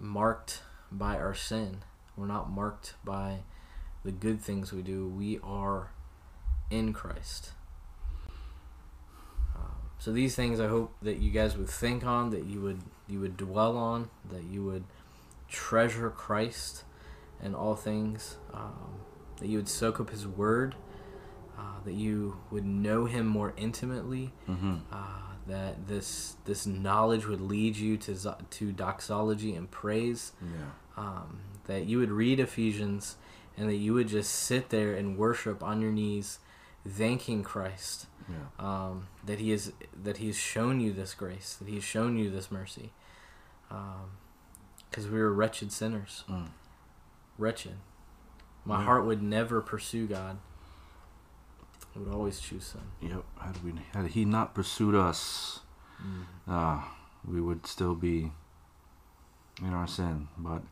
marked 0.00 0.62
by 0.90 1.16
our 1.16 1.34
sin. 1.34 1.78
We're 2.16 2.26
not 2.26 2.50
marked 2.50 2.94
by 3.04 3.40
the 4.04 4.12
good 4.12 4.40
things 4.40 4.72
we 4.72 4.82
do. 4.82 5.06
We 5.06 5.38
are 5.42 5.90
in 6.70 6.92
Christ. 6.92 7.52
Um, 9.54 9.90
so 9.98 10.12
these 10.12 10.34
things, 10.34 10.60
I 10.60 10.68
hope 10.68 10.94
that 11.02 11.18
you 11.18 11.30
guys 11.30 11.56
would 11.56 11.68
think 11.68 12.04
on, 12.04 12.30
that 12.30 12.44
you 12.44 12.60
would 12.60 12.80
you 13.06 13.20
would 13.20 13.36
dwell 13.36 13.76
on, 13.76 14.10
that 14.30 14.44
you 14.44 14.64
would 14.64 14.84
treasure 15.54 16.10
Christ 16.10 16.84
in 17.42 17.54
all 17.54 17.74
things, 17.76 18.36
um, 18.52 19.00
that 19.38 19.48
you 19.48 19.56
would 19.58 19.68
soak 19.68 20.00
up 20.00 20.10
His 20.10 20.26
Word, 20.26 20.74
uh, 21.58 21.80
that 21.84 21.94
you 21.94 22.38
would 22.50 22.64
know 22.64 23.04
Him 23.06 23.26
more 23.26 23.52
intimately, 23.56 24.32
Mm-hmm. 24.48 24.76
uh, 24.92 25.20
that 25.46 25.86
this 25.88 26.36
this 26.46 26.66
knowledge 26.66 27.26
would 27.26 27.40
lead 27.40 27.76
you 27.76 27.96
to 27.98 28.36
to 28.50 28.72
doxology 28.72 29.54
and 29.54 29.70
praise 29.70 30.32
yeah. 30.40 30.70
um, 30.96 31.40
that 31.66 31.84
you 31.84 31.98
would 31.98 32.10
read 32.10 32.40
Ephesians 32.40 33.16
and 33.56 33.68
that 33.68 33.76
you 33.76 33.92
would 33.92 34.08
just 34.08 34.32
sit 34.32 34.70
there 34.70 34.94
and 34.94 35.18
worship 35.18 35.62
on 35.62 35.80
your 35.82 35.92
knees, 35.92 36.38
thanking 36.88 37.42
Christ 37.42 38.06
yeah. 38.28 38.36
um, 38.58 39.08
that 39.26 39.38
He 39.38 39.52
is 39.52 39.72
that 40.02 40.16
He's 40.16 40.36
shown 40.38 40.80
you 40.80 40.94
this 40.94 41.12
grace, 41.12 41.56
that 41.60 41.68
He's 41.68 41.84
shown 41.84 42.16
you 42.16 42.30
this 42.30 42.50
mercy, 42.50 42.92
because 44.94 45.10
we 45.10 45.18
were 45.18 45.32
wretched 45.32 45.72
sinners, 45.72 46.22
Mm. 46.28 46.50
wretched. 47.36 47.78
My 48.64 48.78
Yeah. 48.78 48.84
heart 48.84 49.04
would 49.04 49.20
never 49.22 49.60
pursue 49.60 50.06
God. 50.06 50.38
It 51.96 51.98
would 51.98 52.14
always 52.14 52.38
choose 52.38 52.66
sin. 52.66 52.92
Yep. 53.00 53.24
Had 53.40 53.64
we 53.64 53.72
had 53.92 54.06
he 54.08 54.24
not 54.24 54.54
pursued 54.54 54.94
us, 54.94 55.62
uh, 56.46 56.82
we 57.24 57.40
would 57.40 57.66
still 57.66 57.96
be 57.96 58.30
in 59.60 59.74
our 59.74 59.88
sin. 59.88 60.28
But 60.38 60.62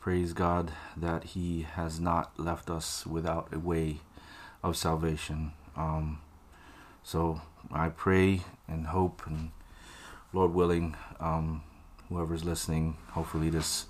praise 0.00 0.32
God 0.32 0.72
that 0.96 1.24
He 1.36 1.62
has 1.62 2.00
not 2.00 2.38
left 2.40 2.70
us 2.70 3.06
without 3.06 3.52
a 3.52 3.58
way 3.58 4.00
of 4.62 4.78
salvation. 4.78 5.52
Um, 5.76 6.20
so 7.02 7.42
I 7.70 7.90
pray 7.90 8.44
and 8.66 8.86
hope, 8.86 9.26
and 9.26 9.52
Lord 10.32 10.54
willing, 10.54 10.96
um, 11.20 11.62
whoever's 12.12 12.44
listening, 12.44 12.96
hopefully 13.12 13.50
this 13.50 13.86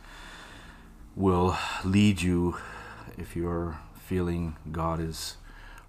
will 1.16 1.56
lead 1.84 2.22
you 2.22 2.56
if 3.18 3.34
you're 3.36 3.78
feeling 4.06 4.56
God 4.70 5.00
is 5.00 5.36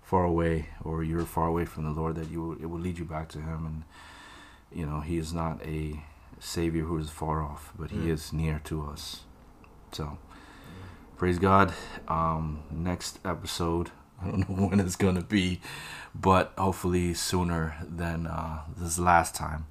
far 0.02 0.24
away 0.26 0.70
or 0.84 1.04
you're 1.04 1.26
far 1.26 1.48
away 1.48 1.66
from 1.66 1.84
the 1.86 1.92
Lord, 1.92 2.16
that 2.16 2.30
you 2.30 2.42
will, 2.42 2.54
it 2.54 2.66
will 2.66 2.80
lead 2.80 2.98
you 2.98 3.06
back 3.06 3.30
to 3.30 3.40
Him. 3.40 3.66
And 3.66 3.84
you 4.78 4.86
know, 4.86 5.00
He 5.02 5.18
is 5.18 5.34
not 5.34 5.62
a 5.66 6.04
Savior 6.40 6.84
who 6.84 6.98
is 6.98 7.10
far 7.10 7.42
off, 7.42 7.72
but 7.78 7.92
He 7.92 7.98
Mm. 7.98 8.10
is 8.10 8.34
near 8.34 8.60
to 8.66 8.86
us. 8.86 9.22
So, 9.92 10.18
praise 11.18 11.40
God. 11.40 11.74
Um, 12.08 12.64
next 12.72 13.20
episode, 13.24 13.92
I 14.22 14.28
don't 14.32 14.50
know 14.50 14.68
when 14.68 14.80
it's 14.80 14.96
gonna 14.96 15.22
be, 15.24 15.62
but 16.16 16.54
hopefully 16.58 17.14
sooner 17.14 17.76
than 17.88 18.28
uh, 18.28 18.62
this 18.76 18.98
last 19.00 19.36
time. 19.36 19.68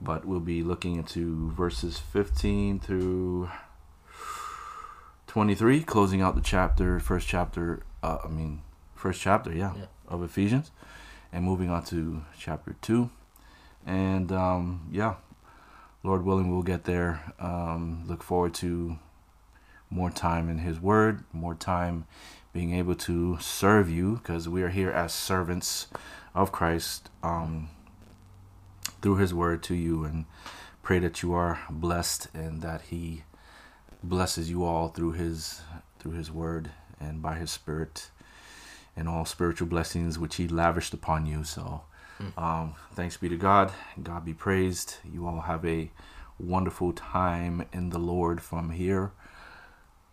But 0.00 0.24
we'll 0.24 0.40
be 0.40 0.62
looking 0.62 0.94
into 0.96 1.50
verses 1.50 1.98
15 1.98 2.78
through 2.80 3.50
23, 5.26 5.82
closing 5.82 6.22
out 6.22 6.34
the 6.34 6.40
chapter, 6.40 7.00
first 7.00 7.26
chapter. 7.28 7.82
Uh, 8.02 8.18
I 8.24 8.28
mean, 8.28 8.62
first 8.94 9.20
chapter, 9.20 9.52
yeah, 9.52 9.74
Yeah. 9.76 9.84
of 10.08 10.22
Ephesians, 10.22 10.70
and 11.32 11.44
moving 11.44 11.68
on 11.70 11.84
to 11.86 12.22
chapter 12.38 12.76
two, 12.80 13.10
and 13.84 14.30
um, 14.32 14.88
yeah, 14.90 15.16
Lord 16.02 16.24
willing, 16.24 16.50
we'll 16.50 16.62
get 16.62 16.84
there. 16.84 17.32
Um, 17.40 18.04
look 18.06 18.22
forward 18.22 18.54
to 18.54 18.98
more 19.90 20.10
time 20.10 20.48
in 20.48 20.58
His 20.58 20.80
Word, 20.80 21.24
more 21.32 21.54
time 21.54 22.06
being 22.52 22.72
able 22.72 22.94
to 22.94 23.38
serve 23.40 23.90
you, 23.90 24.16
because 24.22 24.48
we 24.48 24.62
are 24.62 24.68
here 24.70 24.90
as 24.90 25.12
servants 25.12 25.88
of 26.34 26.52
Christ 26.52 27.10
um, 27.22 27.68
through 29.02 29.16
His 29.16 29.34
Word 29.34 29.62
to 29.64 29.74
you, 29.74 30.04
and 30.04 30.26
pray 30.82 30.98
that 30.98 31.22
you 31.22 31.32
are 31.34 31.60
blessed 31.70 32.28
and 32.34 32.62
that 32.62 32.82
He 32.82 33.24
blesses 34.02 34.50
you 34.50 34.64
all 34.64 34.88
through 34.88 35.12
His 35.12 35.62
through 35.98 36.12
His 36.12 36.30
Word 36.30 36.70
and 37.00 37.20
by 37.22 37.36
His 37.36 37.50
Spirit 37.50 38.10
and 38.96 39.08
all 39.08 39.24
spiritual 39.24 39.68
blessings 39.68 40.18
which 40.18 40.36
He 40.36 40.48
lavished 40.48 40.94
upon 40.94 41.26
you. 41.26 41.44
So. 41.44 41.82
Um, 42.36 42.74
thanks 42.94 43.16
be 43.16 43.28
to 43.28 43.36
God. 43.36 43.72
God 44.02 44.24
be 44.24 44.34
praised. 44.34 44.96
You 45.08 45.28
all 45.28 45.42
have 45.42 45.64
a 45.64 45.90
wonderful 46.38 46.92
time 46.92 47.64
in 47.72 47.90
the 47.90 47.98
Lord 47.98 48.40
from 48.40 48.70
here 48.70 49.12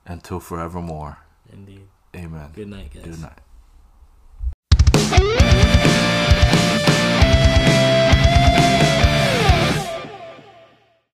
until 0.06 0.40
forevermore. 0.40 1.18
Indeed. 1.52 1.88
Amen. 2.16 2.52
Good 2.54 2.70
night, 2.70 2.94
guys. 2.94 3.06
Good 3.06 3.22
night. 3.22 3.40